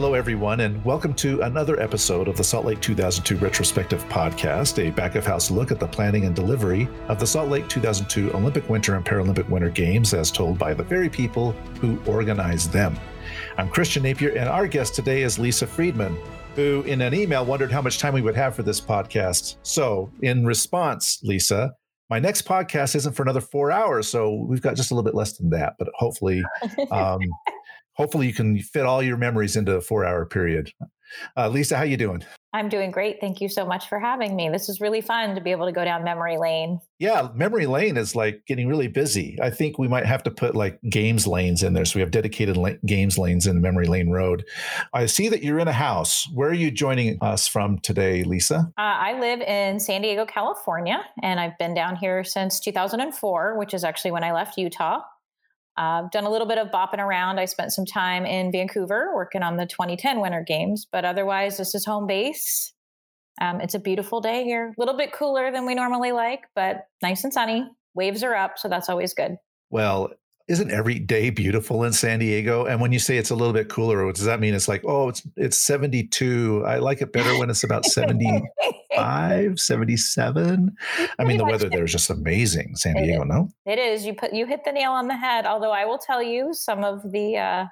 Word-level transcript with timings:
Hello, 0.00 0.14
everyone, 0.14 0.60
and 0.60 0.82
welcome 0.82 1.12
to 1.12 1.42
another 1.42 1.78
episode 1.78 2.26
of 2.26 2.34
the 2.34 2.42
Salt 2.42 2.64
Lake 2.64 2.80
2002 2.80 3.36
Retrospective 3.36 4.02
Podcast, 4.08 4.82
a 4.82 4.90
back 4.90 5.14
of 5.14 5.26
house 5.26 5.50
look 5.50 5.70
at 5.70 5.78
the 5.78 5.86
planning 5.86 6.24
and 6.24 6.34
delivery 6.34 6.88
of 7.08 7.20
the 7.20 7.26
Salt 7.26 7.50
Lake 7.50 7.68
2002 7.68 8.32
Olympic 8.32 8.66
Winter 8.70 8.94
and 8.94 9.04
Paralympic 9.04 9.46
Winter 9.50 9.68
Games 9.68 10.14
as 10.14 10.30
told 10.30 10.58
by 10.58 10.72
the 10.72 10.82
very 10.82 11.10
people 11.10 11.52
who 11.82 12.00
organized 12.06 12.72
them. 12.72 12.98
I'm 13.58 13.68
Christian 13.68 14.02
Napier, 14.02 14.30
and 14.30 14.48
our 14.48 14.66
guest 14.66 14.94
today 14.94 15.20
is 15.20 15.38
Lisa 15.38 15.66
Friedman, 15.66 16.16
who 16.56 16.80
in 16.86 17.02
an 17.02 17.12
email 17.12 17.44
wondered 17.44 17.70
how 17.70 17.82
much 17.82 17.98
time 17.98 18.14
we 18.14 18.22
would 18.22 18.36
have 18.36 18.56
for 18.56 18.62
this 18.62 18.80
podcast. 18.80 19.56
So, 19.60 20.10
in 20.22 20.46
response, 20.46 21.20
Lisa, 21.22 21.74
my 22.08 22.18
next 22.18 22.46
podcast 22.46 22.96
isn't 22.96 23.12
for 23.12 23.22
another 23.22 23.42
four 23.42 23.70
hours, 23.70 24.08
so 24.08 24.46
we've 24.48 24.62
got 24.62 24.76
just 24.76 24.92
a 24.92 24.94
little 24.94 25.04
bit 25.04 25.14
less 25.14 25.36
than 25.36 25.50
that. 25.50 25.74
But 25.78 25.88
hopefully, 25.94 26.42
um, 26.90 27.20
hopefully 28.00 28.26
you 28.26 28.32
can 28.32 28.58
fit 28.58 28.86
all 28.86 29.02
your 29.02 29.18
memories 29.18 29.56
into 29.56 29.76
a 29.76 29.80
four-hour 29.82 30.24
period. 30.24 30.72
Uh, 31.36 31.50
Lisa, 31.50 31.76
how 31.76 31.82
you 31.82 31.98
doing? 31.98 32.24
I'm 32.54 32.70
doing 32.70 32.90
great. 32.90 33.20
Thank 33.20 33.42
you 33.42 33.48
so 33.50 33.66
much 33.66 33.90
for 33.90 34.00
having 34.00 34.34
me. 34.34 34.48
This 34.48 34.70
is 34.70 34.80
really 34.80 35.02
fun 35.02 35.34
to 35.34 35.40
be 35.42 35.50
able 35.50 35.66
to 35.66 35.72
go 35.72 35.84
down 35.84 36.02
memory 36.02 36.38
lane. 36.38 36.80
Yeah, 36.98 37.28
memory 37.34 37.66
lane 37.66 37.98
is 37.98 38.16
like 38.16 38.42
getting 38.46 38.68
really 38.68 38.88
busy. 38.88 39.38
I 39.42 39.50
think 39.50 39.78
we 39.78 39.86
might 39.86 40.06
have 40.06 40.22
to 40.22 40.30
put 40.30 40.54
like 40.54 40.80
games 40.88 41.26
lanes 41.26 41.62
in 41.62 41.74
there. 41.74 41.84
So 41.84 41.98
we 41.98 42.00
have 42.00 42.10
dedicated 42.10 42.56
la- 42.56 42.80
games 42.86 43.18
lanes 43.18 43.46
in 43.46 43.60
memory 43.60 43.86
lane 43.86 44.08
road. 44.08 44.46
I 44.94 45.04
see 45.06 45.28
that 45.28 45.44
you're 45.44 45.60
in 45.60 45.68
a 45.68 45.72
house. 45.72 46.26
Where 46.32 46.48
are 46.48 46.54
you 46.54 46.70
joining 46.70 47.18
us 47.20 47.46
from 47.46 47.80
today, 47.80 48.24
Lisa? 48.24 48.72
Uh, 48.78 48.96
I 48.98 49.20
live 49.20 49.42
in 49.42 49.78
San 49.78 50.00
Diego, 50.00 50.24
California, 50.24 51.04
and 51.22 51.38
I've 51.38 51.58
been 51.58 51.74
down 51.74 51.96
here 51.96 52.24
since 52.24 52.60
2004, 52.60 53.58
which 53.58 53.74
is 53.74 53.84
actually 53.84 54.12
when 54.12 54.24
I 54.24 54.32
left 54.32 54.56
Utah. 54.56 55.02
I've 55.76 56.04
uh, 56.04 56.08
done 56.12 56.24
a 56.24 56.30
little 56.30 56.46
bit 56.46 56.58
of 56.58 56.68
bopping 56.68 56.98
around. 56.98 57.38
I 57.38 57.44
spent 57.44 57.72
some 57.72 57.86
time 57.86 58.26
in 58.26 58.52
Vancouver 58.52 59.12
working 59.14 59.42
on 59.42 59.56
the 59.56 59.66
2010 59.66 60.20
Winter 60.20 60.44
Games, 60.46 60.86
but 60.90 61.04
otherwise, 61.04 61.56
this 61.56 61.74
is 61.74 61.84
home 61.84 62.06
base. 62.06 62.72
Um, 63.40 63.60
it's 63.60 63.74
a 63.74 63.78
beautiful 63.78 64.20
day 64.20 64.44
here. 64.44 64.74
A 64.76 64.80
little 64.80 64.96
bit 64.96 65.12
cooler 65.12 65.50
than 65.50 65.64
we 65.66 65.74
normally 65.74 66.12
like, 66.12 66.40
but 66.54 66.86
nice 67.02 67.24
and 67.24 67.32
sunny. 67.32 67.66
Waves 67.94 68.22
are 68.22 68.34
up, 68.34 68.58
so 68.58 68.68
that's 68.68 68.88
always 68.88 69.14
good. 69.14 69.36
Well, 69.70 70.10
isn't 70.50 70.72
every 70.72 70.98
day 70.98 71.30
beautiful 71.30 71.84
in 71.84 71.92
San 71.92 72.18
Diego? 72.18 72.64
And 72.66 72.80
when 72.80 72.90
you 72.90 72.98
say 72.98 73.16
it's 73.16 73.30
a 73.30 73.36
little 73.36 73.52
bit 73.52 73.68
cooler, 73.68 74.04
what 74.04 74.16
does 74.16 74.24
that 74.24 74.40
mean 74.40 74.52
it's 74.52 74.66
like, 74.66 74.82
oh, 74.84 75.08
it's 75.08 75.22
it's 75.36 75.56
72? 75.56 76.64
I 76.66 76.78
like 76.78 77.00
it 77.00 77.12
better 77.12 77.38
when 77.38 77.48
it's 77.50 77.62
about 77.62 77.84
75, 77.84 79.60
77. 79.60 80.76
I 81.18 81.24
mean, 81.24 81.38
the 81.38 81.44
weather 81.44 81.68
there 81.68 81.84
is 81.84 81.92
just 81.92 82.10
amazing, 82.10 82.74
San 82.74 82.96
Diego, 82.96 83.22
no? 83.22 83.48
It 83.64 83.78
is. 83.78 84.04
You 84.04 84.12
put 84.12 84.32
you 84.32 84.44
hit 84.44 84.64
the 84.64 84.72
nail 84.72 84.90
on 84.90 85.06
the 85.06 85.16
head. 85.16 85.46
Although 85.46 85.70
I 85.70 85.84
will 85.84 85.98
tell 85.98 86.22
you, 86.22 86.52
some 86.52 86.82
of 86.82 87.12
the 87.12 87.36
uh, 87.36 87.66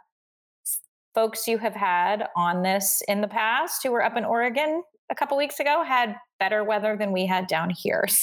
folks 1.14 1.48
you 1.48 1.58
have 1.58 1.74
had 1.74 2.28
on 2.36 2.62
this 2.62 3.02
in 3.08 3.20
the 3.22 3.28
past 3.28 3.82
who 3.82 3.90
were 3.90 4.04
up 4.04 4.16
in 4.16 4.24
Oregon 4.24 4.84
a 5.10 5.16
couple 5.16 5.36
weeks 5.36 5.58
ago 5.58 5.82
had 5.82 6.14
better 6.38 6.62
weather 6.62 6.96
than 6.96 7.10
we 7.10 7.26
had 7.26 7.48
down 7.48 7.70
here. 7.70 8.06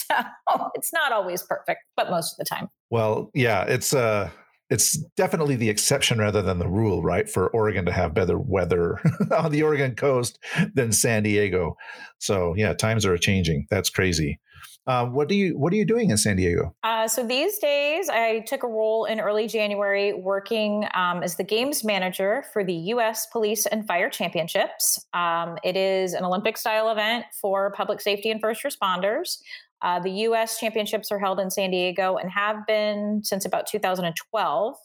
So 0.48 0.70
it's 0.76 0.94
not 0.94 1.12
always 1.12 1.44
perfect, 1.44 1.82
but 1.98 2.10
most 2.10 2.34
of 2.34 2.38
the 2.38 2.46
time. 2.46 2.70
Well, 2.90 3.32
yeah, 3.34 3.64
it's 3.64 3.94
uh 3.94 4.30
it's 4.70 4.98
definitely 5.16 5.56
the 5.56 5.70
exception 5.70 6.20
rather 6.20 6.42
than 6.42 6.60
the 6.60 6.68
rule, 6.68 7.04
right? 7.04 7.30
For 7.30 7.50
Oregon 7.50 7.86
to 7.86 7.92
have 7.92 8.14
better 8.14 8.38
weather 8.38 9.00
on 9.38 9.52
the 9.52 9.64
Oregon 9.64 9.96
coast 9.96 10.40
than 10.74 10.92
San 10.92 11.24
Diego. 11.24 11.78
So 12.20 12.54
yeah, 12.56 12.74
times 12.74 13.06
are 13.06 13.18
changing. 13.18 13.68
That's 13.70 13.90
crazy. 13.90 14.40
Uh, 14.88 15.06
what 15.06 15.28
do 15.28 15.34
you 15.34 15.58
What 15.58 15.74
are 15.74 15.76
you 15.76 15.86
doing 15.86 16.12
in 16.12 16.18
San 16.18 16.36
Diego? 16.36 16.76
Uh, 16.84 17.08
so 17.08 17.26
these 17.26 17.58
days, 17.58 18.08
I 18.08 18.42
took 18.42 18.62
a 18.62 18.68
role 18.68 19.06
in 19.06 19.20
early 19.20 19.48
January 19.48 20.14
working 20.14 20.88
um, 20.94 21.24
as 21.24 21.38
the 21.38 21.44
games 21.44 21.84
manager 21.84 22.44
for 22.54 22.64
the 22.64 22.74
U.S. 22.74 23.26
Police 23.32 23.66
and 23.66 23.88
Fire 23.88 24.10
Championships. 24.10 25.04
Um, 25.14 25.58
it 25.64 25.76
is 25.76 26.14
an 26.14 26.24
Olympic 26.24 26.58
style 26.58 26.90
event 26.90 27.26
for 27.42 27.72
public 27.72 28.00
safety 28.00 28.30
and 28.30 28.40
first 28.40 28.64
responders. 28.64 29.40
Uh, 29.82 30.00
the 30.00 30.12
U.S. 30.12 30.60
championships 30.60 31.12
are 31.12 31.20
held 31.20 31.40
in 31.40 31.52
San 31.52 31.72
Diego 31.72 32.18
and 32.18 32.32
have 32.32 32.66
been 32.68 33.22
since 33.24 33.46
about 33.46 33.68
2012. 33.68 34.76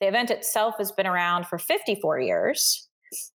The 0.00 0.08
event 0.08 0.30
itself 0.30 0.74
has 0.78 0.92
been 0.92 1.06
around 1.06 1.46
for 1.46 1.58
54 1.58 2.20
years, 2.20 2.88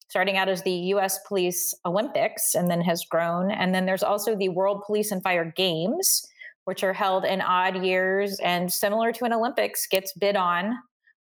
starting 0.10 0.38
out 0.38 0.48
as 0.48 0.62
the 0.64 0.72
U.S. 0.72 1.20
Police 1.28 1.74
Olympics 1.86 2.54
and 2.54 2.70
then 2.70 2.82
has 2.82 3.04
grown. 3.04 3.52
And 3.52 3.74
then 3.74 3.86
there's 3.86 4.04
also 4.04 4.36
the 4.36 4.50
World 4.50 4.84
Police 4.86 5.12
and 5.12 5.24
Fire 5.24 5.52
Games, 5.56 6.26
which 6.66 6.84
are 6.84 6.94
held 6.94 7.26
in 7.26 7.42
odd 7.42 7.84
years 7.84 8.40
and 8.44 8.72
similar 8.72 9.12
to 9.14 9.26
an 9.26 9.34
Olympics, 9.34 9.88
gets 9.88 10.14
bid 10.14 10.36
on. 10.36 10.76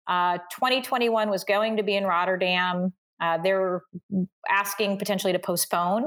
Uh, 0.09 0.39
2021 0.53 1.29
was 1.29 1.45
going 1.45 1.77
to 1.77 1.83
be 1.83 1.97
in 1.97 2.05
Rotterdam. 2.05 2.93
Uh, 3.21 3.39
they're 3.39 3.83
asking 4.49 4.99
potentially 4.99 5.33
to 5.33 5.39
postpone 5.39 6.07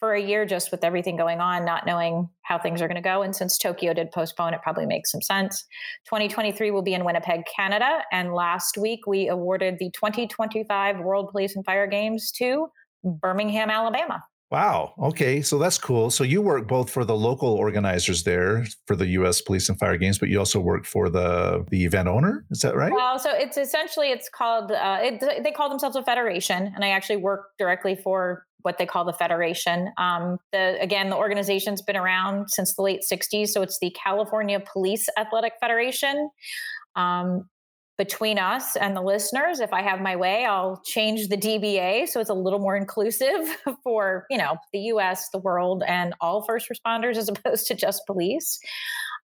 for 0.00 0.14
a 0.14 0.20
year 0.20 0.46
just 0.46 0.70
with 0.70 0.82
everything 0.82 1.16
going 1.16 1.40
on, 1.40 1.64
not 1.64 1.86
knowing 1.86 2.28
how 2.42 2.58
things 2.58 2.82
are 2.82 2.88
going 2.88 2.96
to 2.96 3.02
go. 3.02 3.22
And 3.22 3.36
since 3.36 3.58
Tokyo 3.58 3.92
did 3.92 4.10
postpone, 4.10 4.54
it 4.54 4.62
probably 4.62 4.86
makes 4.86 5.12
some 5.12 5.20
sense. 5.20 5.64
2023 6.06 6.70
will 6.70 6.82
be 6.82 6.94
in 6.94 7.04
Winnipeg, 7.04 7.42
Canada. 7.54 8.00
And 8.10 8.32
last 8.34 8.78
week 8.78 9.06
we 9.06 9.28
awarded 9.28 9.78
the 9.78 9.90
2025 9.90 11.00
World 11.00 11.30
Police 11.30 11.54
and 11.54 11.64
Fire 11.64 11.86
Games 11.86 12.32
to 12.32 12.68
Birmingham, 13.04 13.70
Alabama. 13.70 14.24
Wow. 14.50 14.94
Okay. 14.98 15.42
So 15.42 15.58
that's 15.58 15.78
cool. 15.78 16.10
So 16.10 16.24
you 16.24 16.42
work 16.42 16.66
both 16.66 16.90
for 16.90 17.04
the 17.04 17.14
local 17.14 17.50
organizers 17.50 18.24
there 18.24 18.66
for 18.86 18.96
the 18.96 19.06
U.S. 19.06 19.40
Police 19.40 19.68
and 19.68 19.78
Fire 19.78 19.96
Games, 19.96 20.18
but 20.18 20.28
you 20.28 20.40
also 20.40 20.58
work 20.58 20.84
for 20.86 21.08
the 21.08 21.64
the 21.70 21.84
event 21.84 22.08
owner. 22.08 22.44
Is 22.50 22.60
that 22.60 22.74
right? 22.74 22.92
Well, 22.92 23.20
so 23.20 23.30
it's 23.32 23.56
essentially 23.56 24.10
it's 24.10 24.28
called 24.28 24.72
uh, 24.72 24.98
it, 25.00 25.44
they 25.44 25.52
call 25.52 25.68
themselves 25.68 25.94
a 25.94 26.02
federation, 26.02 26.72
and 26.74 26.84
I 26.84 26.88
actually 26.88 27.18
work 27.18 27.50
directly 27.60 27.94
for 27.94 28.44
what 28.62 28.78
they 28.78 28.86
call 28.86 29.04
the 29.04 29.12
federation. 29.12 29.90
Um, 29.98 30.38
the 30.52 30.80
again, 30.80 31.10
the 31.10 31.16
organization's 31.16 31.82
been 31.82 31.96
around 31.96 32.50
since 32.50 32.74
the 32.74 32.82
late 32.82 33.02
'60s, 33.10 33.48
so 33.48 33.62
it's 33.62 33.78
the 33.80 33.90
California 33.90 34.60
Police 34.60 35.08
Athletic 35.18 35.54
Federation. 35.60 36.30
Um, 36.96 37.48
between 38.00 38.38
us 38.38 38.76
and 38.76 38.96
the 38.96 39.02
listeners, 39.02 39.60
if 39.60 39.74
I 39.74 39.82
have 39.82 40.00
my 40.00 40.16
way, 40.16 40.46
I'll 40.46 40.80
change 40.86 41.28
the 41.28 41.36
DBA 41.36 42.08
so 42.08 42.18
it's 42.18 42.30
a 42.30 42.34
little 42.34 42.58
more 42.58 42.74
inclusive 42.74 43.58
for 43.84 44.24
you 44.30 44.38
know 44.38 44.56
the 44.72 44.78
U.S., 44.94 45.28
the 45.30 45.38
world, 45.38 45.82
and 45.86 46.14
all 46.20 46.42
first 46.42 46.70
responders 46.70 47.16
as 47.16 47.28
opposed 47.34 47.66
to 47.66 47.74
just 47.74 48.06
police. 48.06 48.58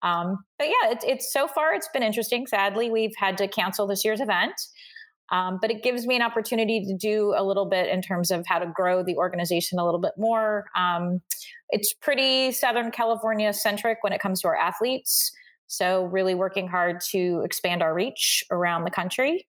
Um, 0.02 0.38
but 0.58 0.68
yeah, 0.68 0.90
it's, 0.92 1.04
it's 1.04 1.32
so 1.32 1.46
far 1.48 1.74
it's 1.74 1.88
been 1.92 2.02
interesting. 2.02 2.46
Sadly, 2.46 2.90
we've 2.90 3.14
had 3.16 3.36
to 3.38 3.48
cancel 3.48 3.86
this 3.86 4.04
year's 4.04 4.20
event. 4.20 4.54
Um, 5.30 5.58
but 5.60 5.70
it 5.70 5.82
gives 5.82 6.06
me 6.06 6.16
an 6.16 6.22
opportunity 6.22 6.84
to 6.84 6.94
do 6.94 7.34
a 7.36 7.44
little 7.44 7.66
bit 7.66 7.88
in 7.88 8.02
terms 8.02 8.30
of 8.30 8.44
how 8.46 8.58
to 8.58 8.66
grow 8.66 9.02
the 9.02 9.16
organization 9.16 9.78
a 9.78 9.84
little 9.84 10.00
bit 10.00 10.12
more. 10.16 10.66
Um, 10.76 11.20
it's 11.70 11.94
pretty 11.94 12.52
Southern 12.52 12.90
California 12.90 13.52
centric 13.52 13.98
when 14.02 14.12
it 14.12 14.20
comes 14.20 14.40
to 14.42 14.48
our 14.48 14.56
athletes. 14.56 15.32
So, 15.68 16.06
really 16.06 16.34
working 16.34 16.66
hard 16.66 17.00
to 17.10 17.42
expand 17.44 17.80
our 17.80 17.94
reach 17.94 18.42
around 18.50 18.84
the 18.84 18.90
country 18.90 19.46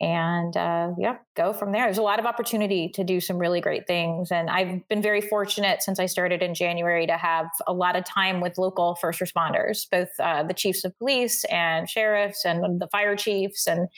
and 0.00 0.56
uh, 0.56 0.92
yeah, 0.98 1.16
go 1.36 1.52
from 1.52 1.72
there. 1.72 1.84
There's 1.84 1.98
a 1.98 2.02
lot 2.02 2.18
of 2.18 2.24
opportunity 2.24 2.88
to 2.94 3.04
do 3.04 3.20
some 3.20 3.36
really 3.36 3.60
great 3.60 3.86
things. 3.86 4.32
And 4.32 4.48
I've 4.48 4.88
been 4.88 5.02
very 5.02 5.20
fortunate 5.20 5.82
since 5.82 6.00
I 6.00 6.06
started 6.06 6.42
in 6.42 6.54
January 6.54 7.06
to 7.06 7.18
have 7.18 7.46
a 7.66 7.74
lot 7.74 7.96
of 7.96 8.04
time 8.06 8.40
with 8.40 8.56
local 8.56 8.94
first 8.94 9.20
responders, 9.20 9.86
both 9.90 10.08
uh, 10.18 10.42
the 10.42 10.54
chiefs 10.54 10.84
of 10.86 10.96
police 10.98 11.44
and 11.44 11.88
sheriffs 11.88 12.46
and 12.46 12.80
the 12.80 12.88
fire 12.88 13.14
chiefs 13.14 13.66
and 13.66 13.88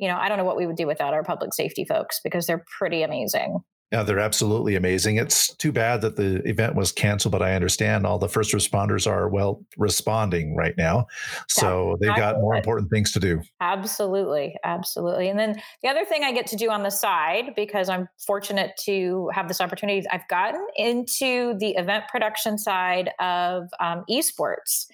you 0.00 0.08
know, 0.08 0.16
I 0.16 0.28
don't 0.28 0.38
know 0.38 0.44
what 0.44 0.56
we 0.56 0.66
would 0.66 0.76
do 0.76 0.86
without 0.86 1.14
our 1.14 1.22
public 1.22 1.54
safety 1.54 1.84
folks 1.84 2.20
because 2.24 2.46
they're 2.46 2.64
pretty 2.78 3.02
amazing. 3.02 3.60
Yeah, 3.92 4.04
they're 4.04 4.20
absolutely 4.20 4.76
amazing. 4.76 5.16
It's 5.16 5.52
too 5.56 5.72
bad 5.72 6.00
that 6.02 6.14
the 6.14 6.48
event 6.48 6.76
was 6.76 6.92
canceled, 6.92 7.32
but 7.32 7.42
I 7.42 7.54
understand 7.54 8.06
all 8.06 8.20
the 8.20 8.28
first 8.28 8.54
responders 8.54 9.04
are 9.04 9.28
well 9.28 9.64
responding 9.76 10.54
right 10.54 10.74
now. 10.78 11.06
So 11.48 11.90
yeah, 11.90 11.96
they've 12.00 12.16
got 12.16 12.36
more 12.40 12.54
important 12.54 12.88
things 12.90 13.10
to 13.12 13.20
do. 13.20 13.42
Absolutely. 13.60 14.54
Absolutely. 14.62 15.28
And 15.28 15.40
then 15.40 15.60
the 15.82 15.88
other 15.88 16.04
thing 16.04 16.22
I 16.22 16.30
get 16.30 16.46
to 16.48 16.56
do 16.56 16.70
on 16.70 16.84
the 16.84 16.90
side, 16.90 17.52
because 17.56 17.88
I'm 17.88 18.08
fortunate 18.24 18.70
to 18.84 19.28
have 19.34 19.48
this 19.48 19.60
opportunity, 19.60 20.06
I've 20.12 20.28
gotten 20.28 20.64
into 20.76 21.58
the 21.58 21.70
event 21.70 22.04
production 22.08 22.58
side 22.58 23.10
of 23.18 23.64
um, 23.80 24.04
esports. 24.08 24.86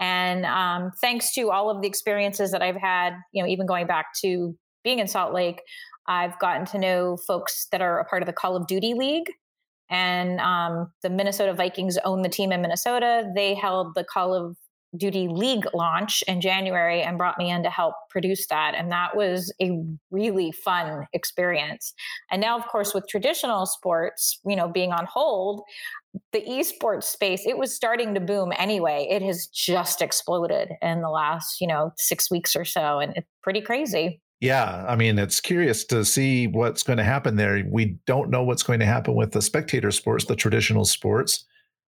And 0.00 0.46
um, 0.46 0.90
thanks 1.00 1.32
to 1.34 1.50
all 1.50 1.70
of 1.70 1.82
the 1.82 1.88
experiences 1.88 2.50
that 2.52 2.62
I've 2.62 2.76
had, 2.76 3.12
you 3.32 3.42
know, 3.42 3.48
even 3.48 3.66
going 3.66 3.86
back 3.86 4.06
to 4.22 4.56
being 4.82 4.98
in 4.98 5.06
Salt 5.06 5.34
Lake, 5.34 5.60
I've 6.08 6.38
gotten 6.38 6.66
to 6.66 6.78
know 6.78 7.18
folks 7.26 7.68
that 7.70 7.82
are 7.82 8.00
a 8.00 8.04
part 8.06 8.22
of 8.22 8.26
the 8.26 8.32
Call 8.32 8.56
of 8.56 8.66
Duty 8.66 8.94
League. 8.94 9.30
And 9.90 10.40
um, 10.40 10.90
the 11.02 11.10
Minnesota 11.10 11.52
Vikings 11.52 11.98
own 12.04 12.22
the 12.22 12.28
team 12.28 12.50
in 12.50 12.62
Minnesota. 12.62 13.30
They 13.34 13.54
held 13.54 13.94
the 13.94 14.04
Call 14.04 14.34
of 14.34 14.56
Duty 14.96 15.28
League 15.28 15.66
launch 15.72 16.22
in 16.26 16.40
January 16.40 17.02
and 17.02 17.16
brought 17.16 17.38
me 17.38 17.50
in 17.50 17.62
to 17.62 17.70
help 17.70 17.94
produce 18.08 18.46
that. 18.48 18.74
And 18.74 18.90
that 18.90 19.16
was 19.16 19.52
a 19.62 19.70
really 20.10 20.50
fun 20.50 21.06
experience. 21.12 21.92
And 22.30 22.40
now, 22.40 22.58
of 22.58 22.66
course, 22.66 22.92
with 22.92 23.06
traditional 23.08 23.66
sports, 23.66 24.40
you 24.44 24.56
know, 24.56 24.68
being 24.68 24.92
on 24.92 25.06
hold, 25.06 25.62
the 26.32 26.42
esports 26.42 27.04
space, 27.04 27.46
it 27.46 27.58
was 27.58 27.74
starting 27.74 28.14
to 28.14 28.20
boom 28.20 28.52
anyway. 28.58 29.06
It 29.10 29.22
has 29.22 29.46
just 29.46 30.02
exploded 30.02 30.70
in 30.82 31.02
the 31.02 31.08
last, 31.08 31.60
you 31.60 31.66
know, 31.66 31.92
six 31.96 32.30
weeks 32.30 32.56
or 32.56 32.64
so. 32.64 32.98
And 32.98 33.16
it's 33.16 33.28
pretty 33.42 33.60
crazy. 33.60 34.20
Yeah, 34.40 34.86
I 34.88 34.96
mean, 34.96 35.18
it's 35.18 35.40
curious 35.40 35.84
to 35.86 36.04
see 36.04 36.46
what's 36.46 36.82
going 36.82 36.96
to 36.96 37.04
happen 37.04 37.36
there. 37.36 37.62
We 37.68 37.98
don't 38.06 38.30
know 38.30 38.42
what's 38.42 38.62
going 38.62 38.80
to 38.80 38.86
happen 38.86 39.14
with 39.14 39.32
the 39.32 39.42
spectator 39.42 39.90
sports, 39.90 40.24
the 40.24 40.36
traditional 40.36 40.86
sports. 40.86 41.44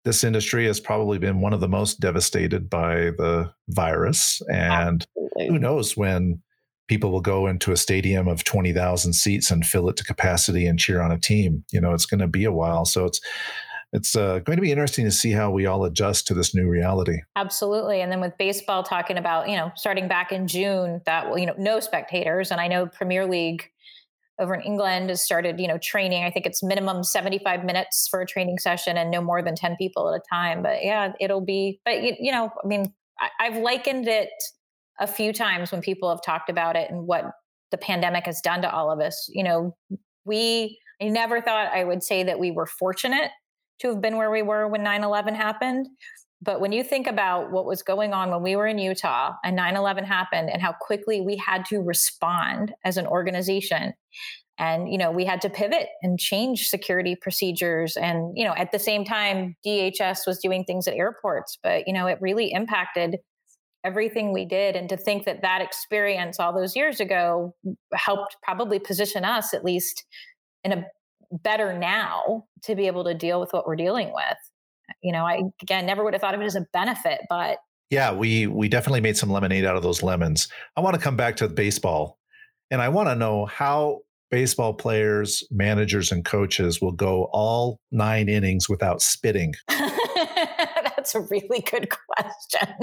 This 0.04 0.22
industry 0.22 0.66
has 0.66 0.78
probably 0.78 1.18
been 1.18 1.40
one 1.40 1.52
of 1.52 1.60
the 1.60 1.68
most 1.68 1.98
devastated 1.98 2.70
by 2.70 3.10
the 3.18 3.52
virus. 3.68 4.40
And 4.48 5.04
Absolutely. 5.16 5.48
who 5.48 5.58
knows 5.58 5.96
when 5.96 6.40
people 6.86 7.10
will 7.10 7.20
go 7.20 7.48
into 7.48 7.72
a 7.72 7.76
stadium 7.76 8.28
of 8.28 8.44
20,000 8.44 9.12
seats 9.12 9.50
and 9.50 9.66
fill 9.66 9.88
it 9.88 9.96
to 9.96 10.04
capacity 10.04 10.68
and 10.68 10.78
cheer 10.78 11.00
on 11.00 11.10
a 11.10 11.18
team. 11.18 11.64
You 11.72 11.80
know, 11.80 11.94
it's 11.94 12.06
going 12.06 12.20
to 12.20 12.28
be 12.28 12.44
a 12.44 12.52
while. 12.52 12.84
So 12.84 13.06
it's, 13.06 13.20
it's 13.96 14.14
uh, 14.14 14.40
going 14.40 14.58
to 14.58 14.62
be 14.62 14.70
interesting 14.70 15.06
to 15.06 15.10
see 15.10 15.32
how 15.32 15.50
we 15.50 15.64
all 15.64 15.86
adjust 15.86 16.26
to 16.26 16.34
this 16.34 16.54
new 16.54 16.68
reality. 16.68 17.22
Absolutely. 17.34 18.02
And 18.02 18.12
then 18.12 18.20
with 18.20 18.36
baseball 18.38 18.82
talking 18.82 19.16
about, 19.16 19.48
you 19.48 19.56
know, 19.56 19.72
starting 19.74 20.06
back 20.06 20.32
in 20.32 20.46
June, 20.46 21.00
that, 21.06 21.26
you 21.38 21.46
know, 21.46 21.54
no 21.56 21.80
spectators. 21.80 22.50
And 22.50 22.60
I 22.60 22.68
know 22.68 22.86
Premier 22.86 23.24
League 23.24 23.64
over 24.38 24.54
in 24.54 24.60
England 24.60 25.08
has 25.08 25.24
started, 25.24 25.58
you 25.58 25.66
know, 25.66 25.78
training. 25.78 26.24
I 26.24 26.30
think 26.30 26.44
it's 26.44 26.62
minimum 26.62 27.04
75 27.04 27.64
minutes 27.64 28.06
for 28.06 28.20
a 28.20 28.26
training 28.26 28.58
session 28.58 28.98
and 28.98 29.10
no 29.10 29.22
more 29.22 29.40
than 29.40 29.54
10 29.54 29.76
people 29.76 30.12
at 30.12 30.20
a 30.20 30.22
time. 30.28 30.62
But 30.62 30.84
yeah, 30.84 31.14
it'll 31.18 31.40
be, 31.40 31.80
but, 31.86 32.02
you, 32.02 32.14
you 32.20 32.32
know, 32.32 32.50
I 32.62 32.66
mean, 32.66 32.92
I, 33.18 33.30
I've 33.40 33.56
likened 33.56 34.08
it 34.08 34.28
a 35.00 35.06
few 35.06 35.32
times 35.32 35.72
when 35.72 35.80
people 35.80 36.10
have 36.10 36.20
talked 36.22 36.50
about 36.50 36.76
it 36.76 36.90
and 36.90 37.06
what 37.06 37.24
the 37.70 37.78
pandemic 37.78 38.26
has 38.26 38.42
done 38.42 38.60
to 38.60 38.70
all 38.70 38.90
of 38.92 39.00
us. 39.00 39.30
You 39.32 39.42
know, 39.42 39.76
we, 40.26 40.78
I 41.00 41.08
never 41.08 41.40
thought 41.40 41.72
I 41.72 41.84
would 41.84 42.02
say 42.02 42.24
that 42.24 42.38
we 42.38 42.50
were 42.50 42.66
fortunate 42.66 43.30
to 43.80 43.88
have 43.88 44.00
been 44.00 44.16
where 44.16 44.30
we 44.30 44.42
were 44.42 44.68
when 44.68 44.82
9 44.82 45.04
11 45.04 45.34
happened. 45.34 45.88
But 46.42 46.60
when 46.60 46.72
you 46.72 46.84
think 46.84 47.06
about 47.06 47.50
what 47.50 47.64
was 47.64 47.82
going 47.82 48.12
on 48.12 48.30
when 48.30 48.42
we 48.42 48.56
were 48.56 48.66
in 48.66 48.78
Utah 48.78 49.32
and 49.42 49.56
9 49.56 49.76
11 49.76 50.04
happened 50.04 50.50
and 50.50 50.60
how 50.60 50.74
quickly 50.80 51.20
we 51.20 51.36
had 51.36 51.64
to 51.66 51.80
respond 51.80 52.74
as 52.84 52.96
an 52.98 53.06
organization, 53.06 53.94
and 54.58 54.90
you 54.90 54.98
know 54.98 55.10
we 55.10 55.24
had 55.24 55.40
to 55.40 55.50
pivot 55.50 55.88
and 56.02 56.18
change 56.18 56.68
security 56.68 57.14
procedures 57.14 57.96
and 57.96 58.36
you 58.36 58.44
know 58.44 58.54
at 58.56 58.72
the 58.72 58.78
same 58.78 59.04
time 59.04 59.56
dhs 59.66 60.26
was 60.26 60.38
doing 60.38 60.64
things 60.64 60.88
at 60.88 60.94
airports 60.94 61.58
but 61.62 61.86
you 61.86 61.92
know 61.92 62.06
it 62.06 62.18
really 62.20 62.52
impacted 62.52 63.18
everything 63.84 64.32
we 64.32 64.44
did 64.44 64.74
and 64.74 64.88
to 64.88 64.96
think 64.96 65.24
that 65.24 65.42
that 65.42 65.60
experience 65.60 66.40
all 66.40 66.52
those 66.52 66.74
years 66.74 67.00
ago 67.00 67.54
helped 67.94 68.36
probably 68.42 68.78
position 68.78 69.24
us 69.24 69.54
at 69.54 69.64
least 69.64 70.04
in 70.64 70.72
a 70.72 70.84
better 71.30 71.76
now 71.76 72.44
to 72.62 72.74
be 72.74 72.86
able 72.86 73.04
to 73.04 73.14
deal 73.14 73.40
with 73.40 73.52
what 73.52 73.66
we're 73.66 73.76
dealing 73.76 74.12
with. 74.12 74.36
You 75.02 75.12
know, 75.12 75.24
I 75.26 75.42
again 75.62 75.86
never 75.86 76.04
would 76.04 76.14
have 76.14 76.20
thought 76.20 76.34
of 76.34 76.40
it 76.40 76.44
as 76.44 76.56
a 76.56 76.66
benefit, 76.72 77.20
but 77.28 77.58
yeah, 77.90 78.12
we 78.12 78.46
we 78.46 78.68
definitely 78.68 79.00
made 79.00 79.16
some 79.16 79.30
lemonade 79.30 79.64
out 79.64 79.76
of 79.76 79.82
those 79.82 80.02
lemons. 80.02 80.48
I 80.76 80.80
want 80.80 80.94
to 80.94 81.00
come 81.00 81.16
back 81.16 81.36
to 81.36 81.48
baseball, 81.48 82.18
and 82.70 82.82
I 82.82 82.88
want 82.88 83.08
to 83.08 83.14
know 83.14 83.46
how 83.46 84.00
baseball 84.30 84.74
players, 84.74 85.44
managers, 85.50 86.10
and 86.10 86.24
coaches 86.24 86.80
will 86.80 86.92
go 86.92 87.28
all 87.32 87.78
nine 87.92 88.28
innings 88.28 88.68
without 88.68 89.00
spitting. 89.00 89.54
That's 91.06 91.14
a 91.14 91.20
really 91.30 91.60
good 91.60 91.88
question. 92.16 92.74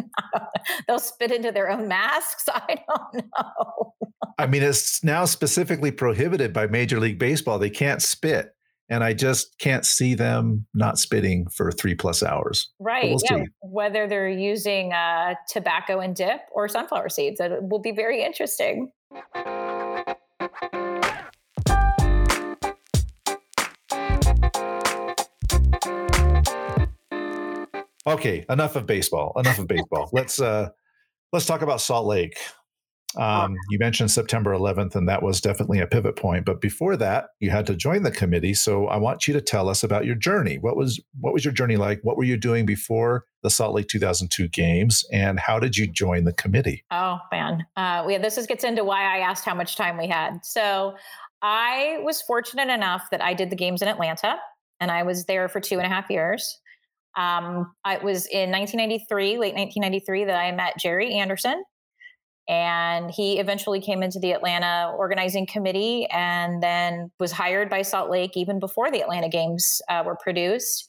They'll 0.88 1.00
spit 1.00 1.32
into 1.32 1.52
their 1.52 1.70
own 1.70 1.90
masks. 1.90 2.48
I 2.48 2.78
don't 2.88 3.26
know. 3.26 3.94
I 4.38 4.48
mean, 4.48 4.64
it's 4.64 5.04
now 5.04 5.26
specifically 5.26 5.92
prohibited 5.92 6.54
by 6.54 6.68
Major 6.68 7.02
League 7.02 7.20
Baseball. 7.20 7.60
They 7.60 7.70
can't 7.70 8.02
spit. 8.02 8.56
And 8.90 9.04
I 9.04 9.14
just 9.14 9.58
can't 9.60 9.86
see 9.86 10.14
them 10.14 10.66
not 10.74 10.98
spitting 11.00 11.48
for 11.50 11.72
three 11.72 11.96
plus 11.96 12.24
hours. 12.24 12.72
Right. 12.80 13.10
We'll 13.10 13.20
yeah. 13.30 13.44
See. 13.44 13.50
Whether 13.62 14.08
they're 14.08 14.30
using 14.30 14.94
uh, 14.94 15.36
tobacco 15.50 16.00
and 16.00 16.16
dip 16.16 16.42
or 16.54 16.70
sunflower 16.70 17.10
seeds, 17.10 17.42
it 17.42 17.52
will 17.64 17.80
be 17.80 17.92
very 17.92 18.24
interesting. 18.24 18.92
Okay, 28.06 28.46
enough 28.50 28.76
of 28.76 28.86
baseball. 28.86 29.34
Enough 29.38 29.60
of 29.60 29.68
baseball. 29.68 30.10
let's 30.14 30.42
uh 30.42 30.70
let's 31.32 31.46
talk 31.46 31.62
about 31.62 31.82
Salt 31.82 32.06
Lake. 32.06 32.38
Um, 33.16 33.56
you 33.70 33.78
mentioned 33.78 34.10
September 34.10 34.54
11th, 34.54 34.96
and 34.96 35.08
that 35.08 35.22
was 35.22 35.40
definitely 35.40 35.80
a 35.80 35.88
pivot 35.88 36.16
point. 36.16 36.46
But 36.46 36.62
before 36.62 36.98
that, 36.98 37.28
you 37.40 37.52
had 37.52 37.68
to 37.68 37.76
join 37.76 38.04
the 38.04 38.12
committee. 38.12 38.54
So 38.54 38.88
I 38.88 38.98
want 38.98 39.28
you 39.28 39.34
to 39.36 39.42
tell 39.42 39.70
us 39.70 39.84
about 39.84 40.06
your 40.06 40.16
journey. 40.16 40.58
What 40.58 40.76
was 40.76 41.00
what 41.20 41.34
was 41.34 41.46
your 41.46 41.54
journey 41.54 41.78
like? 41.78 42.00
What 42.04 42.18
were 42.18 42.24
you 42.24 42.38
doing 42.38 42.66
before 42.66 43.26
the 43.44 43.50
Salt 43.50 43.76
Lake 43.76 43.88
2002 43.88 44.48
games, 44.48 45.06
and 45.12 45.40
how 45.40 45.60
did 45.60 45.78
you 45.78 45.88
join 45.88 46.24
the 46.24 46.34
committee? 46.34 46.84
Oh 46.92 47.20
man, 47.32 47.66
uh, 47.76 48.06
yeah, 48.10 48.18
this 48.18 48.38
is, 48.38 48.48
gets 48.48 48.64
into 48.64 48.84
why 48.84 49.04
I 49.04 49.20
asked 49.20 49.46
how 49.46 49.56
much 49.56 49.76
time 49.76 49.98
we 49.98 50.08
had. 50.08 50.40
So 50.44 50.96
I 51.42 52.00
was 52.02 52.22
fortunate 52.22 52.70
enough 52.70 53.10
that 53.12 53.22
I 53.22 53.34
did 53.34 53.50
the 53.50 53.56
games 53.56 53.82
in 53.82 53.88
Atlanta, 53.88 54.38
and 54.80 54.90
I 54.90 55.04
was 55.04 55.26
there 55.26 55.48
for 55.50 55.60
two 55.60 55.78
and 55.78 55.86
a 55.86 55.90
half 55.90 56.10
years. 56.10 56.60
Um, 57.16 57.74
it 57.86 58.04
was 58.04 58.26
in 58.28 58.50
1993, 58.52 59.38
late 59.38 59.56
1993, 59.56 60.26
that 60.26 60.36
I 60.36 60.52
met 60.52 60.78
Jerry 60.80 61.14
Anderson 61.14 61.64
and 62.48 63.10
he 63.10 63.40
eventually 63.40 63.80
came 63.80 64.04
into 64.04 64.20
the 64.20 64.32
Atlanta 64.32 64.94
organizing 64.98 65.46
committee 65.46 66.08
and 66.12 66.62
then 66.62 67.10
was 67.20 67.32
hired 67.32 67.70
by 67.70 67.82
Salt 67.82 68.10
Lake 68.10 68.36
even 68.36 68.60
before 68.60 68.92
the 68.92 69.02
Atlanta 69.02 69.30
games 69.30 69.82
uh, 69.90 70.04
were 70.06 70.18
produced 70.22 70.88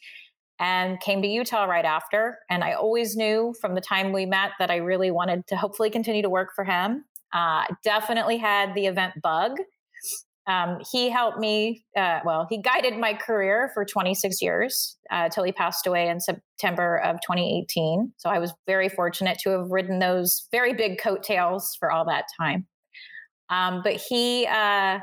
and 0.58 1.00
came 1.00 1.22
to 1.22 1.28
Utah 1.28 1.64
right 1.64 1.84
after. 1.84 2.38
And 2.50 2.64
I 2.64 2.72
always 2.72 3.16
knew 3.16 3.54
from 3.60 3.74
the 3.74 3.80
time 3.80 4.12
we 4.12 4.26
met 4.26 4.52
that 4.58 4.70
I 4.70 4.76
really 4.76 5.10
wanted 5.10 5.46
to 5.48 5.56
hopefully 5.56 5.90
continue 5.90 6.22
to 6.22 6.30
work 6.30 6.50
for 6.54 6.64
him. 6.64 7.04
Uh, 7.32 7.64
definitely 7.82 8.36
had 8.36 8.74
the 8.74 8.86
event 8.86 9.14
bug 9.22 9.58
um, 10.46 10.78
he 10.92 11.08
helped 11.08 11.38
me, 11.38 11.84
uh, 11.96 12.20
well, 12.24 12.46
he 12.50 12.58
guided 12.58 12.98
my 12.98 13.14
career 13.14 13.70
for 13.72 13.84
26 13.84 14.42
years 14.42 14.96
uh, 15.10 15.28
till 15.30 15.42
he 15.42 15.52
passed 15.52 15.86
away 15.86 16.08
in 16.08 16.20
September 16.20 16.98
of 16.98 17.16
2018. 17.22 18.12
So 18.18 18.28
I 18.28 18.38
was 18.38 18.52
very 18.66 18.88
fortunate 18.88 19.38
to 19.40 19.50
have 19.50 19.70
ridden 19.70 20.00
those 20.00 20.46
very 20.50 20.74
big 20.74 20.98
coattails 20.98 21.76
for 21.78 21.90
all 21.90 22.04
that 22.06 22.24
time. 22.38 22.66
Um, 23.48 23.80
but 23.82 23.94
he, 23.94 24.46
uh, 24.46 24.98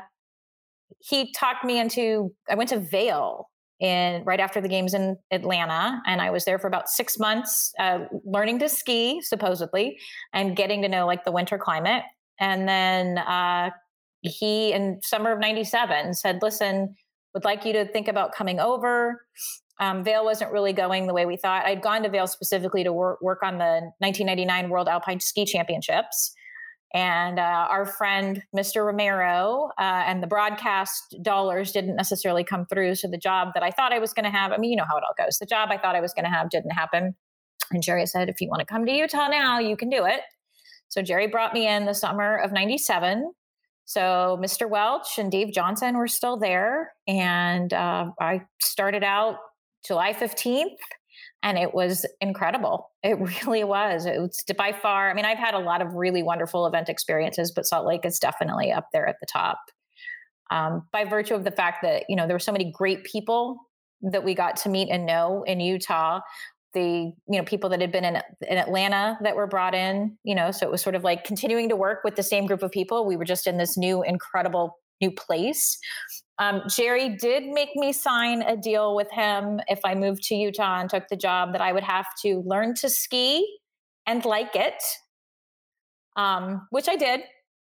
he 1.00 1.32
talked 1.32 1.64
me 1.64 1.80
into, 1.80 2.32
I 2.48 2.54
went 2.54 2.70
to 2.70 2.78
Vail 2.78 3.48
in 3.80 4.22
right 4.24 4.38
after 4.38 4.60
the 4.60 4.68
games 4.68 4.94
in 4.94 5.16
Atlanta, 5.32 6.00
and 6.06 6.20
I 6.20 6.30
was 6.30 6.44
there 6.44 6.60
for 6.60 6.68
about 6.68 6.88
six 6.88 7.18
months, 7.18 7.72
uh, 7.80 8.04
learning 8.24 8.60
to 8.60 8.68
ski 8.68 9.20
supposedly, 9.20 9.98
and 10.32 10.54
getting 10.54 10.82
to 10.82 10.88
know 10.88 11.04
like 11.04 11.24
the 11.24 11.32
winter 11.32 11.58
climate. 11.58 12.04
And 12.38 12.68
then 12.68 13.18
uh, 13.18 13.70
he 14.22 14.72
in 14.72 15.00
summer 15.02 15.32
of 15.32 15.38
97 15.38 16.14
said 16.14 16.38
listen 16.42 16.94
would 17.34 17.44
like 17.44 17.64
you 17.64 17.72
to 17.72 17.84
think 17.86 18.08
about 18.08 18.32
coming 18.32 18.60
over 18.60 19.22
um, 19.80 20.04
wasn't 20.06 20.52
really 20.52 20.72
going 20.72 21.06
the 21.06 21.14
way 21.14 21.26
we 21.26 21.36
thought. 21.36 21.64
I'd 21.66 21.82
gone 21.82 22.04
to 22.04 22.08
Vail 22.08 22.28
specifically 22.28 22.84
to 22.84 22.92
work, 22.92 23.20
work 23.20 23.42
on 23.42 23.58
the 23.58 23.90
1999 23.98 24.70
World 24.70 24.88
Alpine 24.88 25.18
Ski 25.18 25.44
Championships. 25.44 26.32
And 26.94 27.38
uh, 27.38 27.66
our 27.68 27.86
friend, 27.86 28.42
Mr. 28.54 28.84
Romero, 28.84 29.70
uh, 29.78 30.04
and 30.06 30.22
the 30.22 30.26
broadcast 30.26 31.16
dollars 31.22 31.72
didn't 31.72 31.96
necessarily 31.96 32.44
come 32.44 32.66
through. 32.66 32.94
So 32.96 33.08
the 33.08 33.18
job 33.18 33.48
that 33.54 33.62
I 33.62 33.70
thought 33.70 33.92
I 33.92 33.98
was 33.98 34.12
going 34.12 34.24
to 34.24 34.30
have, 34.30 34.52
I 34.52 34.58
mean, 34.58 34.70
you 34.70 34.76
know 34.76 34.84
how 34.88 34.98
it 34.98 35.04
all 35.04 35.14
goes. 35.18 35.38
The 35.38 35.46
job 35.46 35.70
I 35.72 35.78
thought 35.78 35.96
I 35.96 36.00
was 36.00 36.12
going 36.12 36.26
to 36.26 36.30
have 36.30 36.50
didn't 36.50 36.72
happen. 36.72 37.16
And 37.72 37.82
Jerry 37.82 38.06
said, 38.06 38.28
if 38.28 38.40
you 38.40 38.48
want 38.48 38.60
to 38.60 38.66
come 38.66 38.84
to 38.84 38.92
Utah 38.92 39.28
now, 39.28 39.58
you 39.58 39.76
can 39.76 39.88
do 39.88 40.04
it. 40.04 40.20
So 40.90 41.00
Jerry 41.00 41.26
brought 41.26 41.54
me 41.54 41.66
in 41.66 41.86
the 41.86 41.94
summer 41.94 42.36
of 42.36 42.52
97 42.52 43.32
so 43.92 44.38
Mr. 44.42 44.68
Welch 44.68 45.18
and 45.18 45.30
Dave 45.30 45.52
Johnson 45.52 45.98
were 45.98 46.08
still 46.08 46.38
there. 46.38 46.94
And 47.06 47.72
uh, 47.74 48.06
I 48.18 48.40
started 48.58 49.04
out 49.04 49.36
July 49.86 50.14
15th 50.14 50.78
and 51.42 51.58
it 51.58 51.74
was 51.74 52.06
incredible. 52.22 52.90
It 53.02 53.18
really 53.46 53.64
was. 53.64 54.06
It 54.06 54.18
was 54.18 54.42
by 54.56 54.72
far, 54.72 55.10
I 55.10 55.14
mean, 55.14 55.26
I've 55.26 55.38
had 55.38 55.52
a 55.52 55.58
lot 55.58 55.82
of 55.82 55.92
really 55.92 56.22
wonderful 56.22 56.66
event 56.66 56.88
experiences, 56.88 57.52
but 57.52 57.66
Salt 57.66 57.86
Lake 57.86 58.06
is 58.06 58.18
definitely 58.18 58.72
up 58.72 58.86
there 58.94 59.06
at 59.06 59.16
the 59.20 59.26
top. 59.26 59.58
Um, 60.50 60.88
by 60.90 61.04
virtue 61.04 61.34
of 61.34 61.44
the 61.44 61.50
fact 61.50 61.82
that, 61.82 62.04
you 62.08 62.16
know, 62.16 62.26
there 62.26 62.34
were 62.34 62.40
so 62.40 62.52
many 62.52 62.72
great 62.72 63.04
people 63.04 63.58
that 64.00 64.24
we 64.24 64.34
got 64.34 64.56
to 64.56 64.70
meet 64.70 64.88
and 64.88 65.04
know 65.04 65.42
in 65.46 65.60
Utah 65.60 66.20
the 66.74 67.12
you 67.28 67.38
know 67.38 67.42
people 67.44 67.70
that 67.70 67.80
had 67.80 67.92
been 67.92 68.04
in 68.04 68.16
in 68.48 68.58
Atlanta 68.58 69.18
that 69.22 69.36
were 69.36 69.46
brought 69.46 69.74
in 69.74 70.16
you 70.24 70.34
know 70.34 70.50
so 70.50 70.66
it 70.66 70.70
was 70.70 70.82
sort 70.82 70.94
of 70.94 71.04
like 71.04 71.24
continuing 71.24 71.68
to 71.68 71.76
work 71.76 72.04
with 72.04 72.16
the 72.16 72.22
same 72.22 72.46
group 72.46 72.62
of 72.62 72.70
people. 72.70 73.06
We 73.06 73.16
were 73.16 73.24
just 73.24 73.46
in 73.46 73.58
this 73.58 73.76
new 73.76 74.02
incredible 74.02 74.78
new 75.00 75.10
place. 75.10 75.78
Um, 76.38 76.62
Jerry 76.68 77.16
did 77.16 77.46
make 77.46 77.70
me 77.74 77.92
sign 77.92 78.42
a 78.42 78.56
deal 78.56 78.96
with 78.96 79.10
him 79.10 79.60
if 79.68 79.80
I 79.84 79.94
moved 79.94 80.22
to 80.24 80.34
Utah 80.34 80.80
and 80.80 80.88
took 80.88 81.08
the 81.08 81.16
job 81.16 81.52
that 81.52 81.60
I 81.60 81.72
would 81.72 81.82
have 81.82 82.06
to 82.22 82.42
learn 82.46 82.74
to 82.76 82.88
ski 82.88 83.58
and 84.06 84.24
like 84.24 84.56
it 84.56 84.82
um, 86.16 86.66
which 86.70 86.88
I 86.88 86.96
did 86.96 87.20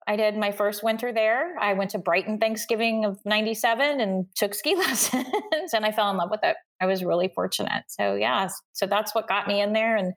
I 0.08 0.16
did 0.16 0.36
my 0.36 0.52
first 0.52 0.84
winter 0.84 1.12
there. 1.12 1.58
I 1.58 1.72
went 1.72 1.90
to 1.90 1.98
Brighton 1.98 2.38
Thanksgiving 2.38 3.04
of 3.04 3.18
97 3.24 4.00
and 4.00 4.26
took 4.34 4.54
ski 4.54 4.74
lessons 4.76 5.74
and 5.74 5.84
I 5.84 5.92
fell 5.92 6.10
in 6.10 6.16
love 6.16 6.30
with 6.30 6.44
it. 6.44 6.56
I 6.80 6.86
was 6.86 7.04
really 7.04 7.28
fortunate. 7.28 7.84
So, 7.88 8.14
yeah, 8.14 8.48
so 8.72 8.86
that's 8.86 9.14
what 9.14 9.28
got 9.28 9.48
me 9.48 9.60
in 9.60 9.72
there. 9.72 9.96
And 9.96 10.14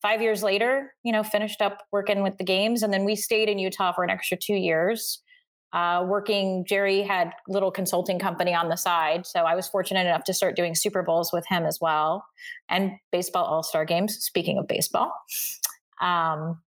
five 0.00 0.20
years 0.20 0.42
later, 0.42 0.92
you 1.04 1.12
know, 1.12 1.22
finished 1.22 1.62
up 1.62 1.84
working 1.92 2.22
with 2.22 2.36
the 2.38 2.44
games. 2.44 2.82
And 2.82 2.92
then 2.92 3.04
we 3.04 3.14
stayed 3.14 3.48
in 3.48 3.58
Utah 3.58 3.92
for 3.92 4.02
an 4.02 4.10
extra 4.10 4.36
two 4.36 4.54
years. 4.54 5.22
Uh, 5.72 6.04
working, 6.06 6.66
Jerry 6.68 7.00
had 7.00 7.32
little 7.48 7.70
consulting 7.70 8.18
company 8.18 8.52
on 8.52 8.68
the 8.68 8.76
side, 8.76 9.24
so 9.24 9.40
I 9.40 9.54
was 9.54 9.66
fortunate 9.66 10.06
enough 10.06 10.24
to 10.24 10.34
start 10.34 10.54
doing 10.54 10.74
Super 10.74 11.02
Bowls 11.02 11.32
with 11.32 11.46
him 11.48 11.64
as 11.64 11.78
well, 11.80 12.26
and 12.68 12.92
baseball 13.10 13.46
All 13.46 13.62
Star 13.62 13.86
games. 13.86 14.18
Speaking 14.22 14.58
of 14.58 14.68
baseball, 14.68 15.10
um, 16.02 16.60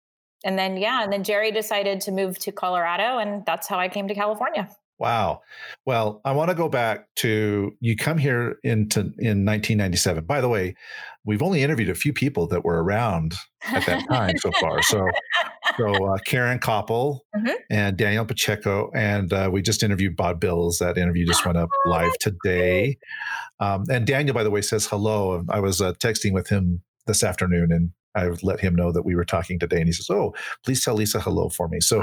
and 0.44 0.58
then 0.58 0.78
yeah, 0.78 1.04
and 1.04 1.12
then 1.12 1.24
Jerry 1.24 1.52
decided 1.52 2.02
to 2.02 2.12
move 2.12 2.40
to 2.40 2.52
Colorado, 2.52 3.18
and 3.18 3.46
that's 3.46 3.68
how 3.68 3.80
I 3.80 3.90
came 3.90 4.08
to 4.08 4.16
California. 4.16 4.70
Wow. 5.00 5.42
Well, 5.86 6.22
I 6.24 6.32
want 6.32 6.50
to 6.50 6.56
go 6.56 6.70
back 6.70 7.08
to 7.18 7.76
you 7.80 7.98
come 7.98 8.18
here 8.18 8.58
into 8.64 9.00
in 9.18 9.44
1997. 9.44 10.24
By 10.26 10.40
the 10.40 10.48
way, 10.48 10.76
we've 11.26 11.42
only 11.42 11.64
interviewed 11.64 11.90
a 11.90 11.96
few 11.96 12.14
people 12.14 12.48
that 12.48 12.64
were 12.64 12.84
around 12.84 13.34
at 13.66 13.86
that 13.86 14.08
time 14.08 14.38
so 14.38 14.52
far. 14.62 14.82
So, 14.84 15.06
so 15.78 16.06
uh, 16.06 16.18
Karen 16.26 16.60
Koppel 16.60 17.20
mm-hmm. 17.36 17.52
and 17.70 17.98
Daniel 17.98 18.26
Pacheco, 18.26 18.92
and 18.96 19.34
uh, 19.34 19.50
we 19.52 19.62
just 19.62 19.84
interviewed 19.84 20.16
Bob 20.16 20.40
Bills. 20.40 20.78
That 20.78 20.98
interview 20.98 21.26
just 21.26 21.46
went 21.46 21.58
up 21.58 21.70
oh, 21.86 21.90
live 21.90 22.14
today. 22.20 22.98
Um, 23.60 23.84
and 23.90 24.06
Daniel, 24.06 24.34
by 24.34 24.44
the 24.44 24.52
way, 24.52 24.62
says 24.62 24.86
hello. 24.86 25.44
I 25.50 25.60
was 25.60 25.82
uh, 25.82 25.94
texting 25.94 26.34
with 26.34 26.48
him 26.48 26.82
this 27.08 27.24
afternoon, 27.24 27.72
and 27.72 27.92
I 28.16 28.28
let 28.42 28.60
him 28.60 28.76
know 28.76 28.92
that 28.92 29.04
we 29.04 29.16
were 29.16 29.26
talking 29.26 29.60
today, 29.60 29.78
and 29.78 29.88
he 29.88 29.94
says, 29.94 30.10
"Oh, 30.10 30.34
please 30.64 30.84
tell 30.84 30.96
Lisa 30.96 31.20
hello 31.20 31.50
for 31.50 31.68
me." 31.68 31.80
So 31.80 32.02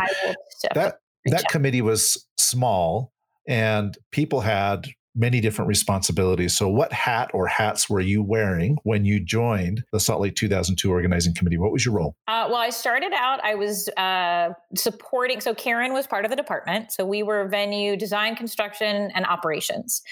that 0.75 1.01
that 1.27 1.49
committee 1.49 1.83
was 1.83 2.27
small 2.39 3.13
and 3.47 3.97
people 4.11 4.41
had 4.41 4.87
many 5.15 5.41
different 5.41 5.69
responsibilities. 5.69 6.57
So, 6.57 6.69
what 6.69 6.93
hat 6.93 7.31
or 7.35 7.47
hats 7.47 7.91
were 7.91 8.01
you 8.01 8.23
wearing 8.23 8.79
when 8.85 9.05
you 9.05 9.21
joined 9.21 9.85
the 9.93 10.01
Salt 10.01 10.21
Lake 10.21 10.37
2002 10.37 10.91
organizing 10.91 11.35
committee? 11.35 11.59
What 11.59 11.73
was 11.73 11.85
your 11.85 11.95
role? 11.95 12.15
Uh, 12.29 12.47
well, 12.49 12.61
I 12.61 12.71
started 12.71 13.13
out, 13.13 13.43
I 13.45 13.55
was 13.55 13.89
uh, 13.97 14.51
supporting, 14.77 15.41
so 15.41 15.55
Karen 15.55 15.93
was 15.93 16.07
part 16.07 16.25
of 16.25 16.31
the 16.31 16.37
department. 16.37 16.93
So, 16.93 17.05
we 17.05 17.23
were 17.23 17.49
venue 17.49 17.97
design, 17.97 18.37
construction, 18.37 19.11
and 19.15 19.27
operations. 19.27 20.03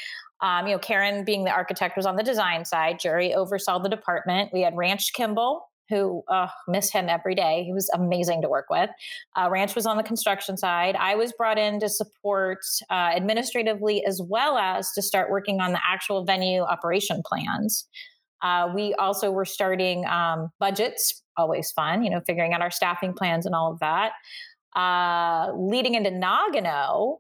Um, 0.40 0.67
you 0.69 0.73
know, 0.75 0.78
Karen 0.78 1.25
being 1.25 1.45
the 1.45 1.50
architect 1.50 1.97
was 1.97 2.07
on 2.07 2.17
the 2.17 2.23
design 2.23 2.64
side. 2.64 3.00
Jerry 3.00 3.35
oversaw 3.35 3.81
the 3.81 3.88
department. 3.88 4.52
We 4.52 4.62
had 4.62 4.76
Ranch 4.76 5.12
Kimball, 5.12 5.68
who 5.88 6.23
uh, 6.28 6.49
miss 6.66 6.90
him 6.90 7.09
every 7.09 7.35
day. 7.35 7.64
He 7.64 7.73
was 7.73 7.88
amazing 7.95 8.42
to 8.42 8.49
work 8.49 8.66
with. 8.71 8.90
Uh, 9.37 9.49
Ranch 9.50 9.75
was 9.75 9.87
on 9.87 9.97
the 9.97 10.02
construction 10.02 10.57
side. 10.57 10.97
I 10.97 11.14
was 11.14 11.33
brought 11.33 11.59
in 11.59 11.80
to 11.80 11.88
support 11.88 12.61
uh, 12.90 13.12
administratively 13.16 14.04
as 14.04 14.21
well 14.23 14.59
as 14.59 14.92
to 14.92 15.02
start 15.02 15.30
working 15.30 15.61
on 15.61 15.73
the 15.73 15.80
actual 15.88 16.25
venue 16.25 16.62
operation 16.62 17.23
plans. 17.25 17.87
Uh, 18.42 18.71
we 18.75 18.95
also 18.95 19.30
were 19.30 19.45
starting 19.45 20.07
um, 20.07 20.50
budgets, 20.61 21.23
always 21.37 21.71
fun, 21.73 22.04
you 22.04 22.11
know, 22.11 22.21
figuring 22.26 22.52
out 22.52 22.61
our 22.61 22.71
staffing 22.71 23.12
plans 23.12 23.47
and 23.47 23.54
all 23.54 23.73
of 23.73 23.80
that. 23.80 24.12
Uh, 24.76 25.52
leading 25.57 25.95
into 25.95 26.11
Nagano, 26.11 27.16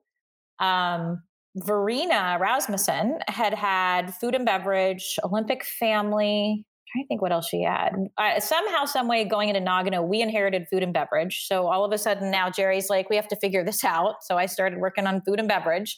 um, 0.60 1.22
Verena 1.56 2.38
Rasmussen 2.40 3.18
had 3.26 3.54
had 3.54 4.14
food 4.14 4.34
and 4.34 4.44
beverage, 4.44 5.18
Olympic 5.24 5.64
family, 5.64 6.64
to 6.96 7.06
think 7.06 7.20
what 7.20 7.32
else 7.32 7.48
she 7.48 7.62
had. 7.62 7.90
Uh, 8.16 8.40
somehow, 8.40 8.84
some 8.84 9.08
way, 9.08 9.24
going 9.24 9.48
into 9.48 9.60
Nagano, 9.60 10.06
we 10.06 10.20
inherited 10.20 10.66
food 10.70 10.82
and 10.82 10.92
beverage. 10.92 11.46
So 11.46 11.66
all 11.66 11.84
of 11.84 11.92
a 11.92 11.98
sudden 11.98 12.30
now 12.30 12.50
Jerry's 12.50 12.88
like, 12.88 13.10
we 13.10 13.16
have 13.16 13.28
to 13.28 13.36
figure 13.36 13.64
this 13.64 13.84
out. 13.84 14.16
So 14.22 14.38
I 14.38 14.46
started 14.46 14.78
working 14.78 15.06
on 15.06 15.22
food 15.22 15.38
and 15.38 15.48
beverage, 15.48 15.96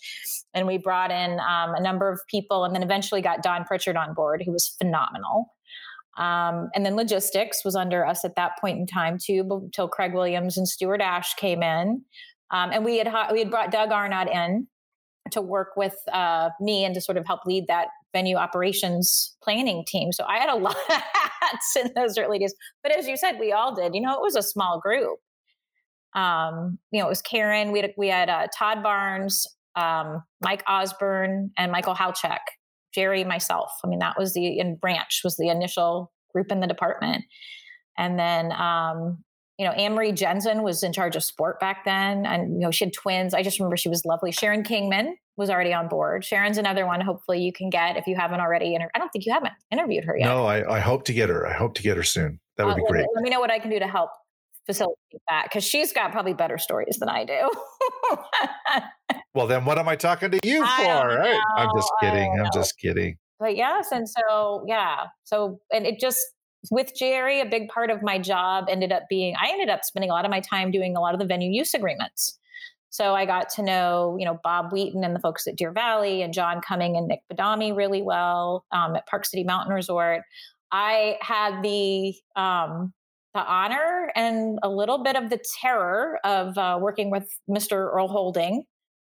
and 0.54 0.66
we 0.66 0.78
brought 0.78 1.10
in 1.10 1.38
um, 1.40 1.74
a 1.74 1.80
number 1.80 2.10
of 2.10 2.20
people, 2.28 2.64
and 2.64 2.74
then 2.74 2.82
eventually 2.82 3.22
got 3.22 3.42
Don 3.42 3.64
Pritchard 3.64 3.96
on 3.96 4.14
board, 4.14 4.42
who 4.44 4.52
was 4.52 4.68
phenomenal. 4.78 5.54
Um, 6.18 6.68
and 6.74 6.84
then 6.84 6.96
logistics 6.96 7.64
was 7.64 7.76
under 7.76 8.04
us 8.04 8.24
at 8.24 8.34
that 8.36 8.52
point 8.60 8.78
in 8.78 8.86
time 8.86 9.16
too, 9.16 9.46
until 9.48 9.88
Craig 9.88 10.12
Williams 10.12 10.58
and 10.58 10.68
Stuart 10.68 11.00
Ash 11.00 11.34
came 11.34 11.62
in, 11.62 12.02
um, 12.50 12.70
and 12.72 12.84
we 12.84 12.98
had 12.98 13.08
we 13.32 13.38
had 13.38 13.50
brought 13.50 13.70
Doug 13.70 13.92
Arnott 13.92 14.28
in 14.28 14.66
to 15.30 15.40
work 15.40 15.76
with 15.76 15.96
uh, 16.12 16.50
me 16.60 16.84
and 16.84 16.94
to 16.94 17.00
sort 17.00 17.16
of 17.16 17.26
help 17.26 17.40
lead 17.46 17.66
that 17.68 17.88
venue 18.12 18.36
operations 18.36 19.36
planning 19.42 19.84
team. 19.86 20.12
So 20.12 20.24
I 20.24 20.38
had 20.38 20.48
a 20.48 20.56
lot 20.56 20.76
of 20.76 21.02
hats 21.40 21.76
in 21.76 21.90
those 21.94 22.18
early 22.18 22.38
days. 22.38 22.54
But 22.82 22.96
as 22.96 23.06
you 23.06 23.16
said, 23.16 23.38
we 23.38 23.52
all 23.52 23.74
did. 23.74 23.94
You 23.94 24.00
know, 24.00 24.14
it 24.14 24.20
was 24.20 24.36
a 24.36 24.42
small 24.42 24.80
group. 24.80 25.18
Um, 26.14 26.78
you 26.90 27.00
know, 27.00 27.06
it 27.06 27.10
was 27.10 27.22
Karen. 27.22 27.72
We 27.72 27.80
had 27.80 27.92
we 27.96 28.08
had 28.08 28.28
uh, 28.28 28.48
Todd 28.56 28.82
Barnes, 28.82 29.46
um, 29.76 30.22
Mike 30.40 30.64
Osborne, 30.66 31.50
and 31.56 31.70
Michael 31.70 31.94
Halchek, 31.94 32.40
Jerry, 32.92 33.22
myself. 33.22 33.70
I 33.84 33.88
mean, 33.88 34.00
that 34.00 34.18
was 34.18 34.34
the 34.34 34.58
and 34.58 34.80
Branch 34.80 35.20
was 35.22 35.36
the 35.36 35.48
initial 35.48 36.12
group 36.32 36.50
in 36.50 36.60
the 36.60 36.66
department. 36.66 37.24
And 37.96 38.18
then 38.18 38.50
um, 38.52 39.22
you 39.60 39.66
know, 39.66 39.72
Anne 39.72 39.92
Marie 39.92 40.12
Jensen 40.12 40.62
was 40.62 40.82
in 40.82 40.90
charge 40.90 41.16
of 41.16 41.22
sport 41.22 41.60
back 41.60 41.84
then. 41.84 42.24
And, 42.24 42.54
you 42.54 42.60
know, 42.60 42.70
she 42.70 42.86
had 42.86 42.94
twins. 42.94 43.34
I 43.34 43.42
just 43.42 43.58
remember 43.58 43.76
she 43.76 43.90
was 43.90 44.06
lovely. 44.06 44.32
Sharon 44.32 44.62
Kingman 44.62 45.16
was 45.40 45.50
already 45.50 45.72
on 45.72 45.88
board. 45.88 46.24
Sharon's 46.24 46.58
another 46.58 46.86
one, 46.86 47.00
hopefully 47.00 47.40
you 47.40 47.52
can 47.52 47.70
get 47.70 47.96
if 47.96 48.06
you 48.06 48.14
haven't 48.14 48.40
already. 48.40 48.74
Inter- 48.74 48.90
I 48.94 48.98
don't 48.98 49.08
think 49.08 49.24
you 49.26 49.32
haven't 49.32 49.54
interviewed 49.72 50.04
her 50.04 50.16
yet. 50.16 50.26
No, 50.26 50.44
I, 50.44 50.76
I 50.76 50.80
hope 50.80 51.04
to 51.06 51.12
get 51.12 51.30
her. 51.30 51.46
I 51.46 51.54
hope 51.54 51.74
to 51.74 51.82
get 51.82 51.96
her 51.96 52.02
soon. 52.02 52.38
That 52.56 52.66
would 52.66 52.74
uh, 52.74 52.76
be 52.76 52.84
great. 52.86 53.06
Let 53.14 53.24
me 53.24 53.30
know 53.30 53.40
what 53.40 53.50
I 53.50 53.58
can 53.58 53.70
do 53.70 53.78
to 53.78 53.86
help 53.86 54.10
facilitate 54.66 55.22
that 55.28 55.44
because 55.44 55.64
she's 55.64 55.92
got 55.92 56.12
probably 56.12 56.34
better 56.34 56.58
stories 56.58 56.98
than 57.00 57.08
I 57.08 57.24
do. 57.24 57.50
well, 59.34 59.46
then 59.46 59.64
what 59.64 59.78
am 59.78 59.88
I 59.88 59.96
talking 59.96 60.30
to 60.30 60.38
you 60.44 60.60
for? 60.60 61.08
Right? 61.08 61.40
I'm 61.56 61.70
just 61.74 61.90
kidding. 62.00 62.38
I'm 62.38 62.50
just 62.54 62.78
kidding. 62.78 63.16
But 63.40 63.56
yes. 63.56 63.90
And 63.90 64.06
so, 64.06 64.62
yeah. 64.68 65.06
So, 65.24 65.58
and 65.72 65.86
it 65.86 65.98
just, 65.98 66.20
with 66.70 66.92
Jerry, 66.94 67.40
a 67.40 67.46
big 67.46 67.68
part 67.68 67.90
of 67.90 68.02
my 68.02 68.18
job 68.18 68.66
ended 68.68 68.92
up 68.92 69.04
being 69.08 69.34
I 69.40 69.48
ended 69.50 69.70
up 69.70 69.82
spending 69.82 70.10
a 70.10 70.12
lot 70.12 70.26
of 70.26 70.30
my 70.30 70.40
time 70.40 70.70
doing 70.70 70.94
a 70.94 71.00
lot 71.00 71.14
of 71.14 71.20
the 71.20 71.24
venue 71.24 71.50
use 71.50 71.72
agreements. 71.72 72.38
So 72.90 73.14
I 73.14 73.24
got 73.24 73.48
to 73.50 73.62
know, 73.62 74.16
you 74.18 74.24
know, 74.24 74.38
Bob 74.42 74.72
Wheaton 74.72 75.04
and 75.04 75.14
the 75.14 75.20
folks 75.20 75.46
at 75.46 75.56
Deer 75.56 75.72
Valley 75.72 76.22
and 76.22 76.34
John 76.34 76.60
Cumming 76.60 76.96
and 76.96 77.06
Nick 77.06 77.20
Badami 77.32 77.74
really 77.74 78.02
well 78.02 78.64
um, 78.72 78.96
at 78.96 79.06
Park 79.06 79.24
City 79.24 79.44
Mountain 79.44 79.72
Resort. 79.72 80.22
I 80.72 81.16
had 81.20 81.62
the 81.62 82.14
um, 82.36 82.92
the 83.32 83.40
honor 83.40 84.10
and 84.16 84.58
a 84.64 84.68
little 84.68 85.04
bit 85.04 85.14
of 85.14 85.30
the 85.30 85.38
terror 85.60 86.18
of 86.24 86.58
uh, 86.58 86.78
working 86.80 87.10
with 87.10 87.28
Mr. 87.48 87.92
Earl 87.92 88.08
Holding, 88.08 88.64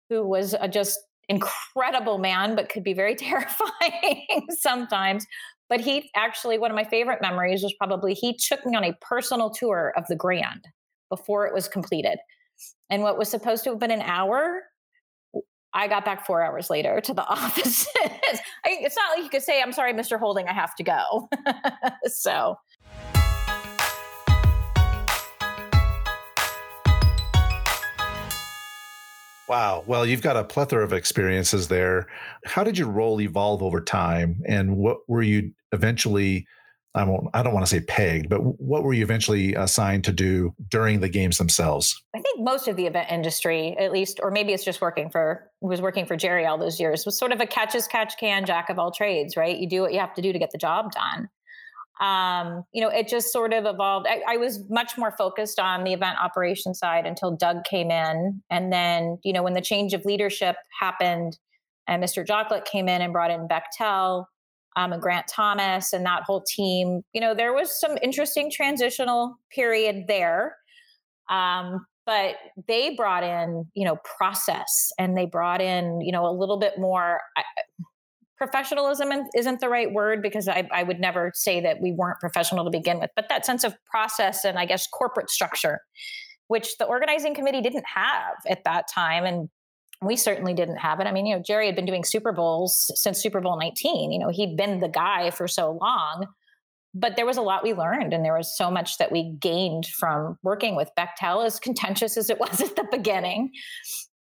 who 0.10 0.28
was 0.28 0.56
a 0.60 0.68
just 0.68 1.00
incredible 1.30 2.18
man, 2.18 2.56
but 2.56 2.70
could 2.70 2.84
be 2.84 2.94
very 2.94 3.16
terrifying 3.16 4.48
sometimes. 4.50 5.26
But 5.70 5.80
he 5.80 6.10
actually, 6.16 6.58
one 6.58 6.72
of 6.72 6.76
my 6.76 6.84
favorite 6.84 7.22
memories 7.22 7.64
was 7.64 7.74
probably 7.78 8.14
he 8.14 8.38
took 8.38 8.66
me 8.66 8.76
on 8.76 8.84
a 8.84 8.94
personal 9.02 9.50
tour 9.50 9.94
of 9.96 10.06
the 10.08 10.16
Grand 10.16 10.66
before 11.10 11.46
it 11.48 11.54
was 11.54 11.68
completed. 11.68 12.18
And 12.90 13.02
what 13.02 13.18
was 13.18 13.30
supposed 13.30 13.64
to 13.64 13.72
have 13.72 13.80
been 13.80 13.92
an 13.92 14.02
hour, 14.02 14.62
I 15.74 15.88
got 15.88 16.06
back 16.06 16.26
four 16.26 16.42
hours 16.42 16.70
later 16.70 17.02
to 17.02 17.14
the 17.14 17.24
office. 17.28 17.88
it's 18.66 18.96
not 18.96 19.16
like 19.16 19.24
you 19.24 19.30
could 19.30 19.44
say, 19.44 19.62
I'm 19.62 19.74
sorry, 19.74 19.94
Mr. 19.94 20.20
Holding, 20.20 20.48
I 20.48 20.54
have 20.54 20.76
to 20.76 20.84
go. 20.84 21.30
so 22.06 22.58
Wow. 29.48 29.84
Well, 29.86 30.08
you've 30.08 30.24
got 30.24 30.38
a 30.38 30.44
plethora 30.44 30.84
of 30.84 30.92
experiences 30.92 31.68
there. 31.68 32.08
How 32.46 32.64
did 32.64 32.78
your 32.78 32.90
role 32.90 33.22
evolve 33.22 33.62
over 33.62 33.80
time, 33.80 34.42
and 34.48 34.78
what 34.78 35.08
were 35.08 35.22
you 35.22 35.52
eventually? 35.72 36.48
I 36.96 37.04
won't. 37.04 37.28
I 37.34 37.44
don't 37.44 37.54
want 37.54 37.66
to 37.66 37.70
say 37.70 37.82
pegged, 37.82 38.30
but 38.30 38.40
what 38.40 38.84
were 38.84 38.94
you 38.94 39.04
eventually 39.04 39.54
assigned 39.54 40.04
to 40.06 40.12
do 40.12 40.54
during 40.70 41.02
the 41.02 41.10
games 41.10 41.38
themselves? 41.38 42.02
I 42.16 42.22
think 42.22 42.40
most 42.40 42.68
of 42.68 42.76
the 42.76 42.88
event 42.88 43.12
industry, 43.12 43.76
at 43.78 43.92
least, 43.92 44.20
or 44.24 44.32
maybe 44.32 44.54
it's 44.54 44.64
just 44.64 44.82
working 44.82 45.10
for 45.10 45.50
was 45.62 45.82
working 45.82 46.06
for 46.06 46.16
Jerry 46.16 46.46
all 46.46 46.58
those 46.58 46.80
years, 46.80 47.06
was 47.06 47.18
sort 47.18 47.32
of 47.32 47.42
a 47.42 47.46
catch 47.46 47.76
as 47.76 47.88
catch 47.88 48.18
can, 48.18 48.46
jack 48.46 48.70
of 48.70 48.80
all 48.80 48.92
trades, 48.92 49.36
right? 49.36 49.58
You 49.58 49.70
do 49.70 49.82
what 49.82 49.94
you 49.94 50.00
have 50.00 50.14
to 50.16 50.22
do 50.22 50.34
to 50.34 50.40
get 50.40 50.52
the 50.52 50.58
job 50.58 50.92
done 50.92 51.30
um, 52.02 52.66
you 52.74 52.82
know, 52.82 52.90
it 52.90 53.08
just 53.08 53.32
sort 53.32 53.54
of 53.54 53.66
evolved. 53.66 54.06
I, 54.10 54.22
I, 54.28 54.38
was 54.38 54.70
much 54.70 54.98
more 54.98 55.12
focused 55.18 55.60
on 55.60 55.86
the 55.86 55.94
event 55.94 56.18
operation 56.22 56.74
side 56.74 57.06
until 57.06 57.32
Doug 57.32 57.64
came 57.64 57.90
in. 57.90 58.42
And 58.50 58.72
then, 58.72 59.18
you 59.24 59.32
know, 59.32 59.44
when 59.44 59.54
the 59.54 59.62
change 59.62 59.94
of 59.94 60.04
leadership 60.04 60.58
happened 60.78 61.38
and 61.88 62.04
Mr. 62.04 62.26
Joklik 62.26 62.66
came 62.66 62.90
in 62.90 63.02
and 63.02 63.14
brought 63.14 63.32
in 63.32 63.48
Bechtel 63.48 64.26
um, 64.76 64.94
and 64.94 65.02
Grant 65.02 65.28
Thomas 65.28 65.94
and 65.94 66.06
that 66.06 66.24
whole 66.24 66.42
team, 66.42 67.02
you 67.14 67.22
know, 67.22 67.34
there 67.34 67.54
was 67.54 67.80
some 67.80 67.98
interesting 68.02 68.52
transitional 68.52 69.38
period 69.52 70.06
there. 70.08 70.56
Um, 71.30 71.86
but 72.06 72.36
they 72.68 72.94
brought 72.96 73.24
in, 73.24 73.66
you 73.74 73.84
know, 73.84 73.98
process 74.18 74.92
and 75.00 75.18
they 75.18 75.26
brought 75.26 75.60
in, 75.60 76.02
you 76.02 76.12
know, 76.12 76.28
a 76.28 76.32
little 76.32 76.58
bit 76.58 76.74
more 76.78 77.20
professionalism 78.38 79.12
isn't 79.36 79.60
the 79.60 79.70
right 79.70 79.92
word 79.92 80.22
because 80.22 80.48
I, 80.48 80.68
I, 80.72 80.84
would 80.84 81.00
never 81.00 81.32
say 81.34 81.62
that 81.62 81.82
we 81.82 81.94
weren't 81.94 82.20
professional 82.20 82.66
to 82.66 82.70
begin 82.70 83.00
with, 83.00 83.10
but 83.16 83.30
that 83.30 83.46
sense 83.46 83.64
of 83.64 83.74
process 83.86 84.44
and 84.44 84.60
I 84.60 84.66
guess 84.66 84.88
corporate 84.88 85.30
structure, 85.30 85.80
which 86.48 86.78
the 86.78 86.86
organizing 86.86 87.34
committee 87.34 87.62
didn't 87.62 87.86
have 87.86 88.36
at 88.48 88.64
that 88.66 88.86
time. 88.94 89.24
And 89.24 89.50
we 90.02 90.16
certainly 90.16 90.54
didn't 90.54 90.78
have 90.78 91.00
it. 91.00 91.08
I 91.08 91.12
mean, 91.12 91.26
you 91.26 91.36
know, 91.36 91.42
Jerry 91.42 91.66
had 91.66 91.76
been 91.76 91.86
doing 91.86 92.04
Super 92.04 92.32
Bowls 92.32 92.92
since 92.96 93.22
Super 93.22 93.42
Bowl 93.42 93.58
19. 93.58 94.12
You 94.12 94.20
know, 94.20 94.30
he'd 94.30 94.58
been 94.58 94.80
the 94.80 94.90
guy 94.90 95.32
for 95.32 95.48
so 95.48 95.78
long. 95.82 96.28
but 96.98 97.18
there 97.18 97.26
was 97.26 97.36
a 97.36 97.42
lot 97.42 97.62
we 97.62 97.74
learned 97.74 98.14
and 98.14 98.24
there 98.24 98.38
was 98.38 98.56
so 98.58 98.72
much 98.72 98.98
that 99.00 99.12
we 99.12 99.36
gained 99.42 99.86
from 99.86 100.38
working 100.44 100.78
with 100.78 100.90
Bechtel, 100.98 101.46
as 101.46 101.60
contentious 101.60 102.16
as 102.16 102.30
it 102.30 102.40
was 102.46 102.62
at 102.62 102.76
the 102.76 102.88
beginning. 102.90 103.52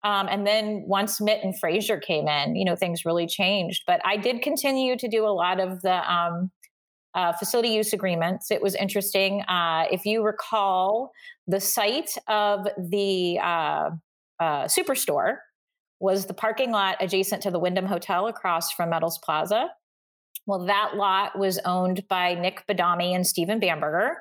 Um, 0.02 0.28
and 0.28 0.46
then 0.46 0.84
once 0.86 1.20
Mitt 1.20 1.42
and 1.42 1.58
Fraser 1.58 1.98
came 1.98 2.28
in, 2.28 2.56
you 2.56 2.64
know, 2.64 2.76
things 2.76 3.04
really 3.04 3.26
changed. 3.26 3.84
But 3.86 4.00
I 4.04 4.16
did 4.16 4.42
continue 4.42 4.96
to 4.98 5.08
do 5.08 5.24
a 5.24 5.32
lot 5.32 5.60
of 5.60 5.80
the 5.82 6.12
um, 6.12 6.50
uh, 7.14 7.32
facility 7.32 7.68
use 7.70 7.92
agreements. 7.92 8.50
It 8.50 8.60
was 8.60 8.74
interesting. 8.74 9.42
Uh, 9.42 9.86
if 9.90 10.04
you 10.04 10.22
recall, 10.22 11.12
the 11.46 11.60
site 11.60 12.10
of 12.28 12.66
the 12.76 13.38
uh, 13.42 13.90
uh 14.40 14.64
superstore 14.64 15.36
was 16.04 16.26
the 16.26 16.34
parking 16.34 16.70
lot 16.70 16.98
adjacent 17.00 17.42
to 17.42 17.50
the 17.50 17.58
Wyndham 17.58 17.86
Hotel 17.86 18.26
across 18.26 18.70
from 18.70 18.90
Medals 18.90 19.18
Plaza. 19.24 19.70
Well, 20.46 20.66
that 20.66 20.96
lot 20.96 21.38
was 21.38 21.58
owned 21.64 22.06
by 22.08 22.34
Nick 22.34 22.62
Badami 22.68 23.14
and 23.14 23.26
Stephen 23.26 23.58
Bamberger. 23.58 24.18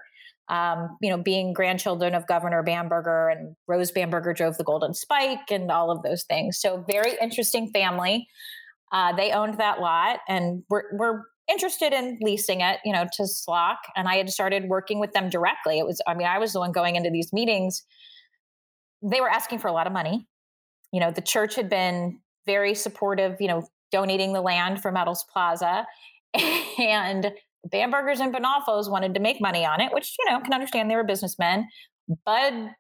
Um, 0.47 0.97
you 1.01 1.09
know, 1.09 1.17
being 1.17 1.51
grandchildren 1.51 2.15
of 2.15 2.25
Governor 2.25 2.63
Bamberger 2.63 3.27
and 3.27 3.57
Rose 3.67 3.91
Bamberger 3.91 4.31
drove 4.31 4.57
the 4.57 4.63
Golden 4.63 4.93
Spike 4.93 5.51
and 5.51 5.69
all 5.69 5.91
of 5.91 6.03
those 6.03 6.23
things. 6.23 6.57
So, 6.57 6.85
very 6.89 7.17
interesting 7.21 7.69
family. 7.73 8.29
Uh, 8.93 9.13
they 9.13 9.31
owned 9.31 9.57
that 9.57 9.81
lot 9.81 10.19
and 10.29 10.63
were, 10.69 10.85
were 10.97 11.25
interested 11.51 11.91
in 11.91 12.17
leasing 12.21 12.61
it, 12.61 12.79
you 12.85 12.93
know, 12.93 13.07
to 13.11 13.23
SLOC. 13.23 13.75
And 13.97 14.07
I 14.07 14.15
had 14.15 14.29
started 14.29 14.69
working 14.69 15.01
with 15.01 15.11
them 15.11 15.29
directly. 15.29 15.79
It 15.79 15.85
was, 15.85 16.01
I 16.07 16.13
mean, 16.13 16.27
I 16.27 16.39
was 16.39 16.53
the 16.53 16.59
one 16.59 16.71
going 16.71 16.95
into 16.95 17.09
these 17.09 17.33
meetings. 17.33 17.83
They 19.01 19.19
were 19.19 19.29
asking 19.29 19.59
for 19.59 19.67
a 19.67 19.73
lot 19.73 19.85
of 19.85 19.91
money. 19.91 20.29
You 20.93 21.01
know, 21.01 21.11
the 21.11 21.21
church 21.21 21.55
had 21.55 21.69
been 21.69 22.19
very 22.45 22.73
supportive, 22.73 23.41
you 23.41 23.47
know, 23.47 23.67
donating 23.91 24.31
the 24.31 24.41
land 24.41 24.81
for 24.81 24.91
Medals 24.91 25.25
Plaza 25.31 25.85
and 26.79 27.33
Bambergers 27.67 28.19
and 28.19 28.33
Bonalfos 28.33 28.89
wanted 28.89 29.13
to 29.13 29.19
make 29.19 29.41
money 29.41 29.65
on 29.65 29.81
it, 29.81 29.93
which, 29.93 30.15
you 30.19 30.31
know, 30.31 30.39
can 30.39 30.53
understand 30.53 30.89
they 30.89 30.95
were 30.95 31.03
businessmen. 31.03 31.67
Bud 32.25 32.71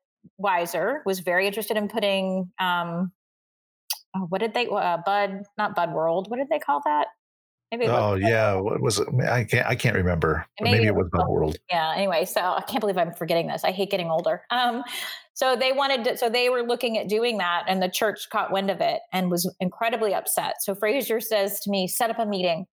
Weiser 0.41 0.99
was 1.05 1.19
very 1.19 1.47
interested 1.47 1.75
in 1.75 1.87
putting, 1.87 2.51
um, 2.59 3.11
oh, 4.15 4.27
what 4.29 4.39
did 4.39 4.53
they, 4.53 4.67
uh, 4.67 4.97
Bud, 5.05 5.43
not 5.57 5.75
Bud 5.75 5.93
World, 5.93 6.29
what 6.29 6.37
did 6.37 6.49
they 6.49 6.59
call 6.59 6.81
that? 6.85 7.07
Maybe 7.77 7.89
oh 7.89 8.13
yeah, 8.13 8.53
what 8.53 8.79
was 8.81 8.99
it? 8.99 9.07
I 9.27 9.45
can't 9.45 9.65
I 9.65 9.73
can't 9.73 9.95
remember. 9.95 10.45
Maybe, 10.61 10.77
maybe, 10.77 10.87
it 10.87 10.95
was 10.95 11.07
Bud 11.11 11.27
World. 11.27 11.57
Yeah. 11.71 11.91
Anyway, 11.95 12.25
so 12.25 12.39
I 12.39 12.61
can't 12.61 12.81
believe 12.81 12.99
I'm 12.99 13.13
forgetting 13.13 13.47
this. 13.47 13.63
I 13.63 13.71
hate 13.71 13.89
getting 13.89 14.11
older. 14.11 14.43
Um, 14.51 14.83
so 15.33 15.55
they 15.55 15.71
wanted 15.71 16.03
to, 16.03 16.17
so 16.17 16.29
they 16.29 16.49
were 16.49 16.61
looking 16.61 16.99
at 16.99 17.07
doing 17.07 17.39
that, 17.39 17.63
and 17.67 17.81
the 17.81 17.89
church 17.89 18.29
caught 18.29 18.51
wind 18.51 18.69
of 18.69 18.79
it 18.79 18.99
and 19.11 19.31
was 19.31 19.51
incredibly 19.59 20.13
upset. 20.13 20.61
So 20.61 20.75
Fraser 20.75 21.19
says 21.19 21.59
to 21.61 21.71
me, 21.71 21.87
"Set 21.87 22.11
up 22.11 22.19
a 22.19 22.27
meeting." 22.27 22.67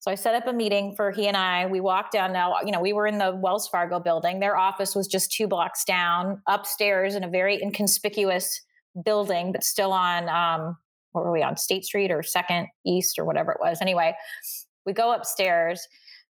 So 0.00 0.10
I 0.10 0.16
set 0.16 0.34
up 0.34 0.48
a 0.48 0.52
meeting 0.52 0.96
for 0.96 1.12
he 1.12 1.28
and 1.28 1.36
I. 1.36 1.66
We 1.66 1.78
walked 1.78 2.10
down 2.12 2.32
now, 2.32 2.56
you 2.64 2.72
know, 2.72 2.80
we 2.80 2.92
were 2.92 3.06
in 3.06 3.18
the 3.18 3.36
Wells 3.36 3.68
Fargo 3.68 4.00
building. 4.00 4.40
Their 4.40 4.56
office 4.56 4.96
was 4.96 5.06
just 5.06 5.30
two 5.30 5.46
blocks 5.46 5.84
down, 5.84 6.42
upstairs 6.48 7.14
in 7.14 7.22
a 7.22 7.28
very 7.28 7.62
inconspicuous 7.62 8.60
building, 9.04 9.52
but 9.52 9.62
still 9.62 9.92
on 9.92 10.28
um, 10.28 10.76
what 11.12 11.24
were 11.24 11.32
we 11.32 11.42
on 11.42 11.56
State 11.56 11.84
Street 11.84 12.10
or 12.10 12.22
Second 12.22 12.68
East 12.84 13.18
or 13.18 13.24
whatever 13.24 13.52
it 13.52 13.58
was. 13.60 13.78
Anyway, 13.80 14.14
we 14.86 14.92
go 14.92 15.12
upstairs. 15.12 15.86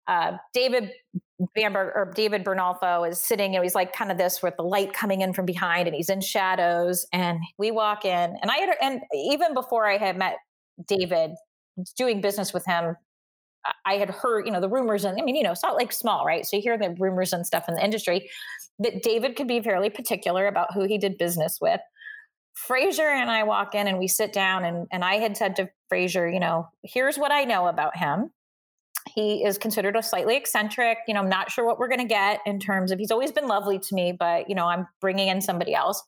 Uh, 0.08 0.34
David 0.53 0.91
Bamberg 1.55 1.91
or 1.96 2.12
David 2.15 2.44
Bernalfo 2.44 3.10
is 3.10 3.22
sitting, 3.22 3.55
and 3.55 3.63
he's 3.63 3.75
like 3.75 3.94
kind 3.94 4.12
of 4.12 4.17
this 4.17 4.44
with 4.44 4.55
the 4.58 4.63
light 4.63 4.94
coming 4.94 5.22
in 5.22 5.34
from 5.34 5.46
behind 5.46 5.88
and 5.88 5.96
he's 5.96 6.10
in 6.10 6.22
shadows. 6.22 7.05
And 7.12 7.39
we 7.58 7.72
walk 7.72 8.05
in, 8.05 8.38
and 8.41 8.51
I 8.51 8.58
had, 8.58 8.75
and 8.82 9.01
even 9.13 9.53
before 9.53 9.88
I 9.88 9.98
had 9.98 10.17
met 10.17 10.36
David, 10.88 11.32
doing 11.98 12.22
business 12.22 12.53
with 12.53 12.65
him 12.65 12.96
I 13.86 13.96
had 13.96 14.10
heard, 14.10 14.46
you 14.46 14.51
know, 14.51 14.62
the 14.62 14.70
rumors, 14.70 15.05
and 15.05 15.20
I 15.20 15.24
mean, 15.24 15.36
you 15.36 15.44
know, 15.44 15.51
it's 15.51 15.63
not 15.63 15.75
like 15.75 15.91
small, 15.91 16.25
right? 16.25 16.46
So 16.46 16.58
you 16.58 16.62
hear 16.62 16.77
the 16.77 16.96
rumors 17.00 17.34
and 17.34 17.46
stuff 17.46 17.65
in 17.67 17.75
the 17.75 17.84
industry 17.84 18.29
that 18.79 19.03
David 19.03 19.36
could 19.36 19.48
be 19.48 19.62
fairly 19.62 19.89
particular 19.89 20.47
about 20.47 20.73
who 20.73 20.86
he 20.86 20.97
did 20.97 21.17
business 21.17 21.60
with. 21.62 21.82
Fraser 22.56 23.08
and 23.08 23.30
I 23.30 23.44
walk 23.44 23.76
in 23.76 23.88
and 23.88 24.00
we 24.00 24.08
sit 24.08 24.34
down, 24.34 24.63
and, 24.63 24.88
and 24.91 25.04
I 25.04 25.15
had 25.15 25.38
said 25.38 25.56
to 25.58 25.70
Fraser, 25.89 26.28
you 26.28 26.39
know, 26.39 26.68
here's 26.84 27.18
what 27.18 27.32
I 27.32 27.44
know 27.44 27.68
about 27.68 27.96
him. 27.98 28.32
He 29.13 29.44
is 29.44 29.58
considered 29.58 29.96
a 29.96 30.02
slightly 30.02 30.36
eccentric. 30.36 31.00
You 31.08 31.13
know, 31.13 31.20
I'm 31.20 31.30
not 31.30 31.52
sure 31.52 31.65
what 31.65 31.78
we're 31.78 31.89
going 31.89 32.00
to 32.00 32.06
get 32.06 32.39
in 32.46 32.60
terms 32.60 32.91
of 32.91 32.98
he's 32.98 33.12
always 33.12 33.32
been 33.32 33.48
lovely 33.48 33.78
to 33.78 33.94
me, 33.94 34.13
but, 34.18 34.50
you 34.50 34.56
know, 34.56 34.65
I'm 34.65 34.88
bringing 35.00 35.28
in 35.28 35.41
somebody 35.41 35.76
else. 35.76 36.02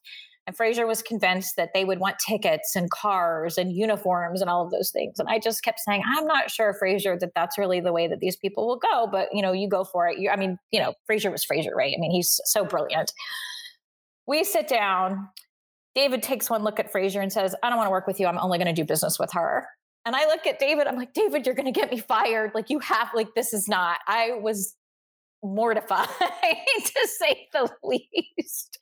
And 0.47 0.55
Fraser 0.55 0.87
was 0.87 1.03
convinced 1.03 1.57
that 1.57 1.71
they 1.73 1.83
would 1.83 1.99
want 1.99 2.17
tickets 2.19 2.75
and 2.75 2.89
cars 2.89 3.57
and 3.57 3.71
uniforms 3.71 4.39
and 4.39 4.49
all 4.49 4.63
of 4.65 4.71
those 4.71 4.91
things. 4.91 5.19
And 5.19 5.27
I 5.27 5.39
just 5.39 5.61
kept 5.61 5.81
saying, 5.81 6.01
I'm 6.07 6.25
not 6.25 6.49
sure, 6.49 6.73
Fraser, 6.73 7.17
that 7.19 7.33
that's 7.35 7.57
really 7.57 7.81
the 7.81 7.91
way 7.91 8.07
that 8.07 8.19
these 8.19 8.37
people 8.37 8.65
will 8.65 8.79
go. 8.79 9.07
But 9.11 9.27
you 9.33 9.41
know, 9.41 9.51
you 9.51 9.67
go 9.67 9.83
for 9.83 10.07
it. 10.07 10.17
You, 10.17 10.29
I 10.29 10.37
mean, 10.37 10.57
you 10.71 10.79
know, 10.79 10.93
Fraser 11.05 11.29
was 11.29 11.43
Fraser, 11.43 11.75
right? 11.75 11.93
I 11.95 11.99
mean, 11.99 12.11
he's 12.11 12.39
so 12.45 12.63
brilliant. 12.63 13.11
We 14.25 14.45
sit 14.45 14.69
down. 14.69 15.27
David 15.97 16.21
takes 16.21 16.47
one 16.47 16.63
look 16.63 16.79
at 16.79 16.91
Fraser 16.91 17.21
and 17.21 17.33
says, 17.33 17.55
I 17.63 17.69
don't 17.69 17.77
want 17.77 17.87
to 17.87 17.91
work 17.91 18.05
with 18.05 18.19
you. 18.19 18.27
I'm 18.27 18.37
only 18.37 18.59
going 18.59 18.67
to 18.67 18.81
do 18.81 18.85
business 18.85 19.17
with 19.17 19.33
her. 19.33 19.67
And 20.05 20.15
I 20.15 20.27
look 20.27 20.45
at 20.45 20.59
David, 20.59 20.85
I'm 20.85 20.95
like, 20.95 21.13
David, 21.13 21.47
you're 21.47 21.55
going 21.55 21.65
to 21.65 21.77
get 21.77 21.91
me 21.91 21.97
fired. 21.97 22.51
Like, 22.53 22.69
you 22.69 22.77
have, 22.79 23.09
like, 23.15 23.33
this 23.33 23.51
is 23.51 23.67
not. 23.67 23.97
I 24.07 24.33
was 24.39 24.75
mortified 25.43 26.07
to 26.85 27.07
say 27.19 27.47
the 27.51 27.69
least 27.83 28.79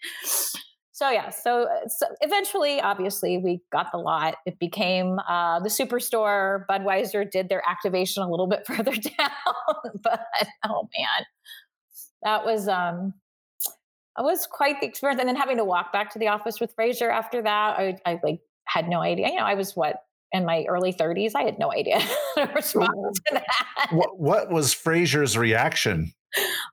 so 0.93 1.09
yeah 1.09 1.29
so, 1.29 1.67
so, 1.87 2.05
eventually 2.21 2.79
obviously 2.79 3.37
we 3.37 3.59
got 3.71 3.91
the 3.91 3.97
lot 3.97 4.35
it 4.45 4.57
became 4.57 5.19
uh, 5.27 5.59
the 5.59 5.67
superstore 5.69 6.65
budweiser 6.69 7.29
did 7.29 7.49
their 7.49 7.61
activation 7.67 8.23
a 8.23 8.29
little 8.29 8.47
bit 8.47 8.65
further 8.67 8.93
down 8.93 9.29
but 10.01 10.25
oh 10.63 10.87
man 10.97 11.25
that 12.23 12.45
was 12.45 12.69
um 12.69 13.13
it 14.17 14.23
was 14.23 14.47
quite 14.47 14.79
the 14.81 14.87
experience 14.87 15.19
and 15.19 15.27
then 15.27 15.35
having 15.35 15.57
to 15.57 15.65
walk 15.65 15.91
back 15.91 16.11
to 16.11 16.19
the 16.19 16.27
office 16.27 16.59
with 16.59 16.73
fraser 16.75 17.09
after 17.09 17.41
that 17.41 17.77
i, 17.79 17.97
I 18.05 18.19
like 18.23 18.39
had 18.65 18.87
no 18.87 19.01
idea 19.01 19.29
you 19.29 19.35
know 19.35 19.45
i 19.45 19.53
was 19.53 19.75
what 19.75 20.03
in 20.31 20.45
my 20.45 20.65
early 20.67 20.93
30s 20.93 21.31
i 21.35 21.43
had 21.43 21.59
no 21.59 21.71
idea 21.71 22.01
respond 22.55 23.15
to 23.27 23.33
that 23.33 23.87
what, 23.91 24.19
what 24.19 24.51
was 24.51 24.73
fraser's 24.73 25.37
reaction 25.37 26.13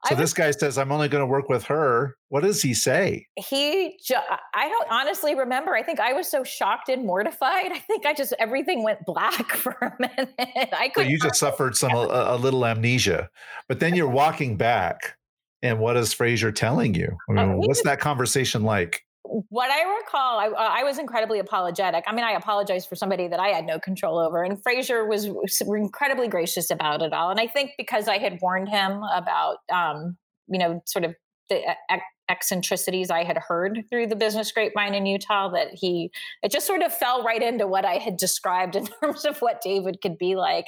so 0.06 0.14
this 0.16 0.32
guy 0.32 0.50
says, 0.50 0.78
I'm 0.78 0.90
only 0.90 1.08
going 1.08 1.22
to 1.22 1.26
work 1.26 1.48
with 1.48 1.64
her. 1.64 2.16
What 2.28 2.42
does 2.42 2.60
he 2.62 2.74
say? 2.74 3.26
He, 3.36 3.98
ju- 4.04 4.16
I 4.54 4.68
don't 4.68 4.88
honestly 4.90 5.34
remember. 5.34 5.74
I 5.74 5.82
think 5.82 6.00
I 6.00 6.12
was 6.12 6.28
so 6.28 6.42
shocked 6.42 6.88
and 6.88 7.06
mortified. 7.06 7.70
I 7.70 7.78
think 7.78 8.04
I 8.04 8.12
just, 8.12 8.34
everything 8.38 8.82
went 8.82 9.04
black 9.06 9.52
for 9.56 9.72
a 9.80 9.92
minute. 9.98 10.34
I 10.38 10.90
could. 10.92 11.04
So 11.04 11.08
you 11.08 11.18
just 11.18 11.36
suffered 11.36 11.76
some, 11.76 11.92
a, 11.92 12.06
a, 12.06 12.36
little 12.36 12.66
amnesia, 12.66 13.30
but 13.68 13.78
then 13.80 13.94
you're 13.94 14.08
walking 14.08 14.56
back. 14.56 15.16
And 15.62 15.78
what 15.78 15.96
is 15.96 16.12
Fraser 16.12 16.50
telling 16.50 16.94
you? 16.94 17.16
I 17.28 17.32
mean, 17.32 17.58
what's 17.58 17.82
that 17.82 18.00
conversation 18.00 18.64
like? 18.64 19.04
what 19.48 19.70
I 19.70 19.82
recall, 19.98 20.38
I, 20.38 20.48
uh, 20.48 20.70
I, 20.80 20.82
was 20.84 20.98
incredibly 20.98 21.38
apologetic. 21.38 22.04
I 22.06 22.14
mean, 22.14 22.24
I 22.24 22.32
apologized 22.32 22.88
for 22.88 22.96
somebody 22.96 23.28
that 23.28 23.40
I 23.40 23.48
had 23.48 23.64
no 23.64 23.78
control 23.78 24.18
over, 24.18 24.42
and 24.42 24.62
Fraser 24.62 25.06
was 25.06 25.30
incredibly 25.66 26.28
gracious 26.28 26.70
about 26.70 27.02
it 27.02 27.12
all. 27.12 27.30
And 27.30 27.40
I 27.40 27.46
think 27.46 27.70
because 27.78 28.08
I 28.08 28.18
had 28.18 28.38
warned 28.42 28.68
him 28.68 29.02
about, 29.14 29.58
um, 29.72 30.16
you 30.48 30.58
know, 30.58 30.82
sort 30.86 31.04
of 31.04 31.14
the 31.52 32.00
eccentricities 32.28 33.10
I 33.10 33.24
had 33.24 33.36
heard 33.36 33.84
through 33.90 34.06
the 34.06 34.16
business 34.16 34.52
grapevine 34.52 34.94
in 34.94 35.04
Utah 35.04 35.50
that 35.50 35.68
he 35.74 36.10
it 36.42 36.50
just 36.50 36.66
sort 36.66 36.82
of 36.82 36.92
fell 36.92 37.22
right 37.22 37.42
into 37.42 37.66
what 37.66 37.84
I 37.84 37.94
had 37.94 38.16
described 38.16 38.74
in 38.74 38.86
terms 39.02 39.24
of 39.24 39.38
what 39.40 39.60
David 39.60 40.00
could 40.00 40.16
be 40.16 40.34
like. 40.34 40.66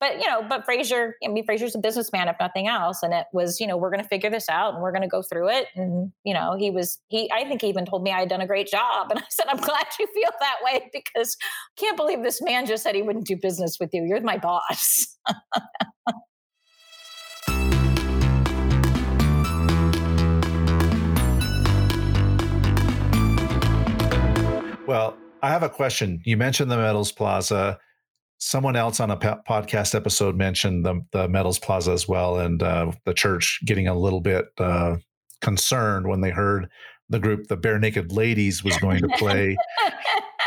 But 0.00 0.18
you 0.18 0.26
know, 0.26 0.42
but 0.48 0.64
Fraser, 0.64 1.16
I 1.24 1.28
mean 1.28 1.44
Fraser's 1.44 1.74
a 1.74 1.78
businessman 1.78 2.28
if 2.28 2.36
nothing 2.40 2.66
else. 2.66 3.02
And 3.02 3.14
it 3.14 3.26
was, 3.32 3.60
you 3.60 3.66
know, 3.66 3.76
we're 3.76 3.90
gonna 3.90 4.02
figure 4.02 4.30
this 4.30 4.48
out 4.48 4.74
and 4.74 4.82
we're 4.82 4.92
gonna 4.92 5.08
go 5.08 5.22
through 5.22 5.50
it. 5.50 5.66
And, 5.76 6.10
you 6.24 6.34
know, 6.34 6.56
he 6.58 6.70
was 6.70 6.98
he 7.08 7.30
I 7.32 7.44
think 7.44 7.62
he 7.62 7.68
even 7.68 7.86
told 7.86 8.02
me 8.02 8.10
I 8.10 8.20
had 8.20 8.28
done 8.28 8.40
a 8.40 8.46
great 8.46 8.66
job. 8.66 9.10
And 9.10 9.20
I 9.20 9.24
said, 9.28 9.46
I'm 9.48 9.58
glad 9.58 9.86
you 10.00 10.06
feel 10.12 10.30
that 10.40 10.56
way 10.64 10.90
because 10.92 11.36
I 11.40 11.80
can't 11.80 11.96
believe 11.96 12.22
this 12.22 12.42
man 12.42 12.66
just 12.66 12.82
said 12.82 12.94
he 12.94 13.02
wouldn't 13.02 13.26
do 13.26 13.36
business 13.36 13.78
with 13.78 13.90
you. 13.92 14.04
You're 14.04 14.20
my 14.20 14.38
boss. 14.38 15.16
Well, 24.86 25.16
I 25.42 25.48
have 25.48 25.62
a 25.62 25.70
question. 25.70 26.20
You 26.24 26.36
mentioned 26.36 26.70
the 26.70 26.76
Medals 26.76 27.10
Plaza. 27.10 27.78
Someone 28.36 28.76
else 28.76 29.00
on 29.00 29.10
a 29.10 29.16
podcast 29.16 29.94
episode 29.94 30.36
mentioned 30.36 30.84
the, 30.84 31.00
the 31.12 31.26
Medals 31.26 31.58
Plaza 31.58 31.92
as 31.92 32.06
well, 32.06 32.38
and 32.38 32.62
uh, 32.62 32.92
the 33.06 33.14
church 33.14 33.60
getting 33.64 33.88
a 33.88 33.98
little 33.98 34.20
bit 34.20 34.46
uh, 34.58 34.96
concerned 35.40 36.06
when 36.06 36.20
they 36.20 36.30
heard 36.30 36.68
the 37.08 37.18
group, 37.18 37.46
the 37.46 37.56
Barenaked 37.56 38.12
Ladies, 38.12 38.62
was 38.62 38.76
going 38.76 39.00
to 39.00 39.08
play 39.16 39.56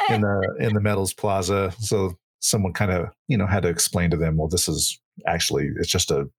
in 0.09 0.21
the 0.21 0.55
in 0.59 0.73
the 0.75 0.81
Metals 0.81 1.13
Plaza. 1.13 1.73
So 1.79 2.13
someone 2.39 2.73
kind 2.73 2.91
of 2.91 3.07
you 3.27 3.37
know 3.37 3.47
had 3.47 3.63
to 3.63 3.69
explain 3.69 4.11
to 4.11 4.17
them, 4.17 4.37
well, 4.37 4.47
this 4.47 4.67
is 4.67 4.99
actually 5.25 5.71
it's 5.79 5.89
just 5.89 6.11
a 6.11 6.29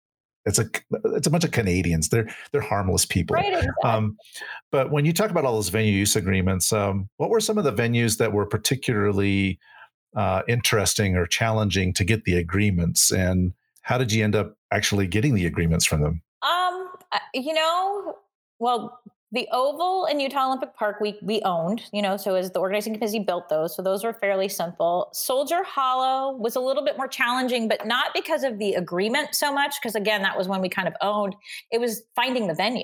it's 0.49 0.59
a 0.59 0.69
it's 1.15 1.27
a 1.27 1.29
bunch 1.29 1.43
of 1.43 1.51
Canadians. 1.51 2.09
They're 2.09 2.29
they're 2.51 2.61
harmless 2.61 3.05
people. 3.05 3.35
Right, 3.35 3.53
exactly. 3.53 3.73
um, 3.83 4.17
but 4.71 4.91
when 4.91 5.05
you 5.05 5.13
talk 5.13 5.31
about 5.31 5.45
all 5.45 5.55
those 5.55 5.69
venue 5.69 5.91
use 5.91 6.15
agreements, 6.15 6.73
um, 6.73 7.09
what 7.17 7.29
were 7.29 7.39
some 7.39 7.57
of 7.57 7.63
the 7.63 7.73
venues 7.73 8.17
that 8.17 8.33
were 8.33 8.45
particularly 8.45 9.59
uh, 10.15 10.41
interesting 10.47 11.15
or 11.15 11.25
challenging 11.25 11.93
to 11.93 12.03
get 12.03 12.25
the 12.25 12.35
agreements, 12.37 13.11
and 13.11 13.53
how 13.83 13.97
did 13.97 14.11
you 14.11 14.23
end 14.23 14.35
up 14.35 14.55
actually 14.71 15.07
getting 15.07 15.35
the 15.35 15.45
agreements 15.45 15.85
from 15.85 16.01
them? 16.01 16.21
uh, 17.11 17.19
you 17.33 17.53
know, 17.53 18.15
well, 18.59 18.98
the 19.31 19.47
oval 19.51 20.05
and 20.05 20.21
utah 20.21 20.47
olympic 20.47 20.75
park 20.75 20.97
we 20.99 21.17
we 21.21 21.41
owned 21.43 21.83
you 21.93 22.01
know 22.01 22.17
so 22.17 22.35
as 22.35 22.51
the 22.51 22.59
organizing 22.59 22.93
committee 22.93 23.19
built 23.19 23.47
those 23.49 23.75
so 23.79 23.81
those 23.81 24.03
were 24.03 24.13
fairly 24.13 24.49
simple. 24.49 25.09
Soldier 25.13 25.63
hollow 25.63 26.35
was 26.35 26.55
a 26.55 26.59
little 26.59 26.83
bit 26.83 26.97
more 26.97 27.07
challenging 27.07 27.67
but 27.67 27.85
not 27.85 28.13
because 28.13 28.43
of 28.43 28.59
the 28.59 28.73
agreement 28.73 29.33
so 29.33 29.53
much 29.53 29.75
because 29.81 29.95
again 29.95 30.21
that 30.23 30.37
was 30.37 30.47
when 30.47 30.61
we 30.61 30.69
kind 30.69 30.87
of 30.87 30.93
owned. 31.01 31.35
It 31.71 31.79
was 31.79 32.03
finding 32.15 32.47
the 32.47 32.53
venue 32.53 32.83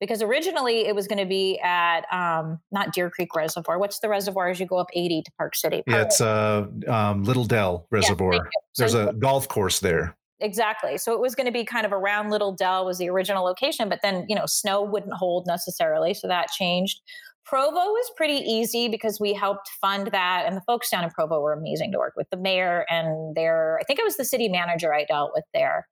because 0.00 0.22
originally 0.22 0.86
it 0.86 0.94
was 0.94 1.06
going 1.06 1.18
to 1.18 1.26
be 1.26 1.58
at 1.60 2.02
um, 2.12 2.60
not 2.70 2.92
deer 2.92 3.10
creek 3.10 3.34
reservoir. 3.34 3.78
What's 3.78 4.00
the 4.00 4.08
reservoir 4.08 4.48
as 4.48 4.60
you 4.60 4.66
go 4.66 4.76
up 4.76 4.88
80 4.94 5.22
to 5.22 5.32
park 5.38 5.56
city? 5.56 5.82
Yeah, 5.86 6.02
it's 6.02 6.20
uh, 6.20 6.66
um, 6.86 7.24
little 7.24 7.44
dell 7.44 7.86
reservoir. 7.90 8.34
yeah, 8.34 8.40
there's 8.76 8.92
so, 8.92 9.08
a 9.08 9.12
golf 9.12 9.48
course 9.48 9.80
there 9.80 10.16
exactly. 10.40 10.98
So 10.98 11.12
it 11.12 11.20
was 11.20 11.34
going 11.34 11.46
to 11.46 11.52
be 11.52 11.64
kind 11.64 11.86
of 11.86 11.92
around 11.92 12.30
Little 12.30 12.52
Dell 12.52 12.84
was 12.84 12.98
the 12.98 13.08
original 13.08 13.44
location, 13.44 13.88
but 13.88 14.00
then 14.02 14.26
you 14.28 14.36
know 14.36 14.46
snow 14.46 14.82
wouldn't 14.82 15.14
hold 15.14 15.46
necessarily, 15.46 16.14
so 16.14 16.28
that 16.28 16.48
changed. 16.50 17.00
Provo 17.44 17.74
was 17.74 18.10
pretty 18.16 18.38
easy 18.38 18.88
because 18.88 19.20
we 19.20 19.34
helped 19.34 19.68
fund 19.80 20.08
that, 20.12 20.44
and 20.46 20.56
the 20.56 20.62
folks 20.66 20.90
down 20.90 21.04
in 21.04 21.10
Provo 21.10 21.40
were 21.40 21.52
amazing 21.52 21.92
to 21.92 21.98
work 21.98 22.14
with. 22.16 22.28
The 22.30 22.38
mayor 22.38 22.86
and 22.88 23.36
their, 23.36 23.78
I 23.80 23.84
think 23.84 23.98
it 23.98 24.04
was 24.04 24.16
the 24.16 24.24
city 24.24 24.48
manager 24.48 24.94
I 24.94 25.04
dealt 25.04 25.32
with 25.34 25.44
there. 25.52 25.86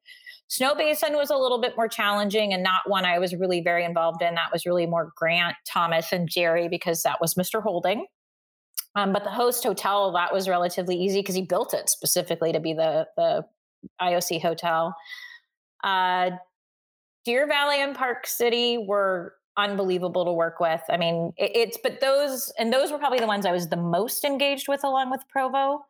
Snowbasin 0.48 1.16
was 1.16 1.30
a 1.30 1.36
little 1.36 1.60
bit 1.60 1.76
more 1.76 1.88
challenging 1.88 2.52
and 2.52 2.62
not 2.62 2.82
one 2.86 3.04
I 3.04 3.18
was 3.18 3.34
really 3.34 3.62
very 3.62 3.84
involved 3.84 4.22
in. 4.22 4.34
That 4.34 4.52
was 4.52 4.66
really 4.66 4.86
more 4.86 5.12
Grant, 5.16 5.56
Thomas, 5.66 6.12
and 6.12 6.28
Jerry 6.28 6.68
because 6.68 7.02
that 7.02 7.20
was 7.20 7.34
Mr. 7.34 7.62
Holding. 7.62 8.06
Um, 8.94 9.12
but 9.12 9.24
the 9.24 9.30
host 9.30 9.62
hotel 9.62 10.12
that 10.12 10.32
was 10.32 10.48
relatively 10.48 10.96
easy 10.96 11.20
because 11.20 11.34
he 11.34 11.42
built 11.42 11.72
it 11.72 11.88
specifically 11.88 12.52
to 12.52 12.60
be 12.60 12.74
the 12.74 13.06
the 13.16 13.44
IOC 14.00 14.40
hotel. 14.40 14.94
Uh, 15.84 16.30
Deer 17.24 17.46
Valley 17.46 17.80
and 17.80 17.94
Park 17.94 18.26
City 18.26 18.78
were 18.78 19.34
unbelievable 19.56 20.24
to 20.24 20.32
work 20.32 20.60
with. 20.60 20.80
I 20.88 20.96
mean, 20.96 21.32
it, 21.36 21.52
it's 21.54 21.78
but 21.82 22.00
those 22.00 22.52
and 22.58 22.72
those 22.72 22.90
were 22.90 22.98
probably 22.98 23.20
the 23.20 23.26
ones 23.26 23.46
I 23.46 23.52
was 23.52 23.68
the 23.68 23.76
most 23.76 24.24
engaged 24.24 24.68
with, 24.68 24.84
along 24.84 25.10
with 25.10 25.22
Provo. 25.28 25.84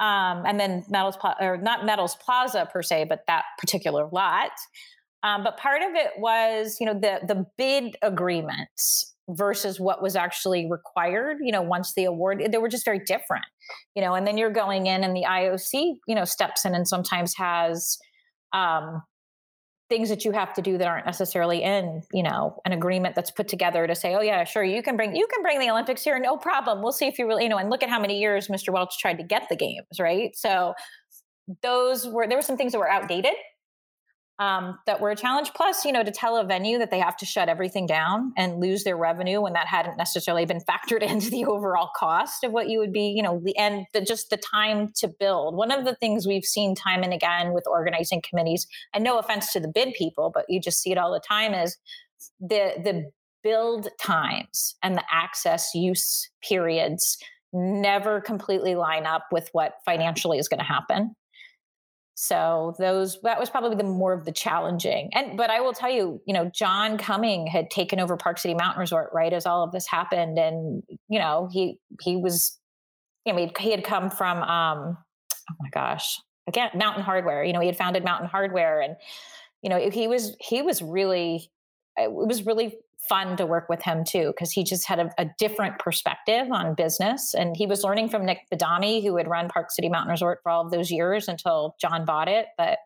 Um, 0.00 0.44
and 0.46 0.60
then 0.60 0.84
Medals 0.88 1.16
or 1.40 1.56
not 1.56 1.84
Medals 1.84 2.16
Plaza 2.16 2.68
per 2.72 2.82
se, 2.82 3.06
but 3.08 3.24
that 3.26 3.44
particular 3.58 4.08
lot. 4.12 4.52
Um, 5.24 5.42
but 5.42 5.56
part 5.56 5.82
of 5.82 5.94
it 5.94 6.12
was, 6.18 6.76
you 6.78 6.86
know, 6.86 6.94
the 6.94 7.20
the 7.26 7.46
bid 7.56 7.96
agreements 8.02 9.14
versus 9.28 9.78
what 9.78 10.02
was 10.02 10.16
actually 10.16 10.68
required 10.70 11.38
you 11.42 11.52
know 11.52 11.62
once 11.62 11.92
the 11.94 12.04
award 12.04 12.42
they 12.50 12.58
were 12.58 12.68
just 12.68 12.84
very 12.84 13.00
different 13.00 13.44
you 13.94 14.02
know 14.02 14.14
and 14.14 14.26
then 14.26 14.38
you're 14.38 14.50
going 14.50 14.86
in 14.86 15.04
and 15.04 15.14
the 15.14 15.24
ioc 15.28 15.72
you 16.06 16.14
know 16.14 16.24
steps 16.24 16.64
in 16.64 16.74
and 16.74 16.88
sometimes 16.88 17.34
has 17.36 17.98
um 18.52 19.02
things 19.90 20.10
that 20.10 20.24
you 20.24 20.32
have 20.32 20.52
to 20.52 20.60
do 20.60 20.76
that 20.76 20.86
aren't 20.86 21.06
necessarily 21.06 21.62
in 21.62 22.02
you 22.12 22.22
know 22.22 22.58
an 22.64 22.72
agreement 22.72 23.14
that's 23.14 23.30
put 23.30 23.48
together 23.48 23.86
to 23.86 23.94
say 23.94 24.14
oh 24.14 24.20
yeah 24.20 24.44
sure 24.44 24.64
you 24.64 24.82
can 24.82 24.96
bring 24.96 25.14
you 25.14 25.26
can 25.32 25.42
bring 25.42 25.58
the 25.58 25.70
olympics 25.70 26.02
here 26.02 26.18
no 26.18 26.36
problem 26.36 26.82
we'll 26.82 26.92
see 26.92 27.06
if 27.06 27.18
you 27.18 27.26
really 27.26 27.44
you 27.44 27.48
know 27.48 27.58
and 27.58 27.70
look 27.70 27.82
at 27.82 27.88
how 27.88 28.00
many 28.00 28.18
years 28.18 28.48
mr 28.48 28.72
welch 28.72 28.98
tried 28.98 29.18
to 29.18 29.24
get 29.24 29.48
the 29.48 29.56
games 29.56 29.86
right? 29.98 30.30
So 30.36 30.74
those 31.62 32.06
were 32.06 32.26
there 32.26 32.38
were 32.38 32.42
some 32.42 32.56
things 32.56 32.72
that 32.72 32.78
were 32.78 32.90
outdated 32.90 33.32
um, 34.38 34.78
that 34.86 35.00
were 35.00 35.10
a 35.10 35.16
challenge. 35.16 35.52
Plus, 35.54 35.84
you 35.84 35.92
know, 35.92 36.04
to 36.04 36.10
tell 36.10 36.36
a 36.36 36.44
venue 36.44 36.78
that 36.78 36.90
they 36.90 36.98
have 36.98 37.16
to 37.16 37.26
shut 37.26 37.48
everything 37.48 37.86
down 37.86 38.32
and 38.36 38.60
lose 38.60 38.84
their 38.84 38.96
revenue 38.96 39.40
when 39.40 39.52
that 39.54 39.66
hadn't 39.66 39.96
necessarily 39.96 40.44
been 40.44 40.60
factored 40.68 41.02
into 41.02 41.30
the 41.30 41.44
overall 41.44 41.90
cost 41.96 42.44
of 42.44 42.52
what 42.52 42.68
you 42.68 42.78
would 42.78 42.92
be, 42.92 43.08
you 43.08 43.22
know, 43.22 43.42
and 43.56 43.86
the, 43.92 44.00
just 44.00 44.30
the 44.30 44.36
time 44.36 44.92
to 44.96 45.08
build. 45.08 45.56
One 45.56 45.70
of 45.70 45.84
the 45.84 45.94
things 45.96 46.26
we've 46.26 46.44
seen 46.44 46.74
time 46.74 47.02
and 47.02 47.12
again 47.12 47.52
with 47.52 47.64
organizing 47.66 48.22
committees, 48.22 48.66
and 48.94 49.02
no 49.02 49.18
offense 49.18 49.52
to 49.52 49.60
the 49.60 49.68
bid 49.68 49.94
people, 49.94 50.30
but 50.32 50.44
you 50.48 50.60
just 50.60 50.80
see 50.80 50.92
it 50.92 50.98
all 50.98 51.12
the 51.12 51.20
time, 51.20 51.54
is 51.54 51.76
the 52.40 52.74
the 52.82 53.10
build 53.42 53.88
times 54.00 54.74
and 54.82 54.96
the 54.96 55.04
access 55.12 55.74
use 55.74 56.28
periods 56.42 57.18
never 57.52 58.20
completely 58.20 58.74
line 58.74 59.06
up 59.06 59.26
with 59.32 59.48
what 59.52 59.74
financially 59.84 60.38
is 60.38 60.48
going 60.48 60.58
to 60.58 60.64
happen 60.64 61.14
so 62.20 62.74
those 62.80 63.20
that 63.22 63.38
was 63.38 63.48
probably 63.48 63.76
the 63.76 63.84
more 63.84 64.12
of 64.12 64.24
the 64.24 64.32
challenging. 64.32 65.08
And 65.14 65.36
but 65.36 65.50
I 65.50 65.60
will 65.60 65.72
tell 65.72 65.88
you, 65.88 66.20
you 66.26 66.34
know, 66.34 66.50
John 66.52 66.98
Cumming 66.98 67.46
had 67.46 67.70
taken 67.70 68.00
over 68.00 68.16
Park 68.16 68.38
City 68.38 68.54
Mountain 68.54 68.80
Resort 68.80 69.10
right 69.14 69.32
as 69.32 69.46
all 69.46 69.62
of 69.62 69.70
this 69.70 69.86
happened, 69.86 70.36
and 70.36 70.82
you 71.08 71.20
know 71.20 71.48
he 71.52 71.78
he 72.02 72.16
was, 72.16 72.58
you 73.24 73.32
know, 73.32 73.48
he 73.56 73.70
had 73.70 73.84
come 73.84 74.10
from 74.10 74.38
um, 74.38 74.98
oh 75.48 75.54
my 75.60 75.68
gosh, 75.70 76.18
again 76.48 76.70
Mountain 76.74 77.04
Hardwear. 77.04 77.46
You 77.46 77.52
know, 77.52 77.60
he 77.60 77.68
had 77.68 77.76
founded 77.76 78.02
Mountain 78.02 78.30
Hardwear, 78.30 78.84
and 78.84 78.96
you 79.62 79.70
know 79.70 79.78
he 79.88 80.08
was 80.08 80.36
he 80.40 80.60
was 80.60 80.82
really 80.82 81.52
it 81.96 82.10
was 82.10 82.44
really 82.44 82.78
fun 83.08 83.36
to 83.36 83.46
work 83.46 83.68
with 83.68 83.82
him 83.82 84.04
too 84.04 84.28
because 84.28 84.50
he 84.50 84.64
just 84.64 84.86
had 84.86 84.98
a, 84.98 85.10
a, 85.18 85.26
different 85.38 85.78
perspective 85.78 86.48
on 86.50 86.74
business. 86.74 87.34
And 87.34 87.56
he 87.56 87.66
was 87.66 87.82
learning 87.82 88.08
from 88.08 88.24
nick 88.24 88.40
badami 88.52 89.02
who 89.02 89.16
had 89.16 89.28
run 89.28 89.48
park 89.48 89.70
city 89.70 89.88
mountain 89.88 90.10
resort 90.10 90.40
for 90.42 90.50
all 90.50 90.64
of 90.64 90.70
those 90.70 90.90
years 90.90 91.28
until 91.28 91.76
john 91.80 92.04
bought 92.04 92.28
it. 92.28 92.46
But 92.56 92.78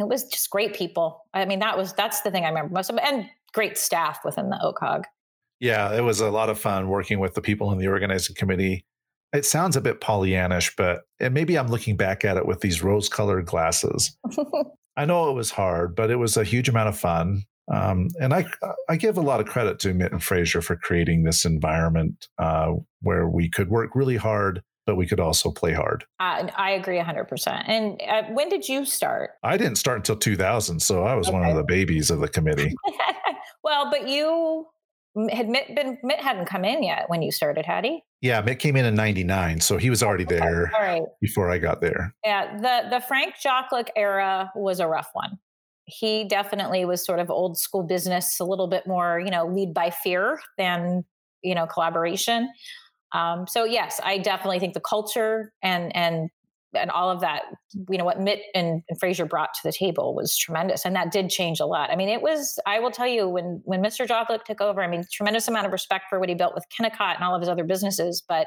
it 0.00 0.08
was 0.08 0.24
just 0.24 0.50
great 0.50 0.74
people. 0.74 1.24
I 1.34 1.44
mean 1.44 1.58
that 1.60 1.76
was 1.76 1.92
that's 1.92 2.22
the 2.22 2.30
thing 2.30 2.44
i 2.44 2.48
remember 2.48 2.72
most 2.72 2.90
of 2.90 2.98
and 2.98 3.28
great 3.52 3.76
staff 3.76 4.20
within 4.24 4.48
the 4.48 4.56
ocog 4.56 5.04
yeah 5.60 5.94
it 5.94 6.00
was 6.00 6.20
a 6.20 6.30
lot 6.30 6.48
of 6.48 6.58
fun 6.58 6.88
working 6.88 7.18
with 7.18 7.34
the 7.34 7.42
people 7.42 7.70
in 7.72 7.78
the 7.78 7.88
organizing 7.88 8.34
committee. 8.34 8.84
It 9.34 9.46
sounds 9.46 9.76
a 9.76 9.80
bit 9.80 10.00
pollyannish 10.00 10.74
but 10.76 11.02
and 11.20 11.34
maybe 11.34 11.58
i'm 11.58 11.68
looking 11.68 11.96
back 11.96 12.24
at 12.24 12.36
it 12.36 12.46
with 12.46 12.60
these 12.60 12.82
rose 12.82 13.08
colored 13.08 13.46
glasses. 13.46 14.16
I 14.96 15.06
know 15.06 15.30
it 15.30 15.34
was 15.34 15.50
hard, 15.50 15.96
but 15.96 16.10
it 16.10 16.16
was 16.16 16.36
a 16.36 16.44
huge 16.44 16.68
amount 16.68 16.88
of 16.90 16.98
fun. 16.98 17.44
Um, 17.70 18.08
and 18.20 18.34
I, 18.34 18.46
I 18.88 18.96
give 18.96 19.16
a 19.16 19.22
lot 19.22 19.40
of 19.40 19.46
credit 19.46 19.78
to 19.80 19.94
Mitt 19.94 20.12
and 20.12 20.22
Fraser 20.22 20.62
for 20.62 20.76
creating 20.76 21.22
this 21.22 21.44
environment 21.44 22.28
uh, 22.38 22.72
where 23.00 23.28
we 23.28 23.48
could 23.48 23.68
work 23.68 23.94
really 23.94 24.16
hard, 24.16 24.62
but 24.86 24.96
we 24.96 25.06
could 25.06 25.20
also 25.20 25.50
play 25.50 25.72
hard. 25.72 26.04
Uh, 26.18 26.48
I 26.56 26.72
agree 26.72 26.98
100%. 26.98 27.64
And 27.68 28.00
uh, 28.08 28.24
when 28.32 28.48
did 28.48 28.68
you 28.68 28.84
start? 28.84 29.32
I 29.42 29.56
didn't 29.56 29.76
start 29.76 29.98
until 29.98 30.16
2000. 30.16 30.80
So 30.80 31.04
I 31.04 31.14
was 31.14 31.28
okay. 31.28 31.38
one 31.38 31.48
of 31.48 31.56
the 31.56 31.64
babies 31.64 32.10
of 32.10 32.20
the 32.20 32.28
committee. 32.28 32.74
well, 33.64 33.90
but 33.90 34.08
you 34.08 34.66
had 35.30 35.48
Mitt 35.48 35.76
been, 35.76 35.98
Mitt 36.02 36.20
hadn't 36.20 36.46
come 36.46 36.64
in 36.64 36.82
yet 36.82 37.04
when 37.08 37.22
you 37.22 37.30
started, 37.30 37.64
had 37.66 37.84
he? 37.84 38.02
Yeah, 38.22 38.40
Mitt 38.40 38.58
came 38.58 38.76
in 38.76 38.86
in 38.86 38.94
99. 38.94 39.60
So 39.60 39.76
he 39.76 39.90
was 39.90 40.02
already 40.02 40.24
there 40.24 40.72
okay. 40.74 41.02
before 41.20 41.50
I 41.50 41.58
got 41.58 41.80
there. 41.80 42.14
Yeah. 42.24 42.56
The, 42.56 42.90
the 42.90 43.00
Frank 43.00 43.34
Joklik 43.36 43.88
era 43.94 44.50
was 44.56 44.80
a 44.80 44.86
rough 44.88 45.10
one 45.12 45.38
he 45.84 46.24
definitely 46.24 46.84
was 46.84 47.04
sort 47.04 47.18
of 47.18 47.30
old 47.30 47.58
school 47.58 47.82
business, 47.82 48.38
a 48.40 48.44
little 48.44 48.68
bit 48.68 48.86
more, 48.86 49.20
you 49.20 49.30
know, 49.30 49.46
lead 49.46 49.74
by 49.74 49.90
fear 49.90 50.40
than, 50.56 51.04
you 51.42 51.54
know, 51.54 51.66
collaboration. 51.66 52.48
Um, 53.12 53.46
so 53.46 53.64
yes, 53.64 54.00
I 54.02 54.18
definitely 54.18 54.58
think 54.58 54.74
the 54.74 54.80
culture 54.80 55.52
and 55.62 55.94
and 55.94 56.30
and 56.74 56.90
all 56.90 57.10
of 57.10 57.20
that, 57.20 57.42
you 57.90 57.98
know, 57.98 58.04
what 58.04 58.18
Mitt 58.18 58.40
and, 58.54 58.82
and 58.88 58.98
Fraser 58.98 59.26
brought 59.26 59.52
to 59.52 59.60
the 59.62 59.72
table 59.72 60.14
was 60.14 60.38
tremendous, 60.38 60.86
and 60.86 60.96
that 60.96 61.12
did 61.12 61.28
change 61.28 61.60
a 61.60 61.66
lot. 61.66 61.90
I 61.90 61.96
mean, 61.96 62.08
it 62.08 62.22
was. 62.22 62.58
I 62.66 62.80
will 62.80 62.90
tell 62.90 63.06
you, 63.06 63.28
when 63.28 63.60
when 63.64 63.82
Mr. 63.82 64.06
Joklik 64.06 64.44
took 64.44 64.60
over, 64.60 64.82
I 64.82 64.88
mean, 64.88 65.04
tremendous 65.12 65.48
amount 65.48 65.66
of 65.66 65.72
respect 65.72 66.06
for 66.08 66.18
what 66.18 66.28
he 66.28 66.34
built 66.34 66.54
with 66.54 66.64
Kennecott 66.70 67.16
and 67.16 67.24
all 67.24 67.34
of 67.34 67.42
his 67.42 67.48
other 67.48 67.64
businesses, 67.64 68.22
but 68.26 68.46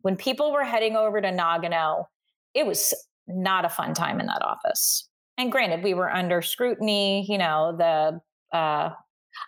when 0.00 0.16
people 0.16 0.52
were 0.52 0.64
heading 0.64 0.96
over 0.96 1.20
to 1.20 1.28
Nagano, 1.28 2.06
it 2.54 2.66
was 2.66 2.94
not 3.28 3.64
a 3.64 3.68
fun 3.68 3.94
time 3.94 4.18
in 4.18 4.26
that 4.26 4.42
office 4.42 5.09
and 5.40 5.50
granted 5.50 5.82
we 5.82 5.94
were 5.94 6.10
under 6.10 6.42
scrutiny 6.42 7.24
you 7.28 7.38
know 7.38 7.74
the 7.76 8.56
uh, 8.56 8.90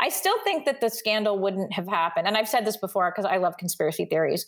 i 0.00 0.08
still 0.08 0.36
think 0.42 0.64
that 0.64 0.80
the 0.80 0.88
scandal 0.88 1.38
wouldn't 1.38 1.72
have 1.72 1.86
happened 1.86 2.26
and 2.26 2.36
i've 2.36 2.48
said 2.48 2.64
this 2.64 2.76
before 2.76 3.10
because 3.10 3.30
i 3.30 3.36
love 3.36 3.56
conspiracy 3.58 4.06
theories 4.06 4.46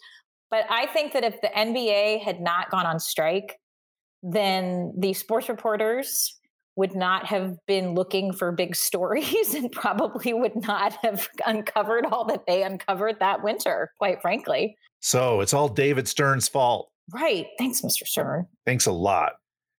but 0.51 0.65
i 0.71 0.87
think 0.87 1.13
that 1.13 1.23
if 1.23 1.41
the 1.41 1.49
nba 1.49 2.21
had 2.23 2.41
not 2.41 2.71
gone 2.71 2.87
on 2.87 2.99
strike 2.99 3.59
then 4.23 4.93
the 4.99 5.13
sports 5.13 5.49
reporters 5.49 6.39
would 6.77 6.95
not 6.97 7.27
have 7.27 7.57
been 7.67 7.95
looking 7.95 8.33
for 8.33 8.51
big 8.51 8.75
stories 8.75 9.55
and 9.55 9.71
probably 9.71 10.33
would 10.33 10.57
not 10.67 10.95
have 11.03 11.29
uncovered 11.47 12.05
all 12.07 12.25
that 12.25 12.47
they 12.47 12.63
uncovered 12.63 13.17
that 13.21 13.45
winter 13.45 13.93
quite 13.99 14.21
frankly. 14.21 14.77
So 15.01 15.41
it's 15.41 15.55
all 15.55 15.69
david 15.69 16.09
stern's 16.09 16.49
fault. 16.49 16.91
Right. 17.13 17.47
Thanks 17.59 17.83
mr 17.83 18.07
stern. 18.07 18.47
Thanks 18.65 18.87
a 18.87 18.93
lot 18.93 19.35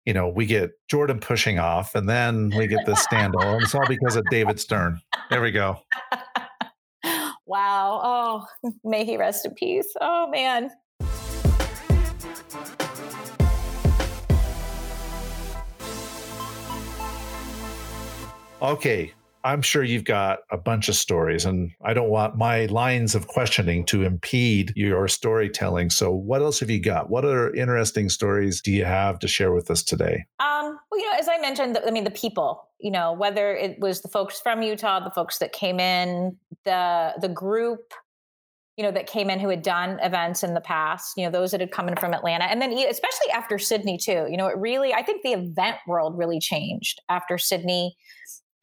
you 0.05 0.13
know, 0.13 0.29
we 0.29 0.47
get 0.47 0.73
Jordan 0.89 1.19
pushing 1.19 1.59
off 1.59 1.95
and 1.95 2.09
then 2.09 2.51
we 2.57 2.67
get 2.67 2.85
this 2.87 3.03
scandal. 3.03 3.41
and 3.41 3.63
it's 3.63 3.75
all 3.75 3.87
because 3.89 4.17
of 4.17 4.25
David 4.31 4.61
Stern. 4.61 5.01
There 5.31 5.41
we 5.41 5.51
go. 5.51 5.79
Wow. 7.47 8.01
Oh, 8.63 8.73
may 8.85 9.05
he 9.05 9.17
rest 9.17 9.45
in 9.45 9.55
peace. 9.55 9.93
Oh, 10.01 10.29
man. 10.29 10.71
Okay. 18.63 19.13
I'm 19.45 19.61
sure 19.61 19.85
you've 19.85 20.05
got 20.05 20.39
a 20.51 20.57
bunch 20.57 20.89
of 20.89 20.97
stories, 20.97 21.45
and 21.45 21.71
I 21.85 21.93
don't 21.93 22.09
want 22.09 22.37
my 22.37 22.65
lines 22.67 23.15
of 23.15 23.29
questioning 23.29 23.85
to 23.87 24.03
impede 24.03 24.73
your 24.75 25.07
storytelling. 25.07 25.91
So, 25.91 26.11
what 26.11 26.41
else 26.41 26.61
have 26.61 26.71
you 26.71 26.81
got? 26.81 27.11
What 27.11 27.27
other 27.27 27.53
interesting 27.53 28.09
stories 28.09 28.63
do 28.63 28.73
you 28.73 28.87
have 28.87 29.19
to 29.19 29.29
share 29.29 29.53
with 29.53 29.71
us 29.71 29.83
today? 29.83 30.25
Um, 30.41 30.79
well, 30.91 30.99
you 30.99 31.11
know, 31.11 31.19
as 31.19 31.29
I 31.29 31.39
mentioned, 31.39 31.79
I 31.87 31.91
mean, 31.91 32.05
the 32.05 32.11
people. 32.11 32.69
You 32.81 32.91
know, 32.91 33.13
whether 33.13 33.55
it 33.55 33.79
was 33.81 34.03
the 34.03 34.09
folks 34.09 34.41
from 34.41 34.61
Utah, 34.61 35.01
the 35.01 35.11
folks 35.11 35.39
that 35.39 35.53
came 35.53 35.79
in, 35.81 36.37
the 36.65 37.15
the 37.21 37.29
group 37.29 37.93
you 38.77 38.83
know 38.83 38.91
that 38.91 39.07
came 39.07 39.31
in 39.31 39.39
who 39.39 39.49
had 39.49 39.63
done 39.63 40.01
events 40.03 40.43
in 40.43 40.55
the 40.55 40.61
past 40.61 41.17
you 41.17 41.25
know 41.25 41.31
those 41.31 41.53
that 41.53 41.61
had 41.61 41.71
come 41.71 41.87
in 41.87 41.95
from 41.97 42.13
atlanta 42.13 42.45
and 42.45 42.61
then 42.61 42.73
especially 42.73 43.31
after 43.33 43.57
sydney 43.57 43.97
too 43.97 44.27
you 44.29 44.37
know 44.37 44.49
it 44.49 44.57
really 44.59 44.93
i 44.93 45.01
think 45.01 45.23
the 45.23 45.33
event 45.33 45.77
world 45.87 46.19
really 46.19 46.41
changed 46.41 47.01
after 47.09 47.39
sydney 47.39 47.97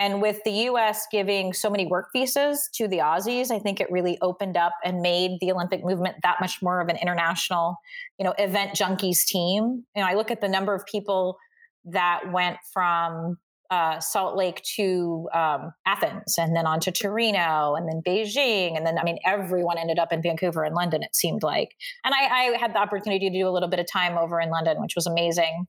and 0.02 0.20
with 0.20 0.44
the 0.44 0.52
US 0.52 1.06
giving 1.12 1.54
so 1.54 1.70
many 1.70 1.86
work 1.86 2.10
visas 2.12 2.68
to 2.74 2.88
the 2.88 2.98
Aussies, 2.98 3.52
I 3.52 3.60
think 3.60 3.80
it 3.80 3.90
really 3.92 4.18
opened 4.20 4.58
up 4.58 4.74
and 4.84 5.00
made 5.00 5.38
the 5.40 5.52
Olympic 5.52 5.86
movement 5.86 6.16
that 6.24 6.38
much 6.42 6.60
more 6.60 6.82
of 6.82 6.90
an 6.90 6.98
international, 6.98 7.78
you 8.18 8.26
know, 8.26 8.34
event 8.40 8.72
junkies 8.72 9.24
team. 9.28 9.86
You 9.96 10.02
know, 10.02 10.08
I 10.08 10.16
look 10.16 10.32
at 10.32 10.42
the 10.42 10.48
number 10.48 10.74
of 10.74 10.84
people 10.88 11.38
that 11.86 12.32
went 12.32 12.58
from 12.74 13.38
uh, 13.70 14.00
Salt 14.00 14.36
Lake 14.36 14.64
to 14.76 15.30
um, 15.36 15.72
Athens 15.86 16.36
and 16.40 16.56
then 16.56 16.66
on 16.66 16.80
to 16.80 16.92
Torino 16.92 17.76
and 17.76 17.88
then 17.88 18.02
Beijing. 18.04 18.76
And 18.76 18.88
then, 18.88 18.98
I 18.98 19.04
mean, 19.04 19.20
everyone 19.24 19.78
ended 19.78 20.00
up 20.00 20.12
in 20.12 20.24
Vancouver 20.24 20.64
and 20.64 20.74
London, 20.74 21.04
it 21.04 21.16
seemed 21.16 21.44
like. 21.44 21.76
And 22.04 22.16
I, 22.16 22.26
I 22.26 22.58
had 22.58 22.74
the 22.74 22.80
opportunity 22.80 23.30
to 23.30 23.38
do 23.38 23.48
a 23.48 23.52
little 23.52 23.70
bit 23.70 23.80
of 23.80 23.86
time 23.88 24.18
over 24.18 24.42
in 24.42 24.50
London, 24.50 24.82
which 24.82 24.96
was 24.96 25.06
amazing 25.06 25.68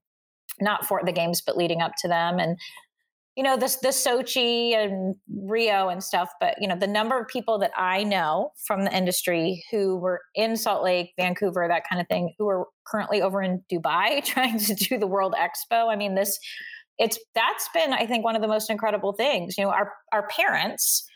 not 0.60 0.86
for 0.86 1.00
the 1.04 1.12
games 1.12 1.40
but 1.40 1.56
leading 1.56 1.80
up 1.80 1.92
to 1.98 2.08
them 2.08 2.38
and 2.38 2.58
you 3.36 3.42
know, 3.42 3.56
this 3.56 3.76
the 3.76 3.88
Sochi 3.88 4.74
and 4.74 5.14
Rio 5.34 5.88
and 5.88 6.04
stuff, 6.04 6.30
but 6.38 6.54
you 6.60 6.68
know, 6.68 6.76
the 6.76 6.86
number 6.86 7.18
of 7.18 7.28
people 7.28 7.58
that 7.60 7.70
I 7.76 8.04
know 8.04 8.52
from 8.66 8.84
the 8.84 8.94
industry 8.94 9.64
who 9.70 9.96
were 9.96 10.20
in 10.34 10.56
Salt 10.56 10.84
Lake, 10.84 11.12
Vancouver, 11.18 11.66
that 11.68 11.84
kind 11.88 12.00
of 12.00 12.08
thing, 12.08 12.34
who 12.38 12.48
are 12.48 12.66
currently 12.86 13.22
over 13.22 13.42
in 13.42 13.62
Dubai 13.72 14.22
trying 14.24 14.58
to 14.58 14.74
do 14.74 14.98
the 14.98 15.06
World 15.06 15.34
Expo. 15.38 15.90
I 15.90 15.96
mean, 15.96 16.14
this 16.14 16.38
it's 16.98 17.18
that's 17.34 17.68
been, 17.72 17.92
I 17.92 18.06
think, 18.06 18.24
one 18.24 18.36
of 18.36 18.42
the 18.42 18.48
most 18.48 18.68
incredible 18.68 19.12
things. 19.12 19.56
You 19.56 19.64
know, 19.64 19.70
our 19.70 19.92
our 20.12 20.28
parents 20.28 21.06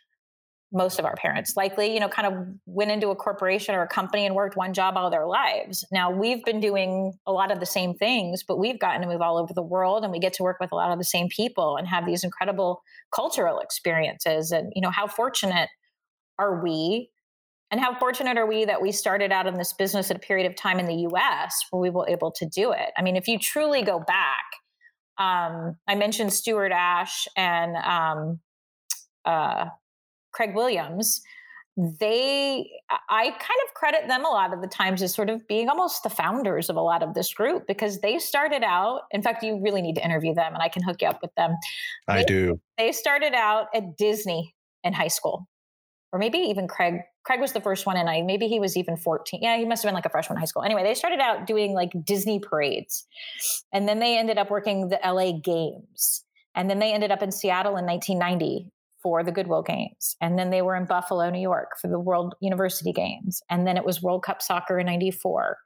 most 0.72 0.98
of 0.98 1.04
our 1.04 1.14
parents 1.14 1.56
likely 1.56 1.92
you 1.94 2.00
know 2.00 2.08
kind 2.08 2.26
of 2.26 2.46
went 2.66 2.90
into 2.90 3.08
a 3.10 3.16
corporation 3.16 3.74
or 3.74 3.82
a 3.82 3.88
company 3.88 4.26
and 4.26 4.34
worked 4.34 4.56
one 4.56 4.74
job 4.74 4.96
all 4.96 5.10
their 5.10 5.26
lives. 5.26 5.84
Now 5.92 6.10
we've 6.10 6.44
been 6.44 6.60
doing 6.60 7.12
a 7.26 7.32
lot 7.32 7.52
of 7.52 7.60
the 7.60 7.66
same 7.66 7.94
things 7.94 8.42
but 8.42 8.58
we've 8.58 8.78
gotten 8.78 9.02
to 9.02 9.08
move 9.08 9.20
all 9.20 9.38
over 9.38 9.54
the 9.54 9.62
world 9.62 10.02
and 10.02 10.12
we 10.12 10.18
get 10.18 10.32
to 10.34 10.42
work 10.42 10.58
with 10.60 10.72
a 10.72 10.74
lot 10.74 10.90
of 10.90 10.98
the 10.98 11.04
same 11.04 11.28
people 11.28 11.76
and 11.76 11.86
have 11.86 12.04
these 12.04 12.24
incredible 12.24 12.82
cultural 13.14 13.60
experiences 13.60 14.50
and 14.50 14.72
you 14.74 14.82
know 14.82 14.90
how 14.90 15.06
fortunate 15.06 15.68
are 16.38 16.62
we 16.62 17.10
and 17.70 17.80
how 17.80 17.96
fortunate 17.98 18.36
are 18.36 18.46
we 18.46 18.64
that 18.64 18.82
we 18.82 18.92
started 18.92 19.32
out 19.32 19.46
in 19.46 19.56
this 19.56 19.72
business 19.72 20.10
at 20.10 20.16
a 20.16 20.20
period 20.20 20.46
of 20.46 20.56
time 20.56 20.78
in 20.78 20.86
the 20.86 20.94
us 20.94 21.64
where 21.70 21.80
we 21.80 21.90
were 21.90 22.08
able 22.08 22.30
to 22.30 22.46
do 22.46 22.72
it. 22.72 22.90
I 22.96 23.02
mean 23.02 23.16
if 23.16 23.28
you 23.28 23.38
truly 23.38 23.82
go 23.82 24.00
back 24.00 24.44
um, 25.18 25.76
i 25.88 25.94
mentioned 25.94 26.32
stuart 26.32 26.72
ash 26.72 27.26
and 27.36 27.76
um, 27.76 28.40
uh, 29.24 29.66
Craig 30.36 30.54
Williams, 30.54 31.22
they 31.76 32.70
i 33.10 33.24
kind 33.24 33.60
of 33.66 33.74
credit 33.74 34.08
them 34.08 34.24
a 34.24 34.28
lot 34.28 34.54
of 34.54 34.62
the 34.62 34.66
times 34.66 35.02
as 35.02 35.14
sort 35.14 35.28
of 35.28 35.46
being 35.46 35.68
almost 35.68 36.02
the 36.02 36.08
founders 36.08 36.70
of 36.70 36.76
a 36.76 36.80
lot 36.80 37.02
of 37.02 37.12
this 37.12 37.34
group 37.34 37.66
because 37.66 38.00
they 38.00 38.18
started 38.18 38.62
out 38.62 39.02
in 39.10 39.20
fact 39.20 39.42
you 39.42 39.60
really 39.62 39.82
need 39.82 39.94
to 39.94 40.02
interview 40.02 40.32
them 40.32 40.54
and 40.54 40.62
i 40.62 40.68
can 40.68 40.82
hook 40.82 41.02
you 41.02 41.08
up 41.08 41.20
with 41.20 41.34
them. 41.34 41.54
I 42.08 42.18
they, 42.18 42.24
do. 42.24 42.60
they 42.78 42.92
started 42.92 43.34
out 43.34 43.66
at 43.74 43.98
disney 43.98 44.54
in 44.84 44.94
high 44.94 45.08
school 45.08 45.46
or 46.12 46.18
maybe 46.18 46.38
even 46.38 46.66
craig 46.66 47.00
craig 47.24 47.40
was 47.40 47.52
the 47.52 47.60
first 47.60 47.84
one 47.84 47.98
and 47.98 48.08
i 48.08 48.22
maybe 48.22 48.48
he 48.48 48.58
was 48.58 48.74
even 48.78 48.96
14 48.96 49.40
yeah 49.42 49.58
he 49.58 49.66
must 49.66 49.82
have 49.82 49.88
been 49.88 49.94
like 49.94 50.06
a 50.06 50.10
freshman 50.10 50.38
in 50.38 50.40
high 50.40 50.46
school. 50.46 50.62
Anyway 50.62 50.82
they 50.82 50.94
started 50.94 51.20
out 51.20 51.46
doing 51.46 51.74
like 51.74 51.92
disney 52.06 52.38
parades 52.38 53.06
and 53.74 53.86
then 53.86 53.98
they 53.98 54.16
ended 54.16 54.38
up 54.38 54.50
working 54.50 54.88
the 54.88 54.98
la 55.04 55.30
games 55.32 56.24
and 56.54 56.70
then 56.70 56.78
they 56.78 56.94
ended 56.94 57.10
up 57.10 57.22
in 57.22 57.30
seattle 57.30 57.76
in 57.76 57.84
1990 57.84 58.72
for 59.06 59.22
the 59.22 59.30
Goodwill 59.30 59.62
Games. 59.62 60.16
And 60.20 60.36
then 60.36 60.50
they 60.50 60.62
were 60.62 60.74
in 60.74 60.84
Buffalo, 60.84 61.30
New 61.30 61.38
York 61.38 61.78
for 61.80 61.86
the 61.86 62.00
World 62.00 62.34
University 62.40 62.92
Games. 62.92 63.40
And 63.48 63.64
then 63.64 63.76
it 63.76 63.84
was 63.84 64.02
World 64.02 64.24
Cup 64.24 64.42
Soccer 64.42 64.80
in 64.80 64.86
94. 64.86 65.58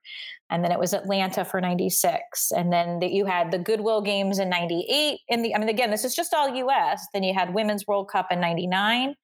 And 0.51 0.63
then 0.63 0.73
it 0.73 0.79
was 0.79 0.93
Atlanta 0.93 1.43
for 1.47 1.59
96. 1.59 2.53
And 2.55 2.71
then 2.71 2.99
the, 2.99 3.07
you 3.07 3.25
had 3.25 3.51
the 3.51 3.59
Goodwill 3.59 4.03
Games 4.03 4.39
in 4.39 4.51
98. 4.51 5.21
In 5.29 5.41
the, 5.41 5.55
I 5.55 5.59
mean, 5.59 5.71
again, 5.71 5.91
this 5.91 6.05
is 6.05 6.15
just 6.15 6.35
all 6.35 6.55
US. 6.55 7.07
Then 7.15 7.23
you 7.23 7.33
had 7.33 7.55
Women's 7.55 7.87
World 7.87 8.11
Cup 8.11 8.27
in 8.31 8.43
99. 8.43 9.15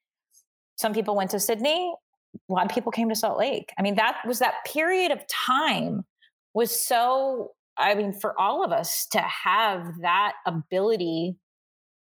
Some 0.76 0.94
people 0.94 1.14
went 1.14 1.30
to 1.32 1.38
Sydney. 1.38 1.92
A 2.48 2.50
lot 2.50 2.64
of 2.64 2.72
people 2.72 2.90
came 2.90 3.10
to 3.10 3.14
Salt 3.14 3.38
Lake. 3.38 3.74
I 3.78 3.82
mean, 3.82 3.96
that 3.96 4.16
was 4.26 4.38
that 4.38 4.64
period 4.64 5.12
of 5.12 5.26
time 5.26 6.06
was 6.54 6.74
so, 6.74 7.50
I 7.76 7.94
mean, 7.94 8.14
for 8.14 8.32
all 8.40 8.64
of 8.64 8.72
us 8.72 9.04
to 9.08 9.20
have 9.20 10.00
that 10.00 10.36
ability 10.46 11.36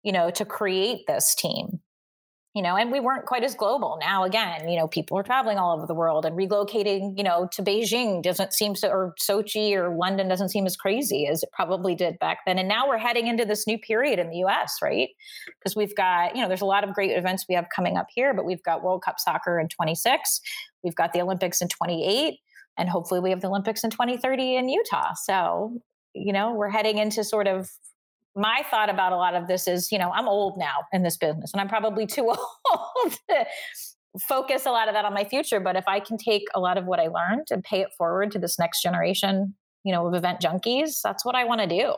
you 0.05 0.13
know 0.13 0.31
to 0.31 0.45
create 0.45 1.07
this 1.09 1.35
team 1.35 1.81
you 2.55 2.63
know 2.63 2.77
and 2.77 2.93
we 2.93 3.01
weren't 3.01 3.27
quite 3.27 3.43
as 3.43 3.55
global. 3.55 3.99
Now 4.01 4.25
again 4.25 4.69
you 4.69 4.79
know 4.79 4.87
people 4.87 5.19
are 5.19 5.23
traveling 5.23 5.59
all 5.59 5.77
over 5.77 5.87
the 5.87 5.95
world 5.95 6.25
and 6.25 6.37
relocating 6.37 7.17
you 7.19 7.25
know 7.25 7.49
to 7.53 7.63
beijing 7.63 8.23
doesn't 8.23 8.53
seem 8.53 8.75
so 8.75 8.89
or 8.89 9.15
sochi 9.21 9.73
or 9.75 9.97
london 9.97 10.29
doesn't 10.29 10.51
seem 10.51 10.67
as 10.67 10.77
crazy 10.77 11.27
as 11.27 11.43
it 11.43 11.51
probably 11.53 11.95
did 11.95 12.19
back 12.19 12.39
then. 12.47 12.59
And 12.59 12.69
now 12.69 12.89
we're 12.89 12.99
heading 12.99 13.27
into 13.27 13.45
this 13.45 13.67
new 13.67 13.79
period 13.79 14.19
in 14.19 14.31
the 14.31 14.39
us 14.39 14.79
right? 14.83 15.09
Because 15.59 15.77
we've 15.77 15.95
got 15.95 16.35
you 16.35 16.43
know 16.43 16.49
there's 16.49 16.63
a 16.63 16.67
lot 16.67 16.85
of 16.85 16.95
great 16.95 17.11
events 17.11 17.45
we 17.49 17.55
have 17.55 17.67
coming 17.75 17.97
up 17.97 18.07
here 18.15 18.33
but 18.33 18.45
we've 18.45 18.63
got 18.63 18.83
world 18.83 19.03
cup 19.05 19.19
soccer 19.19 19.59
in 19.59 19.69
26 19.69 20.41
we've 20.83 20.95
got 20.95 21.13
the 21.13 21.21
olympics 21.21 21.61
in 21.61 21.69
28 21.69 22.39
and 22.79 22.89
hopefully 22.89 23.21
we 23.21 23.31
have 23.31 23.41
the 23.41 23.49
olympics 23.49 23.85
in 23.85 23.91
2030 23.91 24.57
in 24.57 24.69
utah. 24.69 25.13
So 25.25 25.81
you 26.15 26.33
know 26.33 26.55
we're 26.55 26.71
heading 26.71 26.99
into 26.99 27.25
sort 27.25 27.49
of 27.49 27.71
my 28.37 28.65
thought 28.71 28.91
about 28.91 29.13
a 29.13 29.17
lot 29.17 29.35
of 29.35 29.47
this 29.47 29.69
is, 29.69 29.93
you 29.93 29.99
know, 29.99 30.11
I'm 30.11 30.29
old 30.29 30.59
now 30.59 30.85
in 30.93 31.03
this 31.03 31.17
business 31.17 31.53
and 31.53 31.61
I'm 31.61 31.69
probably 31.69 32.07
too 32.07 32.29
old 32.29 33.13
to 33.31 33.47
focus 34.21 34.67
a 34.67 34.71
lot 34.71 34.89
of 34.89 34.95
that 34.95 35.05
on 35.05 35.15
my 35.15 35.25
future. 35.25 35.61
But 35.61 35.77
if 35.77 35.87
I 35.87 36.01
can 36.01 36.17
take 36.17 36.45
a 36.55 36.61
lot 36.61 36.79
of 36.79 36.87
what 36.87 37.01
I 37.01 37.09
learned 37.09 37.49
and 37.51 37.63
pay 37.63 37.81
it 37.81 37.91
forward 37.97 38.31
to 38.33 38.39
this 38.39 38.59
next 38.59 38.83
generation, 38.83 39.55
you 39.85 39.93
know, 39.93 40.07
of 40.07 40.15
event 40.15 40.41
junkies, 40.41 41.01
that's 41.03 41.25
what 41.25 41.35
I 41.35 41.45
want 41.45 41.61
to 41.61 41.67
do 41.67 41.95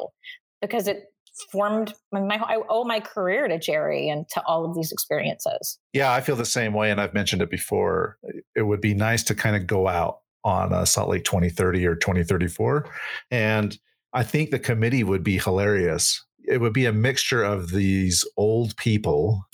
because 0.61 0.89
it 0.89 1.05
formed 1.53 1.93
my 2.13 2.37
I 2.37 2.59
owe 2.69 2.85
my 2.85 3.01
career 3.01 3.47
to 3.47 3.59
Jerry 3.59 4.09
and 4.09 4.27
to 4.31 4.43
all 4.47 4.65
of 4.65 4.75
these 4.75 4.91
experiences. 4.91 5.79
Yeah, 5.93 6.13
I 6.13 6.21
feel 6.23 6.37
the 6.37 6.47
same 6.47 6.73
way 6.73 6.91
and 6.91 7.01
I've 7.01 7.15
mentioned 7.15 7.43
it 7.43 7.51
before. 7.51 8.19
It 8.55 8.63
would 8.63 8.81
be 8.81 8.95
nice 8.95 9.23
to 9.25 9.35
kind 9.35 9.55
of 9.55 9.67
go 9.67 9.87
out 9.87 10.21
on 10.45 10.73
a 10.73 10.87
Salt 10.87 11.11
Lake 11.11 11.25
2030 11.25 11.87
or 11.87 11.97
2034 11.97 12.89
and 13.31 13.79
I 14.13 14.23
think 14.23 14.51
the 14.51 14.59
committee 14.59 15.05
would 15.05 15.23
be 15.23 15.39
hilarious 15.39 16.25
it 16.47 16.61
would 16.61 16.73
be 16.73 16.87
a 16.87 16.93
mixture 16.93 17.43
of 17.43 17.71
these 17.71 18.25
old 18.37 18.77
people 18.77 19.45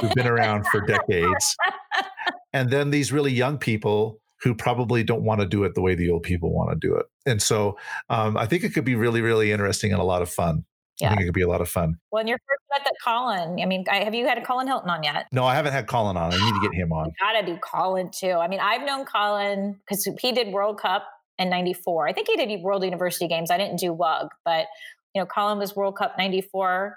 who've 0.00 0.14
been 0.14 0.26
around 0.26 0.66
for 0.66 0.80
decades 0.80 1.56
and 2.52 2.70
then 2.70 2.90
these 2.90 3.12
really 3.12 3.32
young 3.32 3.58
people 3.58 4.20
who 4.42 4.54
probably 4.54 5.02
don't 5.02 5.22
want 5.22 5.40
to 5.40 5.46
do 5.46 5.64
it 5.64 5.74
the 5.74 5.82
way 5.82 5.94
the 5.94 6.10
old 6.10 6.22
people 6.22 6.52
want 6.52 6.70
to 6.70 6.76
do 6.76 6.94
it. 6.96 7.06
And 7.26 7.42
so 7.42 7.76
um, 8.08 8.36
I 8.36 8.46
think 8.46 8.64
it 8.64 8.70
could 8.70 8.84
be 8.84 8.94
really, 8.94 9.20
really 9.20 9.52
interesting 9.52 9.92
and 9.92 10.00
a 10.00 10.04
lot 10.04 10.22
of 10.22 10.30
fun. 10.30 10.64
Yeah. 10.98 11.08
I 11.08 11.10
think 11.10 11.22
it 11.22 11.24
could 11.26 11.34
be 11.34 11.42
a 11.42 11.48
lot 11.48 11.60
of 11.60 11.68
fun. 11.68 11.96
Well, 12.10 12.20
and 12.20 12.28
you're 12.28 12.38
fortunate 12.38 12.84
that 12.84 12.94
Colin, 13.02 13.60
I 13.60 13.66
mean, 13.66 13.84
have 13.86 14.14
you 14.14 14.26
had 14.26 14.38
a 14.38 14.44
Colin 14.44 14.66
Hilton 14.66 14.90
on 14.90 15.02
yet? 15.02 15.26
No, 15.32 15.44
I 15.44 15.54
haven't 15.54 15.72
had 15.72 15.86
Colin 15.86 16.16
on. 16.16 16.32
I 16.32 16.36
need 16.36 16.60
to 16.60 16.60
get 16.60 16.74
him 16.74 16.92
on. 16.92 17.10
gotta 17.18 17.44
do 17.44 17.58
Colin 17.58 18.10
too. 18.10 18.32
I 18.32 18.48
mean, 18.48 18.60
I've 18.60 18.84
known 18.84 19.04
Colin 19.06 19.78
because 19.80 20.08
he 20.20 20.32
did 20.32 20.52
World 20.52 20.78
Cup 20.78 21.06
in 21.38 21.48
94. 21.48 22.08
I 22.08 22.12
think 22.12 22.28
he 22.28 22.36
did 22.36 22.60
World 22.62 22.84
University 22.84 23.26
Games. 23.26 23.50
I 23.50 23.56
didn't 23.56 23.78
do 23.78 23.92
WUG, 23.92 24.28
but 24.44 24.66
you 25.14 25.20
know, 25.20 25.26
Colin 25.26 25.58
was 25.58 25.74
World 25.74 25.96
Cup 25.96 26.16
94. 26.18 26.96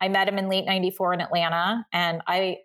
I 0.00 0.08
met 0.08 0.28
him 0.28 0.38
in 0.38 0.48
late 0.48 0.64
94 0.64 1.14
in 1.14 1.20
Atlanta 1.20 1.86
and 1.92 2.22
I, 2.26 2.58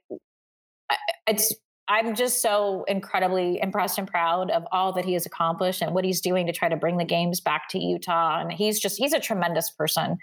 I 0.90 0.98
it's 1.28 1.54
I'm 1.90 2.16
just 2.16 2.42
so 2.42 2.84
incredibly 2.88 3.62
impressed 3.62 3.98
and 3.98 4.08
proud 4.08 4.52
of 4.52 4.66
all 4.72 4.92
that 4.94 5.06
he 5.06 5.14
has 5.14 5.26
accomplished 5.26 5.82
and 5.82 5.94
what 5.94 6.04
he's 6.04 6.20
doing 6.20 6.46
to 6.48 6.52
try 6.52 6.68
to 6.68 6.76
bring 6.76 6.98
the 6.98 7.06
games 7.06 7.40
back 7.40 7.70
to 7.70 7.80
Utah. 7.80 8.42
And 8.42 8.52
he's 8.52 8.78
just, 8.80 8.98
he's 8.98 9.14
a 9.14 9.22
tremendous 9.22 9.70
person. 9.70 10.18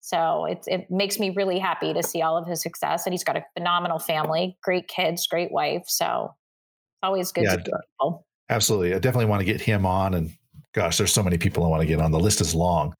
So 0.00 0.46
it, 0.46 0.64
it 0.66 0.90
makes 0.90 1.18
me 1.18 1.30
really 1.30 1.58
happy 1.58 1.92
to 1.92 2.02
see 2.02 2.22
all 2.22 2.38
of 2.38 2.46
his 2.46 2.62
success. 2.62 3.06
And 3.06 3.12
he's 3.12 3.22
got 3.22 3.36
a 3.36 3.44
phenomenal 3.56 3.98
family, 3.98 4.56
great 4.62 4.88
kids, 4.88 5.26
great 5.26 5.52
wife. 5.52 5.84
So 5.86 6.34
it's 6.34 7.02
always 7.02 7.32
good 7.32 7.44
yeah, 7.44 7.56
to 7.56 7.62
people. 7.62 8.26
Absolutely. 8.48 8.94
I 8.94 8.98
definitely 8.98 9.26
want 9.26 9.40
to 9.40 9.46
get 9.46 9.60
him 9.60 9.84
on. 9.84 10.14
And 10.14 10.32
gosh, 10.72 10.96
there's 10.98 11.12
so 11.12 11.22
many 11.22 11.38
people 11.38 11.64
I 11.64 11.68
want 11.68 11.82
to 11.82 11.86
get 11.86 12.00
on. 12.00 12.10
The 12.10 12.20
list 12.20 12.40
is 12.40 12.54
long. 12.54 12.94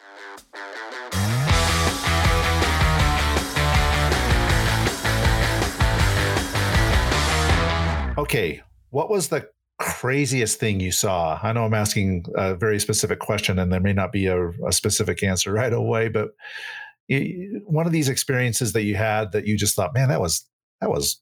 Okay, 8.19 8.63
what 8.91 9.11
was 9.11 9.29
the 9.29 9.49
craziest 9.79 10.61
thing 10.61 10.81
you 10.81 10.93
saw? 10.93 11.41
I 11.43 11.53
know 11.53 11.65
I'm 11.65 11.75
asking 11.75 12.27
a 12.37 12.55
very 12.55 12.79
specific 12.79 13.19
question 13.19 13.59
and 13.59 13.73
there 13.73 13.81
may 13.81 13.95
not 13.95 14.13
be 14.13 14.27
a, 14.27 14.49
a 14.67 14.73
specific 14.73 15.23
answer 15.23 15.53
right 15.53 15.73
away, 15.73 16.09
but 16.09 16.31
one 17.65 17.87
of 17.87 17.93
these 17.93 18.09
experiences 18.09 18.75
that 18.75 18.85
you 18.85 18.97
had 18.97 19.33
that 19.33 19.47
you 19.47 19.57
just 19.57 19.75
thought, 19.75 19.95
man, 19.95 20.09
that 20.09 20.21
was 20.21 20.49
that 20.81 20.91
was 20.91 21.21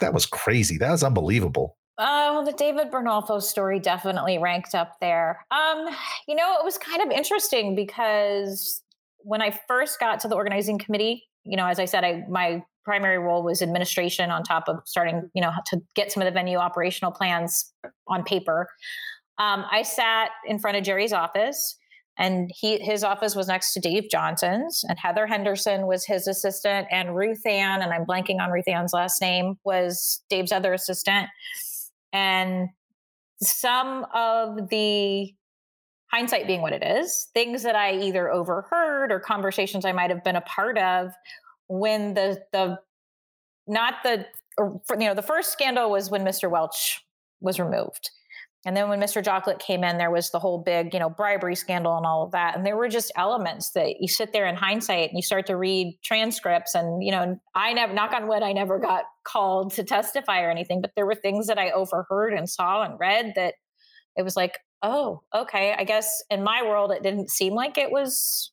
that 0.00 0.12
was 0.12 0.26
crazy. 0.26 0.78
That 0.78 0.90
was 0.90 1.04
unbelievable. 1.04 1.76
Oh, 1.98 2.44
the 2.44 2.52
David 2.52 2.90
Bernolfo 2.90 3.38
story 3.38 3.78
definitely 3.78 4.38
ranked 4.38 4.74
up 4.74 4.96
there. 5.00 5.44
Um, 5.50 5.88
you 6.26 6.34
know, 6.34 6.56
it 6.58 6.64
was 6.64 6.78
kind 6.78 7.02
of 7.02 7.10
interesting 7.10 7.74
because 7.74 8.82
when 9.18 9.42
I 9.42 9.58
first 9.68 10.00
got 10.00 10.20
to 10.20 10.28
the 10.28 10.34
organizing 10.34 10.78
committee, 10.78 11.24
you 11.44 11.56
know, 11.56 11.66
as 11.66 11.78
I 11.78 11.84
said, 11.84 12.04
I 12.04 12.24
my 12.28 12.62
primary 12.84 13.18
role 13.18 13.42
was 13.44 13.62
administration 13.62 14.30
on 14.30 14.42
top 14.42 14.68
of 14.68 14.80
starting, 14.86 15.30
you 15.34 15.42
know, 15.42 15.52
to 15.66 15.80
get 15.94 16.10
some 16.10 16.22
of 16.22 16.26
the 16.26 16.32
venue 16.32 16.58
operational 16.58 17.12
plans 17.12 17.72
on 18.08 18.24
paper. 18.24 18.68
Um, 19.38 19.64
I 19.70 19.82
sat 19.82 20.30
in 20.46 20.58
front 20.58 20.76
of 20.76 20.82
Jerry's 20.82 21.12
office 21.12 21.76
and 22.18 22.50
he 22.54 22.78
his 22.78 23.04
office 23.04 23.34
was 23.34 23.48
next 23.48 23.72
to 23.74 23.80
Dave 23.80 24.04
Johnson's 24.10 24.84
and 24.88 24.98
Heather 24.98 25.26
Henderson 25.26 25.86
was 25.86 26.04
his 26.04 26.26
assistant 26.26 26.86
and 26.90 27.16
Ruth 27.16 27.46
Ann 27.46 27.82
and 27.82 27.92
I'm 27.92 28.04
blanking 28.04 28.40
on 28.40 28.50
Ruth 28.50 28.68
Ann's 28.68 28.92
last 28.92 29.20
name 29.20 29.56
was 29.64 30.22
Dave's 30.28 30.52
other 30.52 30.74
assistant 30.74 31.28
and 32.12 32.68
some 33.40 34.06
of 34.14 34.68
the 34.68 35.34
hindsight 36.12 36.46
being 36.46 36.60
what 36.62 36.72
it 36.72 36.82
is 36.84 37.28
things 37.34 37.62
that 37.62 37.74
I 37.74 37.98
either 37.98 38.30
overheard 38.30 39.10
or 39.10 39.18
conversations 39.18 39.84
I 39.84 39.92
might 39.92 40.10
have 40.10 40.22
been 40.22 40.36
a 40.36 40.42
part 40.42 40.78
of 40.78 41.12
when 41.68 42.14
the 42.14 42.42
the 42.52 42.78
not 43.66 43.94
the 44.02 44.26
er, 44.60 44.74
or, 44.88 44.96
you 44.98 45.06
know 45.06 45.14
the 45.14 45.22
first 45.22 45.52
scandal 45.52 45.90
was 45.90 46.10
when 46.10 46.22
Mr. 46.22 46.50
Welch 46.50 47.04
was 47.40 47.58
removed 47.58 48.10
and 48.64 48.76
then 48.76 48.88
when 48.88 49.00
Mr. 49.00 49.22
Joklik 49.22 49.58
came 49.58 49.82
in, 49.82 49.98
there 49.98 50.10
was 50.10 50.30
the 50.30 50.38
whole 50.38 50.58
big, 50.58 50.94
you 50.94 51.00
know, 51.00 51.10
bribery 51.10 51.56
scandal 51.56 51.96
and 51.96 52.06
all 52.06 52.22
of 52.22 52.30
that. 52.30 52.56
And 52.56 52.64
there 52.64 52.76
were 52.76 52.88
just 52.88 53.10
elements 53.16 53.70
that 53.70 54.00
you 54.00 54.06
sit 54.06 54.32
there 54.32 54.46
in 54.46 54.54
hindsight 54.54 55.08
and 55.08 55.18
you 55.18 55.22
start 55.22 55.46
to 55.46 55.56
read 55.56 55.98
transcripts. 56.04 56.76
And, 56.76 57.02
you 57.02 57.10
know, 57.10 57.40
I 57.56 57.72
never, 57.72 57.92
knock 57.92 58.12
on 58.12 58.28
wood, 58.28 58.44
I 58.44 58.52
never 58.52 58.78
got 58.78 59.04
called 59.24 59.72
to 59.74 59.82
testify 59.82 60.42
or 60.42 60.50
anything, 60.50 60.80
but 60.80 60.92
there 60.94 61.06
were 61.06 61.16
things 61.16 61.48
that 61.48 61.58
I 61.58 61.72
overheard 61.72 62.34
and 62.34 62.48
saw 62.48 62.82
and 62.82 62.98
read 63.00 63.32
that 63.34 63.54
it 64.16 64.22
was 64.22 64.36
like, 64.36 64.58
oh, 64.82 65.22
okay. 65.34 65.74
I 65.76 65.82
guess 65.82 66.22
in 66.30 66.44
my 66.44 66.62
world, 66.62 66.92
it 66.92 67.02
didn't 67.02 67.30
seem 67.30 67.54
like 67.54 67.78
it 67.78 67.90
was, 67.90 68.52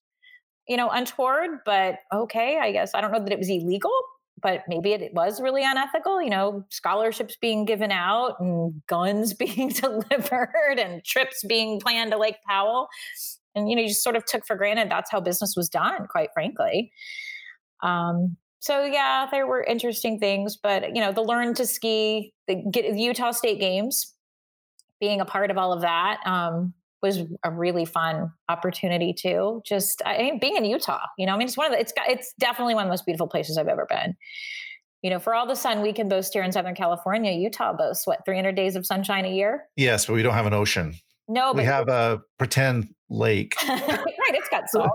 you 0.68 0.78
know, 0.78 0.90
untoward, 0.90 1.60
but 1.66 1.98
okay. 2.12 2.58
I 2.60 2.72
guess 2.72 2.96
I 2.96 3.02
don't 3.02 3.12
know 3.12 3.24
that 3.24 3.32
it 3.32 3.40
was 3.40 3.50
illegal, 3.50 3.92
but 4.42 4.64
maybe 4.68 4.94
it 4.94 5.14
was 5.14 5.42
really 5.42 5.64
unethical 5.64 6.22
you 6.22 6.30
know 6.30 6.66
scholarships 6.70 7.38
being 7.40 7.66
given 7.66 7.92
out 7.92 8.40
and 8.40 8.82
guns 8.88 9.34
being 9.46 9.70
delivered 9.70 10.78
and 10.78 11.04
trips 11.04 11.44
being 11.44 11.80
planned 11.80 12.12
to 12.12 12.18
lake 12.18 12.38
powell. 12.48 12.88
And 13.56 13.70
you 13.70 13.76
know 13.76 13.82
you 13.82 13.90
just 13.90 14.04
sort 14.04 14.16
of 14.16 14.26
took 14.26 14.46
for 14.46 14.56
granted 14.56 14.90
that's 14.90 15.12
how 15.12 15.20
business 15.20 15.56
was 15.56 15.70
done 15.70 16.08
quite 16.08 16.30
frankly. 16.34 16.92
Um, 17.82 18.38
so 18.60 18.84
yeah 18.84 19.28
there 19.32 19.48
were 19.48 19.64
interesting 19.64 20.20
things 20.20 20.58
but 20.58 20.96
you 20.96 21.02
know 21.02 21.12
the 21.12 21.22
learn 21.22 21.54
to 21.54 21.66
ski 21.66 22.34
the, 22.48 22.56
get, 22.72 22.94
the 22.94 23.00
utah 23.00 23.32
state 23.32 23.60
games 23.60 24.14
being 25.00 25.22
a 25.22 25.26
part 25.26 25.50
of 25.50 25.58
all 25.58 25.72
of 25.72 25.82
that 25.82 26.20
um, 26.26 26.74
was 27.02 27.20
a 27.44 27.52
really 27.52 27.86
fun 27.86 28.32
opportunity 28.50 29.14
too. 29.14 29.62
Just 29.66 30.02
I 30.06 30.18
mean, 30.18 30.40
being 30.40 30.56
in 30.56 30.66
Utah, 30.66 31.02
you 31.18 31.26
know, 31.26 31.34
I 31.34 31.38
mean, 31.38 31.48
it's 31.48 31.58
one 31.58 31.68
of 31.68 31.72
the, 31.72 31.80
it's 31.80 31.94
got, 31.94 32.10
it's 32.10 32.34
definitely 32.40 32.76
one 32.76 32.84
of 32.84 32.88
the 32.88 32.94
most 32.94 33.06
beautiful 33.06 33.28
places 33.28 33.58
I've 33.58 33.68
ever 33.68 33.86
been. 33.90 34.16
You 35.02 35.10
know, 35.10 35.20
for 35.20 35.34
all 35.34 35.48
the 35.48 35.56
sun 35.56 35.82
we 35.82 35.94
can 35.94 36.10
boast 36.10 36.34
here 36.34 36.44
in 36.44 36.52
Southern 36.52 36.76
California, 36.76 37.32
Utah 37.32 37.74
boasts 37.74 38.06
what 38.06 38.26
300 38.26 38.54
days 38.54 38.76
of 38.76 38.86
sunshine 38.86 39.26
a 39.26 39.34
year. 39.34 39.66
Yes, 39.78 40.06
but 40.06 40.14
we 40.14 40.24
don't 40.24 40.34
have 40.34 40.46
an 40.46 40.54
ocean. 40.54 40.94
No, 41.30 41.54
we 41.54 41.64
have 41.64 41.88
a 41.88 42.22
pretend 42.38 42.90
lake. 43.10 43.56
right, 43.68 44.04
it's 44.34 44.50
got 44.50 44.68
salt. 44.68 44.90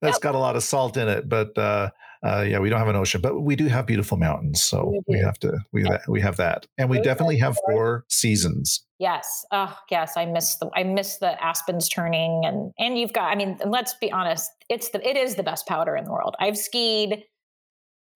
That's 0.00 0.14
yep. 0.14 0.22
got 0.22 0.34
a 0.34 0.38
lot 0.38 0.56
of 0.56 0.62
salt 0.62 0.96
in 0.96 1.08
it, 1.08 1.28
but 1.28 1.56
uh, 1.58 1.90
uh, 2.22 2.44
yeah, 2.46 2.58
we 2.58 2.68
don't 2.68 2.78
have 2.78 2.88
an 2.88 2.96
ocean, 2.96 3.20
but 3.20 3.40
we 3.40 3.56
do 3.56 3.66
have 3.68 3.86
beautiful 3.86 4.18
mountains, 4.18 4.62
so 4.62 4.92
we, 5.06 5.16
we 5.16 5.18
have 5.18 5.38
to 5.38 5.58
we 5.72 5.84
yeah. 5.84 5.98
we 6.06 6.20
have 6.20 6.36
that, 6.36 6.66
and 6.76 6.90
we 6.90 7.00
definitely 7.00 7.38
have 7.38 7.56
four 7.66 8.04
seasons. 8.08 8.84
Yes, 8.98 9.44
oh 9.52 9.74
yes, 9.90 10.12
I 10.16 10.26
miss 10.26 10.56
the 10.56 10.68
I 10.74 10.82
miss 10.82 11.16
the 11.16 11.42
aspens 11.42 11.88
turning, 11.88 12.44
and 12.44 12.72
and 12.78 12.98
you've 12.98 13.14
got. 13.14 13.32
I 13.32 13.36
mean, 13.36 13.58
let's 13.64 13.94
be 13.94 14.12
honest, 14.12 14.50
it's 14.68 14.90
the 14.90 15.06
it 15.08 15.16
is 15.16 15.36
the 15.36 15.42
best 15.42 15.66
powder 15.66 15.96
in 15.96 16.04
the 16.04 16.12
world. 16.12 16.36
I've 16.38 16.58
skied 16.58 17.24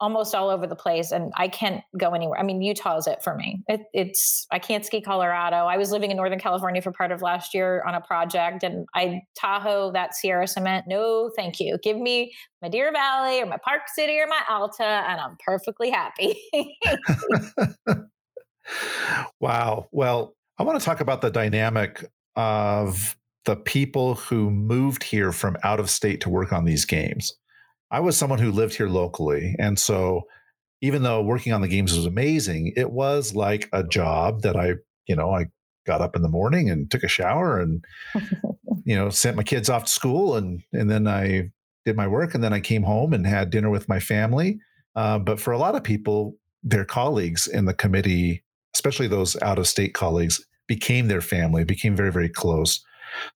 almost 0.05 0.35
all 0.35 0.51
over 0.51 0.67
the 0.67 0.77
place 0.77 1.13
and 1.13 1.33
I 1.35 1.49
can't 1.49 1.83
go 1.99 2.11
anywhere. 2.11 2.39
I 2.39 2.43
mean, 2.43 2.61
Utah 2.61 2.99
is 2.99 3.07
it 3.07 3.23
for 3.23 3.35
me. 3.35 3.63
It, 3.69 3.85
it's 3.95 4.47
I 4.51 4.59
can't 4.59 4.85
ski 4.85 5.01
Colorado. 5.01 5.57
I 5.57 5.79
was 5.79 5.91
living 5.91 6.11
in 6.11 6.19
Northern 6.19 6.39
California 6.39 6.83
for 6.83 6.93
part 6.93 7.11
of 7.11 7.23
last 7.23 7.55
year 7.55 7.83
on 7.87 7.95
a 7.95 8.03
project 8.03 8.63
and 8.63 8.87
I 8.95 9.23
Tahoe 9.35 9.93
that 9.93 10.15
Sierra 10.15 10.47
cement. 10.47 10.85
No, 10.87 11.31
thank 11.35 11.59
you. 11.59 11.79
Give 11.83 11.97
me 11.97 12.35
my 12.61 12.69
Deer 12.69 12.93
Valley 12.93 13.41
or 13.41 13.47
my 13.47 13.57
Park 13.57 13.83
City 13.95 14.19
or 14.19 14.27
my 14.27 14.41
Alta 14.47 14.85
and 14.85 15.19
I'm 15.19 15.39
perfectly 15.43 15.89
happy. 15.89 16.39
wow. 19.41 19.89
Well, 19.91 20.37
I 20.59 20.65
want 20.65 20.79
to 20.79 20.85
talk 20.85 21.01
about 21.01 21.23
the 21.23 21.31
dynamic 21.31 22.05
of 22.37 23.17
the 23.47 23.57
people 23.57 24.17
who 24.17 24.51
moved 24.51 25.03
here 25.03 25.33
from 25.33 25.57
out 25.63 25.81
of 25.81 25.89
state 25.89 26.21
to 26.21 26.29
work 26.29 26.53
on 26.53 26.67
these 26.67 26.85
games. 26.85 27.35
I 27.95 28.01
was 28.01 28.17
someone 28.17 28.41
who 28.41 28.51
lived 28.51 28.75
here 28.75 28.89
locally. 28.89 29.55
And 29.61 29.79
so 29.79 30.23
even 30.83 31.05
though 31.05 31.23
working 31.23 31.53
on 31.53 31.61
the 31.61 31.69
games 31.69 31.95
was 31.95 32.07
amazing, 32.07 32.73
it 32.77 32.91
was 32.91 33.37
like 33.37 33.69
a 33.73 33.85
job 33.85 34.43
that 34.43 34.57
I, 34.57 34.75
you 35.07 35.15
know, 35.15 35.31
I 35.31 35.47
got 35.87 36.01
up 36.01 36.17
in 36.17 36.23
the 36.23 36.29
morning 36.29 36.69
and 36.69 36.91
took 36.91 37.05
a 37.05 37.09
shower 37.09 37.61
and, 37.61 37.85
you 38.85 38.97
know, 38.97 39.11
sent 39.11 39.37
my 39.37 39.45
kids 39.45 39.71
off 39.71 39.85
to 39.85 39.93
school 39.93 40.35
and, 40.35 40.61
and 40.73 40.91
then 40.91 41.07
I 41.07 41.53
did 41.85 41.95
my 41.95 42.09
work 42.09 42.35
and 42.35 42.43
then 42.43 42.53
I 42.53 42.59
came 42.59 42.83
home 42.83 43.13
and 43.13 43.25
had 43.25 43.51
dinner 43.51 43.71
with 43.71 43.89
my 43.89 44.01
family. 44.01 44.59
Uh, 44.97 45.21
but 45.21 45.39
for 45.39 45.53
a 45.53 45.59
lot 45.59 45.77
of 45.77 45.85
people, 45.85 46.37
their 46.65 46.85
colleagues 46.85 47.47
in 47.47 47.65
the 47.65 47.75
committee, 47.75 48.43
especially 48.75 49.07
those 49.07 49.41
out 49.41 49.61
of 49.61 49.69
state 49.69 49.95
colleagues, 49.95 50.45
became 50.67 51.07
their 51.07 51.21
family, 51.21 51.63
became 51.63 51.95
very, 51.95 52.11
very 52.11 52.29
close. 52.29 52.85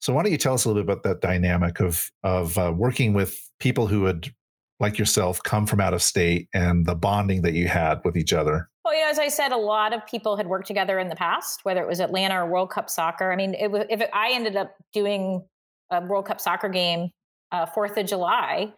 So 0.01 0.13
why 0.13 0.25
don't 0.25 0.33
you 0.33 0.39
tell 0.39 0.55
us 0.55 0.65
a 0.65 0.69
little 0.69 0.83
bit 0.83 0.91
about 0.91 1.05
that 1.05 1.21
dynamic 1.21 1.79
of 1.79 2.11
of 2.25 2.59
uh, 2.59 2.73
working 2.77 3.13
with 3.13 3.49
people 3.61 3.87
who 3.87 4.05
had 4.05 4.33
like 4.81 4.99
yourself 4.99 5.43
come 5.43 5.67
from 5.67 5.81
out 5.81 5.95
of 5.95 6.03
state 6.03 6.49
and 6.55 6.87
the 6.87 6.95
bonding 6.95 7.43
that 7.43 7.55
you 7.55 7.69
had 7.69 8.01
with 8.05 8.17
each 8.17 8.33
other? 8.33 8.69
Well, 8.85 8.95
you 8.95 9.03
know, 9.03 9.11
as 9.11 9.19
I 9.19 9.29
said, 9.29 9.53
a 9.53 9.57
lot 9.57 9.93
of 9.93 10.07
people 10.07 10.37
had 10.37 10.47
worked 10.47 10.67
together 10.67 10.99
in 10.99 11.09
the 11.09 11.17
past, 11.17 11.61
whether 11.65 11.83
it 11.83 11.89
was 11.89 12.01
Atlanta 12.01 12.43
or 12.43 12.47
World 12.47 12.71
Cup 12.71 12.89
soccer. 12.89 13.33
I 13.33 13.37
mean, 13.37 13.55
it, 13.55 13.71
if 13.91 14.01
it, 14.01 14.11
I 14.13 14.31
ended 14.33 14.57
up 14.57 14.75
doing 14.93 15.45
a 15.91 16.01
World 16.01 16.27
Cup 16.27 16.41
soccer 16.41 16.69
game, 16.69 17.11
uh, 17.53 17.67
Fourth 17.67 17.97
of 17.97 18.07
July, 18.07 18.73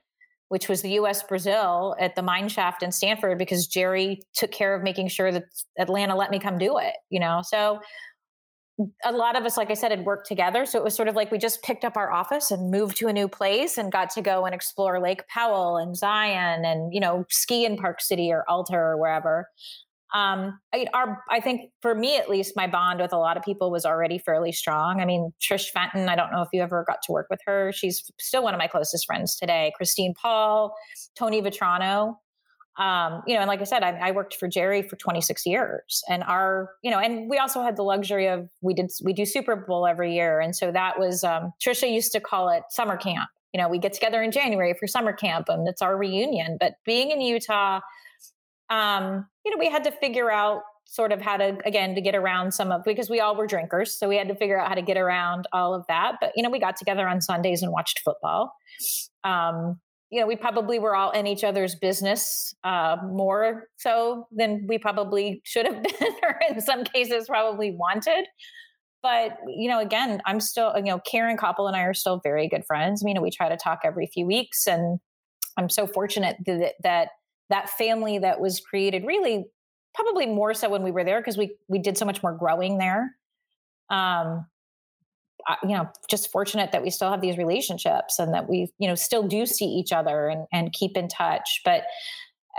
which 0.49 0.69
was 0.69 0.83
the 0.83 0.91
U.S. 0.93 1.23
Brazil 1.23 1.95
at 2.01 2.17
the 2.17 2.23
mine 2.23 2.49
shaft 2.49 2.83
in 2.83 2.91
Stanford, 2.91 3.39
because 3.39 3.67
Jerry 3.67 4.21
took 4.35 4.51
care 4.51 4.75
of 4.75 4.83
making 4.83 5.09
sure 5.09 5.31
that 5.31 5.45
Atlanta 5.79 6.17
let 6.17 6.31
me 6.31 6.41
come 6.41 6.59
do 6.59 6.79
it. 6.79 6.95
You 7.11 7.21
know, 7.21 7.43
so 7.45 7.81
a 9.05 9.13
lot 9.13 9.37
of 9.37 9.45
us, 9.45 9.57
like 9.57 9.71
I 9.71 9.75
said, 9.75 9.91
had 9.91 10.05
worked 10.05 10.27
together. 10.27 10.65
So 10.65 10.79
it 10.79 10.85
was 10.85 10.95
sort 10.95 11.09
of 11.09 11.15
like 11.15 11.31
we 11.31 11.39
just 11.39 11.63
picked 11.63 11.85
up 11.85 11.97
our 11.97 12.11
office 12.13 12.51
and 12.51 12.71
moved 12.71 12.97
to 12.99 13.09
a 13.09 13.13
new 13.13 13.29
place 13.29 13.79
and 13.79 13.93
got 13.93 14.11
to 14.11 14.23
go 14.23 14.45
and 14.47 14.55
explore 14.55 15.01
Lake 15.01 15.27
Powell 15.29 15.77
and 15.77 15.97
Zion 15.97 16.65
and, 16.65 16.93
you 16.93 17.01
know, 17.01 17.25
ski 17.31 17.65
in 17.65 17.77
Park 17.77 18.01
City 18.01 18.33
or 18.33 18.45
Alta 18.49 18.75
or 18.75 18.97
wherever. 18.97 19.49
Um, 20.13 20.59
I, 20.75 20.87
our, 20.93 21.23
I 21.31 21.41
think 21.41 21.71
for 21.83 21.95
me 21.95 22.17
at 22.17 22.29
least, 22.29 22.55
my 22.57 22.67
bond 22.67 23.01
with 23.01 23.13
a 23.13 23.19
lot 23.19 23.37
of 23.37 23.45
people 23.45 23.71
was 23.71 23.85
already 23.85 24.19
fairly 24.19 24.51
strong. 24.51 25.01
I 25.01 25.05
mean, 25.05 25.33
Trish 25.41 25.69
Fenton, 25.71 26.09
I 26.09 26.17
don't 26.17 26.33
know 26.33 26.43
if 26.43 26.49
you 26.53 26.63
ever 26.63 26.85
got 26.87 26.99
to 27.07 27.13
work 27.13 27.27
with 27.31 27.41
her. 27.47 27.73
She's 27.73 28.11
still 28.19 28.43
one 28.43 28.55
of 28.55 28.59
my 28.59 28.67
closest 28.67 29.07
friends 29.07 29.37
today. 29.37 29.73
Christine 29.77 30.15
Paul, 30.21 30.75
Tony 31.17 31.41
Vitrano, 31.41 32.17
um, 32.81 33.23
you 33.27 33.35
know, 33.35 33.41
and 33.41 33.49
like 33.49 33.61
I 33.61 33.65
said, 33.65 33.83
I, 33.83 33.91
I, 33.91 34.11
worked 34.11 34.37
for 34.37 34.49
Jerry 34.49 34.81
for 34.83 34.97
26 34.97 35.45
years, 35.45 36.03
and 36.09 36.23
our, 36.23 36.71
you 36.83 36.91
know, 36.91 36.99
and 36.99 37.29
we 37.29 37.37
also 37.37 37.63
had 37.63 37.77
the 37.77 37.83
luxury 37.83 38.27
of 38.27 38.49
we 38.63 38.73
did 38.73 38.91
we 39.05 39.13
do 39.13 39.27
Super 39.27 39.55
Bowl 39.55 39.87
every 39.87 40.15
year, 40.15 40.41
and 40.41 40.57
so 40.57 40.73
that 40.73 40.99
was 40.99 41.23
um, 41.23 41.53
Trisha 41.63 41.93
used 41.93 42.11
to 42.13 42.21
call 42.21 42.49
it 42.49 42.63
summer 42.71 42.97
camp. 42.97 43.29
You 43.53 43.61
know, 43.61 43.69
we 43.69 43.79
get 43.79 43.93
together 43.93 44.23
in 44.23 44.31
January 44.31 44.73
for 44.73 44.87
summer 44.87 45.13
camp, 45.13 45.51
and 45.51 45.69
it's 45.69 45.83
our 45.83 45.95
reunion. 45.95 46.57
But 46.59 46.77
being 46.87 47.11
in 47.11 47.21
Utah, 47.21 47.81
um, 48.71 49.27
you 49.45 49.51
know, 49.51 49.59
we 49.59 49.69
had 49.69 49.85
to 49.85 49.93
figure 49.93 50.31
out 50.31 50.63
sort 50.87 51.13
of 51.13 51.21
how 51.21 51.37
to 51.37 51.59
again 51.67 51.95
to 51.97 52.01
get 52.01 52.15
around 52.15 52.53
some 52.53 52.73
of 52.73 52.83
because 52.83 53.11
we 53.11 53.21
all 53.21 53.37
were 53.37 53.47
drinkers 53.47 53.97
so 53.97 54.09
we 54.09 54.17
had 54.17 54.27
to 54.27 54.35
figure 54.35 54.59
out 54.59 54.67
how 54.67 54.75
to 54.75 54.83
get 54.83 54.97
around 54.97 55.47
all 55.53 55.73
of 55.73 55.87
that 55.87 56.17
but 56.21 56.33
you 56.35 56.43
know 56.43 56.51
we 56.51 56.59
got 56.59 56.77
together 56.77 57.07
on 57.07 57.21
sundays 57.21 57.63
and 57.63 57.71
watched 57.71 58.01
football 58.01 58.53
um, 59.23 59.79
you 60.11 60.21
know, 60.21 60.27
we 60.27 60.37
probably 60.37 60.79
were 60.79 60.95
all 60.97 61.13
in 61.13 61.27
each 61.27 61.45
other's 61.45 61.77
business 61.77 62.55
uh, 62.65 62.97
more 63.05 63.69
so 63.77 64.27
than 64.33 64.67
we 64.69 64.77
probably 64.77 65.41
should 65.45 65.67
have 65.67 65.83
been, 65.83 66.15
or 66.23 66.39
in 66.49 66.61
some 66.61 66.85
cases 66.85 67.27
probably 67.29 67.71
wanted. 67.71 68.27
But 69.03 69.39
you 69.47 69.69
know, 69.69 69.81
again, 69.81 70.21
I'm 70.27 70.41
still, 70.41 70.73
you 70.77 70.83
know, 70.83 71.01
Karen 71.01 71.37
Koppel 71.37 71.67
and 71.69 71.77
I 71.77 71.83
are 71.83 71.95
still 71.95 72.21
very 72.23 72.49
good 72.49 72.65
friends. 72.67 73.03
I 73.03 73.07
mean, 73.07 73.23
we 73.23 73.31
try 73.31 73.49
to 73.49 73.57
talk 73.57 73.81
every 73.85 74.07
few 74.07 74.27
weeks, 74.27 74.67
and 74.67 74.99
I'm 75.57 75.71
so 75.71 75.87
fortunate 75.87 76.37
that 76.45 76.75
that 76.83 77.09
that 77.49 77.71
family 77.71 78.19
that 78.19 78.41
was 78.41 78.61
created 78.61 79.05
really 79.07 79.45
probably 79.95 80.27
more 80.27 80.55
so 80.55 80.69
when 80.69 80.83
we 80.83 80.91
were 80.91 81.05
there 81.05 81.21
because 81.21 81.39
we 81.39 81.57
we 81.69 81.79
did 81.79 81.97
so 81.97 82.05
much 82.05 82.23
more 82.23 82.37
growing 82.37 82.79
there. 82.79 83.17
Um, 83.89 84.47
you 85.63 85.71
know 85.71 85.89
just 86.09 86.31
fortunate 86.31 86.73
that 86.73 86.83
we 86.83 86.91
still 86.91 87.11
have 87.11 87.21
these 87.21 87.39
relationships 87.39 88.19
and 88.19 88.35
that 88.35 88.49
we 88.49 88.69
you 88.79 88.89
know 88.89 88.95
still 88.95 89.23
do 89.27 89.47
see 89.47 89.67
each 89.67 89.93
other 89.93 90.29
and, 90.29 90.47
and 90.53 90.73
keep 90.73 90.97
in 90.97 91.09
touch 91.09 91.61
but 91.65 91.85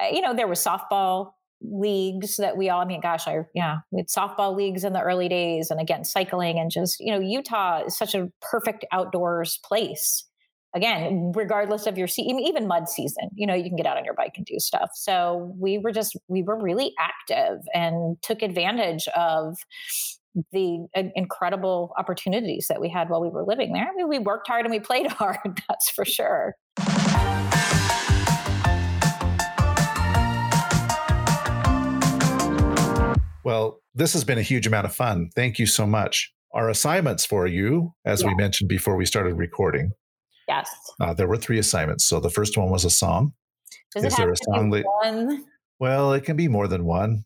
uh, 0.02 0.08
you 0.12 0.22
know 0.22 0.34
there 0.34 0.48
was 0.48 0.64
softball 0.64 1.32
leagues 1.64 2.38
that 2.38 2.58
we 2.58 2.70
all, 2.70 2.82
I 2.82 2.86
mean, 2.86 3.02
gosh, 3.02 3.28
I, 3.28 3.40
yeah, 3.54 3.80
we 3.92 4.00
had 4.00 4.08
softball 4.08 4.56
leagues 4.56 4.84
in 4.84 4.94
the 4.94 5.02
early 5.02 5.30
days 5.30 5.70
and 5.70 5.80
again, 5.80 6.04
cycling 6.04 6.60
and 6.60 6.72
just, 6.72 7.00
you 7.00 7.12
know, 7.12 7.20
Utah 7.20 7.84
is 7.86 7.98
such 7.98 8.16
a 8.16 8.30
perfect 8.42 8.86
outdoors 8.92 9.60
place. 9.64 10.26
Again, 10.74 11.34
regardless 11.36 11.86
of 11.86 11.98
your 11.98 12.08
season, 12.08 12.40
even 12.40 12.68
mud 12.68 12.88
season, 12.88 13.30
you 13.36 13.46
know, 13.46 13.54
you 13.54 13.64
can 13.64 13.76
get 13.76 13.86
out 13.86 13.98
on 13.98 14.06
your 14.06 14.14
bike 14.14 14.34
and 14.38 14.46
do 14.46 14.58
stuff. 14.58 14.92
So 14.94 15.54
we 15.58 15.78
were 15.78 15.92
just, 15.92 16.16
we 16.30 16.44
were 16.44 16.60
really 16.60 16.94
active 16.98 17.60
and 17.74 18.16
took 18.22 18.42
advantage 18.42 19.08
of 19.10 19.58
the 20.52 20.86
incredible 21.16 21.94
opportunities 21.98 22.68
that 22.70 22.80
we 22.80 22.90
had 22.90 23.10
while 23.10 23.22
we 23.22 23.30
were 23.30 23.44
living 23.46 23.74
there. 23.74 23.88
I 23.88 23.96
mean, 23.96 24.08
we 24.08 24.20
worked 24.20 24.48
hard 24.48 24.66
and 24.66 24.72
we 24.72 24.80
played 24.80 25.08
hard, 25.12 25.62
that's 25.68 25.90
for 25.90 26.06
sure. 26.06 26.56
Well, 33.44 33.82
this 33.96 34.14
has 34.14 34.24
been 34.24 34.38
a 34.38 34.44
huge 34.44 34.68
amount 34.68 34.86
of 34.86 34.96
fun. 34.96 35.30
Thank 35.36 35.60
you 35.60 35.66
so 35.66 35.86
much. 35.86 36.32
Our 36.54 36.70
assignments 36.70 37.26
for 37.26 37.48
you, 37.48 37.94
as 38.06 38.22
yeah. 38.22 38.28
we 38.28 38.36
mentioned 38.36 38.70
before 38.70 38.96
we 38.96 39.06
started 39.06 39.36
recording. 39.36 39.92
Yes. 40.48 40.70
Uh, 41.00 41.14
there 41.14 41.28
were 41.28 41.38
three 41.38 41.60
assignments. 41.60 42.06
So 42.06 42.20
the 42.20 42.30
first 42.30 42.58
one 42.58 42.70
was 42.70 42.86
a 42.86 42.90
song. 42.90 43.34
Does 43.96 44.06
Is 44.06 44.16
there 44.16 44.32
a 44.32 44.38
song 44.38 44.70
that, 44.72 44.86
one? 44.86 45.46
Well, 45.80 46.14
it 46.14 46.24
can 46.24 46.38
be 46.38 46.48
more 46.48 46.68
than 46.68 46.86
one. 46.86 47.24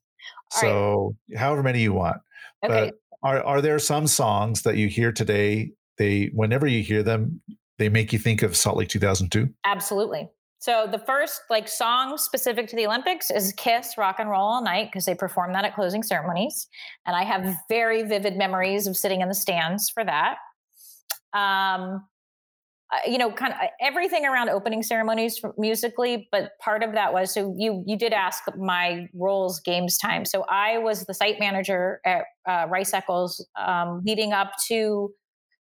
All 0.56 0.62
so 0.62 1.16
right. 1.30 1.40
however 1.40 1.64
many 1.64 1.82
you 1.82 1.94
want. 1.94 2.18
Okay. 2.66 2.92
But 2.92 3.30
are 3.30 3.44
are 3.44 3.62
there 3.62 3.80
some 3.80 4.08
songs 4.08 4.62
that 4.64 4.78
you 4.78 4.88
hear 4.88 5.12
today? 5.12 5.72
They 5.98 6.32
whenever 6.34 6.68
you 6.68 6.84
hear 6.84 7.04
them, 7.04 7.42
they 7.78 7.90
make 7.90 8.14
you 8.14 8.20
think 8.20 8.42
of 8.42 8.56
Salt 8.56 8.78
Lake 8.78 8.90
2002. 8.90 9.50
Absolutely. 9.66 10.30
So 10.60 10.88
the 10.90 11.00
first 11.00 11.42
like 11.50 11.68
song 11.68 12.18
specific 12.18 12.68
to 12.70 12.76
the 12.76 12.88
Olympics 12.88 13.30
is 13.30 13.54
Kiss 13.54 13.98
Rock 13.98 14.16
and 14.20 14.30
Roll 14.30 14.42
All 14.42 14.64
Night 14.64 14.88
because 14.88 15.06
they 15.06 15.14
perform 15.14 15.54
that 15.54 15.66
at 15.66 15.76
closing 15.76 16.02
ceremonies. 16.02 16.68
And 17.06 17.16
I 17.16 17.24
have 17.24 17.56
very 17.70 18.04
vivid 18.04 18.36
memories 18.36 18.88
of 18.88 18.98
sitting 18.98 19.22
in 19.22 19.28
the 19.28 19.36
stands 19.36 19.90
for 19.90 20.04
that. 20.04 20.38
Um, 21.34 22.06
you 23.06 23.18
know, 23.18 23.32
kind 23.32 23.54
of 23.54 23.60
everything 23.82 24.26
around 24.26 24.50
opening 24.50 24.84
ceremonies 24.84 25.42
musically, 25.58 26.28
but 26.32 26.52
part 26.60 26.84
of 26.84 26.94
that 26.94 27.14
was 27.14 27.34
so 27.34 27.54
you 27.58 27.84
you 27.86 27.98
did 27.98 28.14
ask 28.14 28.44
my 28.58 29.08
roles 29.14 29.60
games 29.60 29.98
time. 29.98 30.26
So 30.26 30.46
I 30.50 30.78
was 30.78 31.06
the 31.06 31.14
site 31.14 31.40
manager 31.40 32.00
at 32.06 32.26
uh, 32.48 32.68
Rice 32.70 32.94
Eccles 32.94 33.46
um, 33.60 34.02
leading 34.06 34.34
up 34.34 34.52
to 34.68 35.12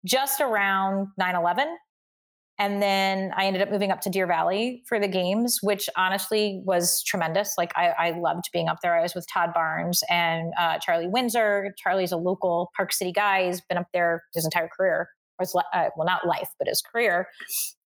just 0.05 0.41
around 0.41 1.07
9 1.17 1.35
11 1.35 1.67
and 2.59 2.81
then 2.81 3.31
I 3.37 3.45
ended 3.45 3.61
up 3.61 3.69
moving 3.69 3.91
up 3.91 4.01
to 4.01 4.09
Deer 4.09 4.25
Valley 4.25 4.81
for 4.87 4.99
the 4.99 5.07
games, 5.07 5.59
which 5.61 5.89
honestly 5.95 6.61
was 6.65 7.03
tremendous. 7.03 7.53
Like 7.55 7.71
I, 7.75 7.89
I 7.89 8.11
loved 8.11 8.45
being 8.51 8.67
up 8.67 8.77
there. 8.81 8.97
I 8.97 9.01
was 9.03 9.13
with 9.13 9.27
Todd 9.31 9.51
Barnes 9.53 10.01
and 10.09 10.51
uh, 10.59 10.79
Charlie 10.79 11.07
Windsor. 11.07 11.75
Charlie's 11.77 12.11
a 12.11 12.17
local 12.17 12.71
Park 12.75 12.93
City 12.93 13.11
guy. 13.11 13.45
He's 13.45 13.61
been 13.61 13.77
up 13.77 13.87
there 13.93 14.23
his 14.33 14.43
entire 14.43 14.69
career, 14.75 15.09
or 15.39 15.43
his, 15.43 15.55
uh, 15.55 15.89
well, 15.95 16.05
not 16.05 16.25
life, 16.25 16.49
but 16.59 16.67
his 16.67 16.81
career. 16.81 17.27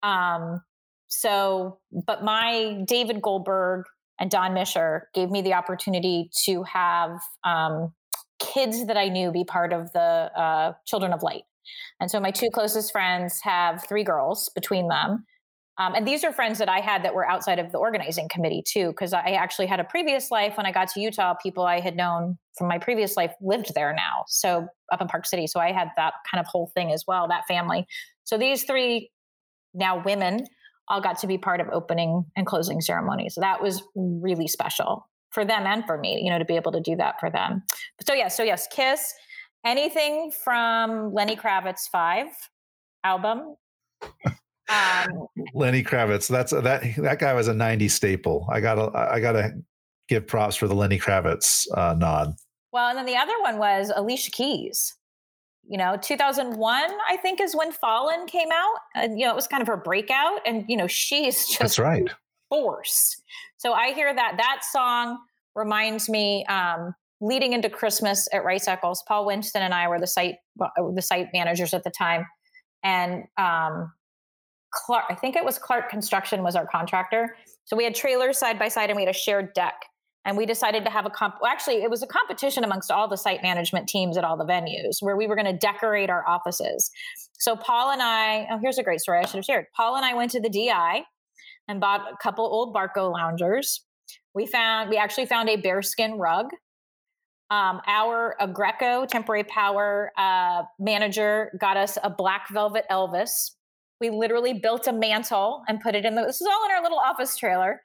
Um, 0.04 0.62
so, 1.08 1.80
but 2.06 2.24
my 2.24 2.84
David 2.86 3.22
Goldberg 3.22 3.86
and 4.20 4.30
Don 4.30 4.54
Mischer 4.54 5.02
gave 5.14 5.30
me 5.30 5.42
the 5.42 5.54
opportunity 5.54 6.30
to 6.46 6.64
have 6.64 7.20
um, 7.44 7.94
kids 8.40 8.86
that 8.88 8.98
I 8.98 9.10
knew 9.10 9.32
be 9.32 9.44
part 9.44 9.74
of 9.74 9.92
the 9.94 10.32
uh, 10.36 10.74
Children 10.86 11.14
of 11.14 11.24
Light. 11.24 11.44
And 12.00 12.10
so 12.10 12.20
my 12.20 12.32
two 12.32 12.50
closest 12.52 12.92
friends 12.92 13.40
have 13.44 13.86
three 13.88 14.04
girls 14.04 14.50
between 14.56 14.88
them. 14.88 15.26
Um, 15.80 15.94
and 15.94 16.08
these 16.08 16.24
are 16.24 16.34
friends 16.34 16.58
that 16.58 16.70
I 16.70 16.80
had 16.80 17.04
that 17.04 17.14
were 17.14 17.30
outside 17.30 17.60
of 17.60 17.72
the 17.72 17.78
organizing 17.78 18.28
committee 18.30 18.64
too, 18.68 18.88
because 18.88 19.14
I 19.14 19.32
actually 19.32 19.68
had 19.68 19.80
a 19.80 19.84
previous 19.84 20.32
life 20.32 20.58
when 20.58 20.66
I 20.66 20.72
got 20.72 20.90
to 20.90 21.00
Utah. 21.00 21.36
People 21.36 21.66
I 21.66 21.80
had 21.80 21.96
known 21.96 22.38
from 22.58 22.68
my 22.68 22.80
previous 22.80 23.16
life 23.16 23.34
lived 23.42 23.74
there 23.76 23.94
now, 23.94 24.24
so 24.28 24.68
up 24.92 25.02
in 25.02 25.08
Park 25.08 25.28
City. 25.28 25.46
So 25.46 25.60
I 25.60 25.72
had 25.72 25.90
that 25.96 26.14
kind 26.32 26.40
of 26.40 26.48
whole 26.48 26.72
thing 26.74 26.92
as 26.92 27.04
well, 27.08 27.28
that 27.28 27.46
family. 27.48 27.86
So 28.24 28.38
these 28.38 28.64
three 28.64 29.12
now 29.74 30.02
women 30.04 30.46
all 30.88 31.02
got 31.02 31.20
to 31.20 31.28
be 31.28 31.38
part 31.38 31.62
of 31.62 31.68
opening 31.72 32.26
and 32.36 32.48
closing 32.48 32.82
ceremonies. 32.82 33.36
So 33.36 33.42
that 33.42 33.62
was 33.62 33.84
really 33.96 34.48
special 34.48 35.08
for 35.32 35.46
them 35.46 35.68
and 35.68 35.86
for 35.86 35.98
me, 35.98 36.22
you 36.24 36.32
know, 36.32 36.40
to 36.40 36.46
be 36.46 36.56
able 36.56 36.72
to 36.72 36.80
do 36.80 36.96
that 36.96 37.20
for 37.20 37.30
them. 37.30 37.64
So 38.08 38.14
yeah, 38.14 38.30
so 38.30 38.44
yes, 38.44 38.68
Kiss 38.72 39.14
anything 39.66 40.32
from 40.32 41.14
Lenny 41.14 41.36
Kravitz 41.36 41.90
Five 41.92 42.28
album. 43.04 43.56
Um, 44.70 45.28
Lenny 45.54 45.84
Kravitz, 45.84 46.28
that's 46.28 46.52
that 46.52 46.84
that 46.98 47.20
guy 47.20 47.34
was 47.34 47.48
a 47.48 47.54
'90s 47.54 47.92
staple. 47.92 48.48
I 48.52 48.60
gotta 48.60 48.96
I 48.98 49.20
gotta 49.20 49.54
give 50.08 50.28
props 50.28 50.56
for 50.56 50.68
the 50.68 50.76
Lenny 50.76 51.00
Kravitz 51.00 51.66
uh, 51.76 51.94
nod. 51.98 52.36
Well, 52.72 52.90
and 52.90 52.98
then 52.98 53.06
the 53.06 53.16
other 53.16 53.34
one 53.42 53.58
was 53.58 53.92
Alicia 53.96 54.32
Keys. 54.32 54.96
You 55.70 55.78
know, 55.78 55.98
2001, 56.02 56.92
I 57.10 57.18
think, 57.18 57.42
is 57.42 57.54
when 57.54 57.74
Fallen 57.74 58.26
came 58.26 58.50
out. 58.54 58.76
And, 58.96 59.20
you 59.20 59.26
know, 59.26 59.34
it 59.34 59.36
was 59.36 59.48
kind 59.48 59.62
of 59.62 59.68
her 59.68 59.76
breakout. 59.76 60.40
And, 60.46 60.64
you 60.70 60.78
know, 60.78 60.88
she's 60.88 61.46
just 61.46 61.60
That's 61.60 61.80
right. 61.80 62.10
force. 62.50 63.22
So 63.58 63.74
I 63.74 63.92
hear 63.92 64.14
that. 64.14 64.36
That 64.38 64.62
song 64.72 65.18
reminds 65.56 66.08
me 66.08 66.46
um, 66.46 66.96
leading 67.20 67.52
into 67.52 67.70
Christmas 67.70 68.30
at 68.32 68.46
Rice 68.46 68.68
Eccles, 68.68 69.04
Paul 69.08 69.26
Winston 69.26 69.62
and 69.62 69.74
I 69.74 69.88
were 69.88 70.00
the 70.00 70.08
site 70.08 70.36
the 70.56 71.02
site 71.02 71.30
managers 71.34 71.74
at 71.74 71.84
the 71.84 71.92
time, 71.92 72.26
and 72.84 73.24
um, 73.38 73.92
Clark, 74.74 75.06
I 75.10 75.16
think 75.16 75.36
it 75.36 75.46
was 75.46 75.58
Clark 75.58 75.90
Construction 75.90 76.44
was 76.44 76.56
our 76.56 76.66
contractor. 76.66 77.36
So 77.66 77.76
we 77.76 77.84
had 77.84 77.96
trailers 77.96 78.38
side 78.38 78.60
by 78.60 78.68
side, 78.68 78.90
and 78.90 78.98
we 78.98 79.04
had 79.04 79.14
a 79.14 79.18
shared 79.18 79.54
deck. 79.54 79.76
And 80.26 80.36
we 80.36 80.46
decided 80.46 80.84
to 80.84 80.92
have 80.92 81.06
a 81.06 81.10
comp. 81.10 81.36
Well, 81.42 81.50
actually, 81.50 81.84
it 81.84 81.90
was 81.90 82.04
a 82.04 82.08
competition 82.08 82.66
amongst 82.66 82.92
all 82.92 83.08
the 83.08 83.16
site 83.16 83.42
management 83.42 83.88
teams 83.88 84.18
at 84.18 84.26
all 84.26 84.36
the 84.36 84.46
venues 84.46 84.98
where 85.00 85.16
we 85.16 85.26
were 85.26 85.36
going 85.36 85.46
to 85.46 85.58
decorate 85.58 86.10
our 86.10 86.28
offices. 86.28 86.92
So 87.40 87.56
Paul 87.56 87.92
and 87.92 88.02
I. 88.02 88.46
Oh, 88.52 88.60
here's 88.62 88.78
a 88.78 88.84
great 88.84 89.00
story 89.00 89.20
I 89.20 89.26
should 89.26 89.38
have 89.38 89.46
shared. 89.46 89.68
Paul 89.74 89.96
and 89.96 90.06
I 90.06 90.14
went 90.16 90.32
to 90.32 90.42
the 90.42 90.50
DI 90.50 91.04
and 91.70 91.80
bought 91.80 92.02
a 92.12 92.18
couple 92.22 92.44
old 92.44 92.76
Barcaloungers. 92.76 93.80
We 94.34 94.48
found 94.48 94.90
we 94.90 94.98
actually 94.98 95.28
found 95.28 95.48
a 95.48 95.56
bearskin 95.56 96.18
rug 96.18 96.50
um, 97.50 97.82
our 97.88 98.36
Aggreko 98.42 99.08
temporary 99.08 99.44
power 99.46 100.12
uh, 100.18 100.64
manager 100.80 101.52
got 101.60 101.78
us 101.78 101.98
a 102.04 102.10
black 102.10 102.50
velvet 102.50 102.86
Elvis. 102.92 103.52
We 104.00 104.10
literally 104.10 104.54
built 104.54 104.88
a 104.88 104.94
mantle 104.94 105.64
and 105.68 105.80
put 105.82 105.96
it 105.96 106.06
in 106.06 106.16
the. 106.16 106.24
This 106.24 106.42
is 106.42 106.48
all 106.48 106.66
in 106.66 106.72
our 106.72 106.84
little 106.84 107.00
office 107.00 107.36
trailer. 107.36 107.82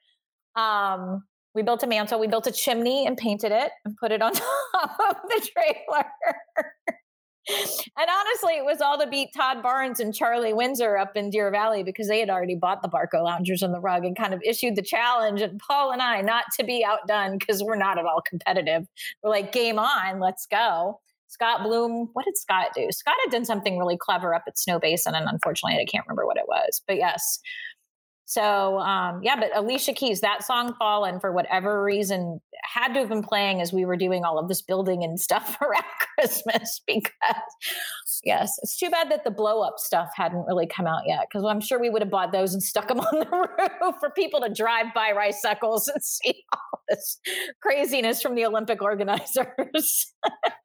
Um, 0.57 1.25
we 1.55 1.63
built 1.63 1.83
a 1.83 1.87
mantle. 1.87 2.19
We 2.19 2.27
built 2.27 2.47
a 2.47 2.53
chimney 2.53 3.07
and 3.07 3.17
painted 3.17 3.53
it 3.53 3.73
and 3.85 3.97
put 3.97 4.13
it 4.13 4.23
on 4.23 4.33
top 4.75 4.99
of 5.09 5.17
the 5.29 5.49
trailer 5.55 6.05
and 7.49 7.57
honestly, 7.97 8.55
it 8.55 8.65
was 8.65 8.81
all 8.81 8.99
to 8.99 9.07
beat 9.09 9.31
Todd 9.37 9.63
Barnes 9.63 9.99
and 9.99 10.15
Charlie 10.15 10.53
Windsor 10.53 10.97
up 10.97 11.17
in 11.17 11.31
Deer 11.31 11.51
Valley 11.51 11.83
because 11.83 12.07
they 12.07 12.21
had 12.21 12.31
already 12.31 12.55
bought 12.55 12.83
the 12.83 12.89
Barcaloungers 12.89 13.63
and 13.63 13.75
the 13.75 13.81
rug 13.81 14.05
and 14.05 14.17
kind 14.17 14.33
of 14.33 14.41
issued 14.45 14.77
the 14.77 14.83
challenge. 14.83 15.41
And 15.41 15.59
Paul 15.59 15.91
and 15.91 16.01
I, 16.01 16.21
not 16.21 16.45
to 16.59 16.65
be 16.65 16.85
outdone 16.85 17.39
because 17.39 17.63
we're 17.63 17.77
not 17.77 17.99
at 17.99 18.05
all 18.05 18.23
competitive, 18.23 18.87
we're 19.23 19.31
like, 19.31 19.51
game 19.51 19.79
on, 19.79 20.21
let's 20.21 20.47
go. 20.47 21.01
Scott 21.33 21.63
Bloom, 21.63 22.11
what 22.13 22.27
did 22.27 22.37
Scott 22.37 22.73
do? 22.77 22.89
Scott 22.91 23.15
had 23.25 23.33
done 23.33 23.47
something 23.47 23.79
really 23.79 23.97
clever 23.97 24.35
up 24.35 24.45
at 24.47 24.57
Snowbasin, 24.57 25.15
and 25.15 25.27
unfortunately, 25.31 25.81
I 25.81 25.87
can't 25.87 26.05
remember 26.07 26.27
what 26.27 26.37
it 26.37 26.45
was. 26.47 26.83
But 26.87 26.99
yes, 26.99 27.41
so 28.33 28.79
um, 28.79 29.21
yeah, 29.23 29.37
but 29.37 29.55
Alicia 29.55 29.93
Keys, 29.93 30.23
that 30.23 30.43
song 30.43 30.75
"Fallen" 30.79 31.21
for 31.21 31.33
whatever 31.33 31.85
reason 31.85 32.41
had 32.65 32.95
to 32.95 33.01
have 33.01 33.11
been 33.11 33.23
playing 33.23 33.61
as 33.61 33.75
we 33.75 33.85
were 33.85 33.97
doing 33.97 34.25
all 34.25 34.39
of 34.39 34.49
this 34.49 34.63
building 34.63 35.05
and 35.05 35.21
stuff 35.21 35.59
around 35.61 35.85
Christmas. 36.19 36.81
Because 36.87 37.13
yes, 38.25 38.59
it's 38.63 38.79
too 38.79 38.89
bad 38.89 39.11
that 39.11 39.25
the 39.25 39.31
blow 39.31 39.61
up 39.61 39.75
stuff 39.77 40.09
hadn't 40.17 40.47
really 40.47 40.67
come 40.67 40.87
out 40.87 41.03
yet. 41.07 41.27
Because 41.29 41.45
I'm 41.45 41.61
sure 41.61 41.79
we 41.79 41.91
would 41.91 42.01
have 42.01 42.11
bought 42.11 42.33
those 42.33 42.55
and 42.55 42.63
stuck 42.63 42.89
them 42.89 43.01
on 43.01 43.19
the 43.19 43.49
roof 43.83 43.97
for 44.01 44.09
people 44.09 44.41
to 44.41 44.49
drive 44.49 44.87
by 44.95 45.13
Rice 45.13 45.45
Eccles 45.45 45.89
and 45.89 46.03
see 46.03 46.43
all 46.55 46.81
this 46.89 47.21
craziness 47.61 48.23
from 48.23 48.35
the 48.35 48.47
Olympic 48.47 48.81
organizers. 48.81 50.15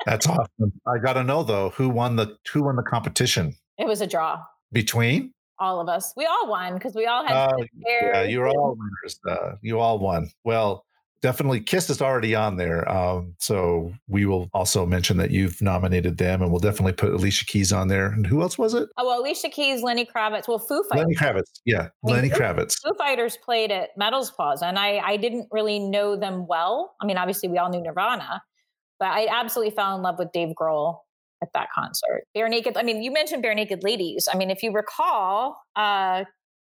That's 0.06 0.26
awesome. 0.26 0.72
I 0.88 1.00
got 1.04 1.14
to 1.14 1.24
know 1.26 1.44
though, 1.44 1.72
who 1.72 1.90
won 1.90 2.16
the 2.16 2.38
who 2.54 2.64
won 2.64 2.78
the 2.78 2.84
competition? 2.84 3.58
It 3.78 3.88
was 3.88 4.00
a 4.00 4.08
draw 4.08 4.40
between 4.72 5.34
all 5.60 5.80
of 5.80 5.90
us. 5.90 6.14
We 6.16 6.26
all 6.26 6.48
won 6.48 6.74
because 6.76 6.96
we 6.96 7.06
all 7.06 7.26
had. 7.26 7.36
Uh, 7.36 7.58
yeah, 7.76 8.24
you're 8.24 8.48
all 8.48 8.78
winners. 8.78 9.20
Uh, 9.28 9.56
you 9.62 9.80
all 9.80 10.00
won. 10.00 10.30
Well, 10.44 10.86
definitely 11.22 11.60
Kiss 11.62 11.90
is 11.90 12.02
already 12.02 12.36
on 12.36 12.58
there. 12.58 12.90
Um, 12.90 13.36
so 13.40 13.94
we 14.08 14.26
will 14.26 14.50
also 14.54 14.86
mention 14.86 15.18
that 15.18 15.32
you've 15.32 15.62
nominated 15.62 16.18
them, 16.18 16.42
and 16.42 16.52
we'll 16.52 16.60
definitely 16.60 16.94
put 16.94 17.14
Alicia 17.14 17.46
Keys 17.46 17.74
on 17.74 17.88
there. 17.88 18.08
And 18.08 18.26
who 18.26 18.42
else 18.42 18.58
was 18.58 18.74
it? 18.74 18.90
Oh, 18.98 19.06
well, 19.06 19.22
Alicia 19.22 19.50
Keys, 19.50 19.82
Lenny 19.82 20.06
Kravitz. 20.06 20.48
Well, 20.48 20.60
Foo 20.60 20.84
Fighters. 20.90 21.06
Lenny 21.06 21.16
Kravitz. 21.16 21.60
Yeah, 21.66 21.80
I 21.80 21.82
mean, 21.82 22.16
Lenny 22.16 22.30
Kravitz. 22.30 22.80
Foo 22.82 22.94
Fighters 22.98 23.38
played 23.38 23.72
at 23.72 23.90
Medals 23.98 24.32
Plaza, 24.32 24.66
and 24.66 24.78
I 24.78 24.98
I 24.98 25.18
didn't 25.18 25.48
really 25.52 25.80
know 25.80 26.16
them 26.16 26.48
well. 26.48 26.96
I 27.02 27.06
mean, 27.06 27.18
obviously 27.18 27.50
we 27.50 27.58
all 27.58 27.70
knew 27.70 27.82
Nirvana, 27.82 28.42
but 29.00 29.10
I 29.10 29.28
absolutely 29.30 29.76
fell 29.76 29.96
in 29.96 30.02
love 30.02 30.20
with 30.20 30.32
Dave 30.32 30.54
Grohl 30.60 31.00
at 31.42 31.50
that 31.54 31.68
concert. 31.74 32.24
Barenaked. 32.36 32.74
I 32.76 32.84
mean, 32.84 33.02
you 33.02 33.12
mentioned 33.12 33.44
Barenaked 33.44 33.84
Ladies. 33.84 34.28
I 34.32 34.38
mean, 34.38 34.50
if 34.50 34.64
you 34.64 34.72
recall, 34.72 35.62
uh, 35.76 36.24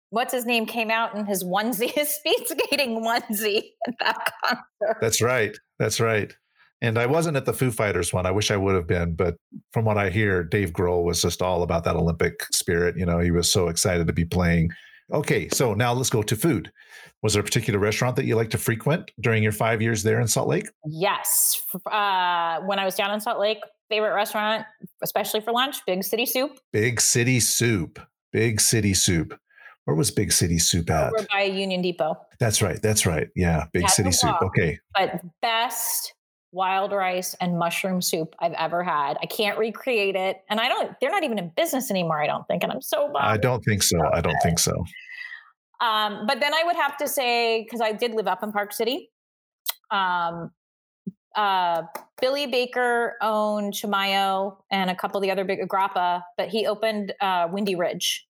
what's 0.10 0.34
his 0.34 0.46
name 0.46 0.66
came 0.66 0.92
out 0.92 1.16
in 1.16 1.26
his 1.26 1.44
onesie, 1.46 1.92
his 1.92 2.14
speed 2.14 2.48
skating 2.48 3.04
onesie 3.04 3.64
at 3.88 3.96
that 4.00 4.32
concert. 4.44 4.98
That's 5.02 5.22
right. 5.22 5.58
That's 5.78 6.00
right. 6.00 6.34
And 6.82 6.98
I 6.98 7.08
wasn't 7.08 7.36
at 7.36 7.46
the 7.46 7.54
Foo 7.54 7.72
Fighters 7.72 8.14
one. 8.14 8.26
I 8.26 8.32
wish 8.32 8.52
I 8.52 8.58
would 8.58 8.74
have 8.74 8.88
been, 8.88 9.14
but 9.14 9.36
from 9.74 9.84
what 9.84 9.98
I 9.98 10.10
hear, 10.10 10.44
Dave 10.44 10.72
Grohl 10.72 11.04
was 11.04 11.22
just 11.22 11.42
all 11.42 11.62
about 11.62 11.84
that 11.84 11.98
Olympic 11.98 12.46
spirit. 12.54 12.98
You 12.98 13.06
know, 13.06 13.20
he 13.20 13.32
was 13.32 13.52
so 13.52 13.68
excited 13.68 14.08
to 14.08 14.14
be 14.14 14.24
playing. 14.24 14.70
Okay, 15.12 15.50
so 15.50 15.74
now 15.74 15.92
let's 15.92 16.10
go 16.10 16.22
to 16.22 16.36
food. 16.36 16.72
Was 17.22 17.34
there 17.34 17.42
a 17.42 17.44
particular 17.44 17.80
restaurant 17.80 18.16
that 18.16 18.26
you 18.26 18.36
like 18.36 18.52
to 18.52 18.58
frequent 18.58 19.12
during 19.20 19.44
your 19.44 19.52
five 19.52 19.82
years 19.82 20.04
there 20.04 20.22
in 20.22 20.28
Salt 20.28 20.48
Lake? 20.48 20.68
Yes. 20.86 21.62
Uh, 21.92 22.62
when 22.62 22.80
I 22.80 22.86
was 22.86 22.96
down 22.96 23.14
in 23.14 23.20
Salt 23.20 23.40
Lake, 23.40 23.60
favorite 23.90 24.14
restaurant, 24.14 24.66
especially 25.04 25.42
for 25.42 25.52
lunch, 25.52 25.86
Big 25.86 26.04
City 26.04 26.26
Soup. 26.26 26.58
Big 26.72 27.02
City 27.02 27.40
Soup. 27.40 28.00
Big 28.32 28.62
City 28.62 28.94
Soup. 28.94 29.38
Where 29.86 29.96
was 29.96 30.12
Big 30.12 30.32
City 30.32 30.60
Soup 30.60 30.88
at? 30.90 31.14
Over 31.14 31.28
by 31.32 31.44
Union 31.44 31.82
Depot. 31.82 32.16
That's 32.40 32.62
right. 32.62 32.80
That's 32.82 33.06
right. 33.06 33.28
Yeah, 33.36 33.66
Big 33.74 33.90
City 33.90 34.12
Soup. 34.12 34.36
Okay. 34.42 34.78
But 34.94 35.22
best 35.42 36.14
wild 36.52 36.92
rice 36.92 37.36
and 37.42 37.58
mushroom 37.58 38.02
soup 38.02 38.36
I've 38.40 38.54
ever 38.54 38.84
had. 38.84 39.18
I 39.22 39.26
can't 39.26 39.58
recreate 39.58 40.16
it. 40.16 40.38
And 40.50 40.60
I 40.60 40.68
don't, 40.68 40.96
they're 41.00 41.12
not 41.12 41.24
even 41.24 41.38
in 41.38 41.52
business 41.56 41.92
anymore, 41.92 42.22
I 42.22 42.28
don't 42.28 42.48
think. 42.48 42.64
And 42.64 42.72
I'm 42.72 42.82
so 42.82 43.08
bummed. 43.12 43.18
I 43.20 43.38
don't 43.38 43.62
think 43.62 43.84
so. 43.84 44.00
I 44.14 44.22
don't 44.22 44.38
think 44.42 44.58
so. 44.60 44.74
Um, 45.82 46.26
but 46.28 46.40
then 46.40 46.54
I 46.54 46.64
would 46.66 46.76
have 46.76 46.98
to 46.98 47.08
say, 47.08 47.64
because 47.64 47.82
I 47.82 47.92
did 47.92 48.14
live 48.14 48.28
up 48.28 48.44
in 48.44 48.52
Park 48.52 48.74
City, 48.74 49.10
um, 49.92 50.52
uh, 51.40 51.84
Billy 52.20 52.48
Baker 52.48 53.16
owned 53.22 53.74
Chimayo 53.74 54.58
and 54.70 54.90
a 54.90 54.96
couple 54.96 55.18
of 55.18 55.22
the 55.22 55.32
other 55.32 55.46
big 55.46 55.60
Grappa, 55.70 56.22
but 56.38 56.50
he 56.50 56.68
opened 56.68 57.14
uh, 57.22 57.48
Windy 57.50 57.76
Ridge 57.76 58.28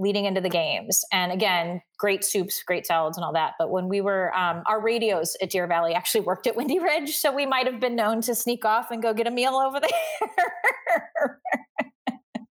leading 0.00 0.24
into 0.24 0.40
the 0.40 0.48
games. 0.48 1.04
And 1.12 1.32
again, 1.32 1.82
great 1.98 2.24
soups, 2.24 2.62
great 2.64 2.86
salads, 2.86 3.18
and 3.18 3.24
all 3.24 3.32
that. 3.32 3.54
But 3.58 3.70
when 3.70 3.88
we 3.88 4.00
were, 4.00 4.32
um, 4.36 4.62
our 4.66 4.80
radios 4.80 5.36
at 5.42 5.50
Deer 5.50 5.66
Valley 5.66 5.94
actually 5.94 6.20
worked 6.20 6.46
at 6.46 6.54
Windy 6.54 6.78
Ridge. 6.78 7.16
So 7.16 7.34
we 7.34 7.44
might 7.44 7.66
have 7.66 7.80
been 7.80 7.96
known 7.96 8.20
to 8.22 8.36
sneak 8.36 8.64
off 8.64 8.92
and 8.92 9.02
go 9.02 9.12
get 9.12 9.26
a 9.26 9.32
meal 9.32 9.54
over 9.54 9.80
there. 9.80 11.40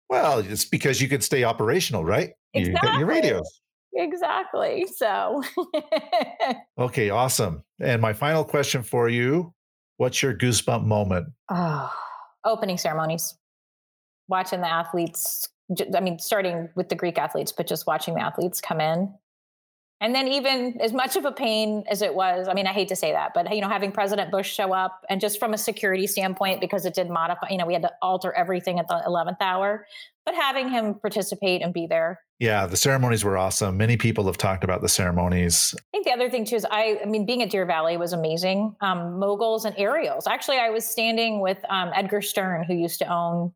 well, 0.09 0.39
it's 0.39 0.63
because 0.63 1.01
you 1.01 1.09
could 1.09 1.25
stay 1.25 1.43
operational, 1.43 2.05
right? 2.05 2.31
Exactly. 2.53 2.91
You 2.93 2.99
your 2.99 3.07
radios. 3.07 3.59
Exactly. 3.95 4.87
So, 4.95 5.43
okay, 6.79 7.09
awesome. 7.09 7.65
And 7.81 8.01
my 8.01 8.13
final 8.13 8.45
question 8.45 8.81
for 8.81 9.09
you 9.09 9.53
What's 10.03 10.21
your 10.21 10.33
goosebump 10.33 10.83
moment? 10.83 11.27
Oh, 11.49 11.89
opening 12.43 12.77
ceremonies. 12.77 13.35
Watching 14.27 14.59
the 14.59 14.69
athletes 14.69 15.47
I 15.95 16.01
mean, 16.01 16.19
starting 16.19 16.67
with 16.75 16.89
the 16.89 16.95
Greek 16.95 17.17
athletes, 17.17 17.53
but 17.53 17.67
just 17.67 17.87
watching 17.87 18.15
the 18.15 18.21
athletes 18.21 18.59
come 18.59 18.81
in. 18.81 19.13
And 20.01 20.13
then, 20.13 20.27
even 20.27 20.77
as 20.81 20.91
much 20.91 21.15
of 21.15 21.23
a 21.23 21.31
pain 21.31 21.85
as 21.89 22.01
it 22.01 22.13
was, 22.13 22.49
I 22.49 22.53
mean, 22.53 22.67
I 22.67 22.73
hate 22.73 22.89
to 22.89 22.97
say 22.97 23.13
that, 23.13 23.31
but 23.33 23.55
you 23.55 23.61
know, 23.61 23.69
having 23.69 23.93
President 23.93 24.29
Bush 24.29 24.53
show 24.53 24.73
up, 24.73 25.05
and 25.09 25.21
just 25.21 25.39
from 25.39 25.53
a 25.53 25.57
security 25.57 26.05
standpoint, 26.05 26.59
because 26.59 26.85
it 26.85 26.93
did 26.93 27.09
modify, 27.09 27.47
you 27.49 27.57
know, 27.57 27.65
we 27.65 27.71
had 27.71 27.83
to 27.83 27.91
alter 28.01 28.33
everything 28.33 28.79
at 28.79 28.89
the 28.89 29.01
eleventh 29.05 29.37
hour, 29.39 29.87
but 30.25 30.35
having 30.35 30.67
him 30.67 30.95
participate 30.95 31.61
and 31.61 31.73
be 31.73 31.87
there. 31.87 32.19
Yeah, 32.43 32.65
the 32.65 32.75
ceremonies 32.75 33.23
were 33.23 33.37
awesome. 33.37 33.77
Many 33.77 33.95
people 33.95 34.25
have 34.25 34.35
talked 34.35 34.65
about 34.65 34.81
the 34.81 34.89
ceremonies. 34.89 35.73
I 35.77 35.81
think 35.93 36.05
the 36.05 36.11
other 36.11 36.29
thing 36.29 36.43
too 36.43 36.57
is 36.57 36.67
I, 36.69 36.99
I 37.01 37.05
mean, 37.05 37.25
being 37.25 37.41
at 37.41 37.49
Deer 37.49 37.65
Valley 37.65 37.95
was 37.95 38.11
amazing. 38.11 38.75
Um, 38.81 39.17
moguls 39.17 39.63
and 39.63 39.73
aerials. 39.77 40.27
Actually, 40.27 40.57
I 40.57 40.69
was 40.69 40.83
standing 40.83 41.39
with 41.39 41.59
um, 41.69 41.91
Edgar 41.95 42.21
Stern, 42.21 42.65
who 42.65 42.73
used 42.73 42.99
to 42.99 43.07
own 43.09 43.53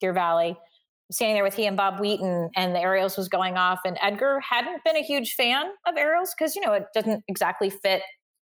Deer 0.00 0.12
Valley 0.12 0.56
standing 1.10 1.34
there 1.34 1.42
with 1.42 1.54
he 1.54 1.66
and 1.66 1.76
Bob 1.76 1.98
Wheaton, 1.98 2.50
and 2.54 2.76
the 2.76 2.80
aerials 2.80 3.16
was 3.16 3.28
going 3.28 3.56
off. 3.56 3.80
And 3.84 3.98
Edgar 4.00 4.38
hadn't 4.38 4.84
been 4.84 4.94
a 4.94 5.02
huge 5.02 5.34
fan 5.34 5.64
of 5.84 5.96
aerials 5.96 6.32
because 6.38 6.54
you 6.54 6.64
know 6.64 6.74
it 6.74 6.84
doesn't 6.94 7.24
exactly 7.26 7.70
fit. 7.70 8.02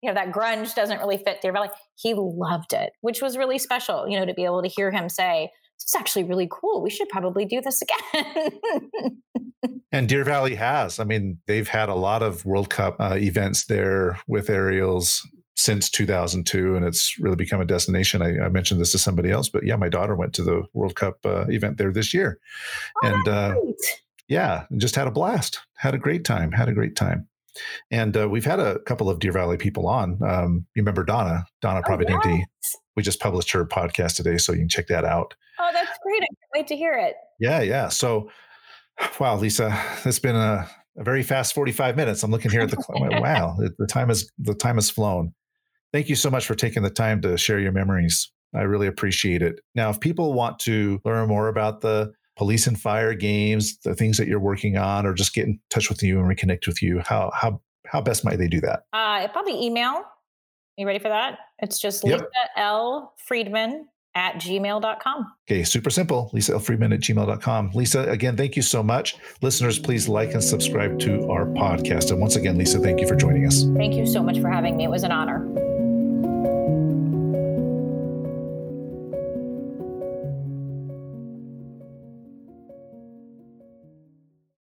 You 0.02 0.10
know 0.10 0.16
that 0.16 0.32
grunge 0.32 0.74
doesn't 0.74 0.98
really 0.98 1.18
fit 1.18 1.42
Deer 1.44 1.54
Valley. 1.54 1.70
He 1.94 2.16
loved 2.16 2.74
it, 2.74 2.94
which 3.02 3.22
was 3.22 3.38
really 3.38 3.60
special. 3.60 4.08
You 4.10 4.20
know 4.20 4.26
to 4.26 4.34
be 4.34 4.46
able 4.46 4.64
to 4.64 4.68
hear 4.68 4.90
him 4.90 5.10
say, 5.10 5.52
"This 5.78 5.90
is 5.90 5.96
actually 5.96 6.24
really 6.24 6.48
cool. 6.50 6.82
We 6.82 6.90
should 6.90 7.10
probably 7.10 7.46
do 7.46 7.62
this 7.62 7.82
again." 7.82 8.60
and 9.92 10.10
Deer 10.10 10.24
Valley 10.24 10.56
has. 10.56 11.00
I 11.00 11.04
mean, 11.04 11.40
they've 11.48 11.68
had 11.68 11.90
a 11.90 11.96
lot 11.96 12.24
of 12.24 12.46
World 12.46 12.70
Cup 12.70 12.98
uh, 13.00 13.16
events 13.18 13.66
there 13.66 14.20
with 14.28 14.50
aerials 14.50 15.28
since 15.56 15.90
2002 15.90 16.76
and 16.76 16.86
it's 16.86 17.18
really 17.18 17.36
become 17.36 17.62
a 17.62 17.66
destination. 17.66 18.22
I, 18.22 18.46
I, 18.46 18.50
mentioned 18.50 18.82
this 18.82 18.92
to 18.92 18.98
somebody 18.98 19.32
else 19.32 19.50
but 19.50 19.66
yeah 19.66 19.76
my 19.76 19.90
daughter 19.90 20.16
went 20.16 20.34
to 20.34 20.44
the 20.44 20.64
world 20.74 20.96
cup 20.96 21.20
uh, 21.26 21.46
event 21.48 21.78
there 21.78 21.92
this 21.92 22.14
year. 22.14 22.40
Oh, 23.04 23.08
and 23.08 23.28
uh, 23.28 23.56
yeah 24.28 24.66
just 24.78 24.96
had 24.96 25.08
a 25.08 25.12
blast. 25.12 25.62
Had 25.78 25.96
a 25.96 25.98
great 25.98 26.26
time. 26.26 26.52
Had 26.52 26.70
a 26.70 26.74
great 26.74 26.96
time. 26.96 27.28
And 27.90 28.18
uh, 28.18 28.28
we've 28.28 28.46
had 28.46 28.60
a 28.60 28.80
couple 28.80 29.10
of 29.10 29.20
deer 29.20 29.32
valley 29.32 29.56
people 29.56 29.88
on. 29.88 30.22
Um, 30.22 30.66
you 30.76 30.82
remember 30.82 31.06
donna? 31.06 31.46
Donna 31.62 31.82
oh, 31.88 31.98
yes. 32.26 32.76
we 32.98 33.04
just 33.04 33.22
published 33.22 33.52
her 33.52 33.66
podcast 33.66 34.18
today 34.18 34.38
so 34.38 34.52
you 34.52 34.60
can 34.60 34.70
check 34.70 34.88
that 34.88 35.06
out 35.06 35.36
that's 35.76 36.00
great 36.04 36.22
i 36.24 36.26
can't 36.26 36.52
wait 36.54 36.68
to 36.68 36.76
hear 36.76 36.94
it 36.94 37.16
yeah 37.40 37.62
yeah 37.62 37.90
so 37.90 38.30
wow 39.20 39.36
lisa 39.36 39.78
it's 40.06 40.20
been 40.20 40.36
a 40.36 40.68
a 40.98 41.04
very 41.04 41.24
fast 41.24 41.54
45 41.54 41.96
minutes. 41.96 42.24
I'm 42.24 42.32
looking 42.32 42.52
here 42.52 42.62
at 42.62 42.70
the 42.70 42.78
clock. 42.78 43.00
wow, 43.22 43.58
the 43.58 43.88
time 43.88 44.10
has 44.10 44.30
the 44.40 44.54
time 44.54 44.76
has 44.76 44.90
flown. 44.90 45.34
Thank 45.92 46.10
you 46.10 46.16
so 46.16 46.30
much 46.30 46.46
for 46.46 46.56
taking 46.56 46.84
the 46.84 46.90
time 46.90 47.22
to 47.22 47.38
share 47.38 47.60
your 47.60 47.72
memories. 47.72 48.32
I 48.54 48.62
really 48.62 48.88
appreciate 48.88 49.42
it. 49.42 49.60
Now, 49.76 49.90
if 49.90 50.00
people 50.00 50.34
want 50.34 50.60
to 50.60 51.02
learn 51.04 51.28
more 51.28 51.48
about 51.48 51.82
the 51.82 52.14
police 52.38 52.68
and 52.68 52.80
fire 52.80 53.14
games, 53.14 53.78
the 53.80 53.96
things 53.96 54.18
that 54.18 54.28
you're 54.28 54.40
working 54.40 54.78
on, 54.78 55.06
or 55.06 55.14
just 55.14 55.34
get 55.34 55.46
in 55.46 55.60
touch 55.70 55.90
with 55.90 56.02
you 56.02 56.20
and 56.20 56.30
reconnect 56.30 56.68
with 56.68 56.82
you, 56.82 57.00
how 57.00 57.32
how 57.34 57.62
how 57.86 58.02
best 58.02 58.24
might 58.24 58.38
they 58.38 58.48
do 58.48 58.62
that? 58.62 58.84
Uh, 58.94 59.28
probably 59.30 59.62
email. 59.64 59.92
Are 59.92 60.82
you 60.82 60.88
ready 60.88 61.00
for 61.00 61.10
that? 61.10 61.40
It's 61.60 61.80
just 61.80 62.06
yep. 62.06 62.20
Lisa 62.20 62.60
L. 62.60 63.14
Friedman 63.18 63.88
at 64.16 64.36
gmail.com. 64.36 65.32
Okay, 65.48 65.64
super 65.64 65.90
simple. 65.90 66.30
Lisa 66.34 66.54
L. 66.54 66.60
Friedman 66.60 66.94
at 66.94 67.02
gmail.com. 67.02 67.72
Lisa, 67.74 68.10
again, 68.10 68.36
thank 68.36 68.56
you 68.56 68.62
so 68.62 68.82
much. 68.82 69.18
Listeners, 69.42 69.78
please 69.78 70.08
like 70.08 70.34
and 70.34 70.44
subscribe 70.44 70.98
to 71.00 71.30
our 71.30 71.46
podcast. 71.46 72.12
And 72.12 72.20
once 72.20 72.36
again, 72.36 72.58
Lisa, 72.58 72.80
thank 72.80 73.00
you 73.00 73.08
for 73.08 73.16
joining 73.16 73.46
us. 73.46 73.66
Thank 73.76 73.94
you 73.94 74.06
so 74.06 74.24
much 74.24 74.40
for 74.40 74.50
having 74.50 74.78
me. 74.78 74.86
It 74.86 74.90
was 74.90 75.04
an 75.04 75.12
honor. 75.12 75.55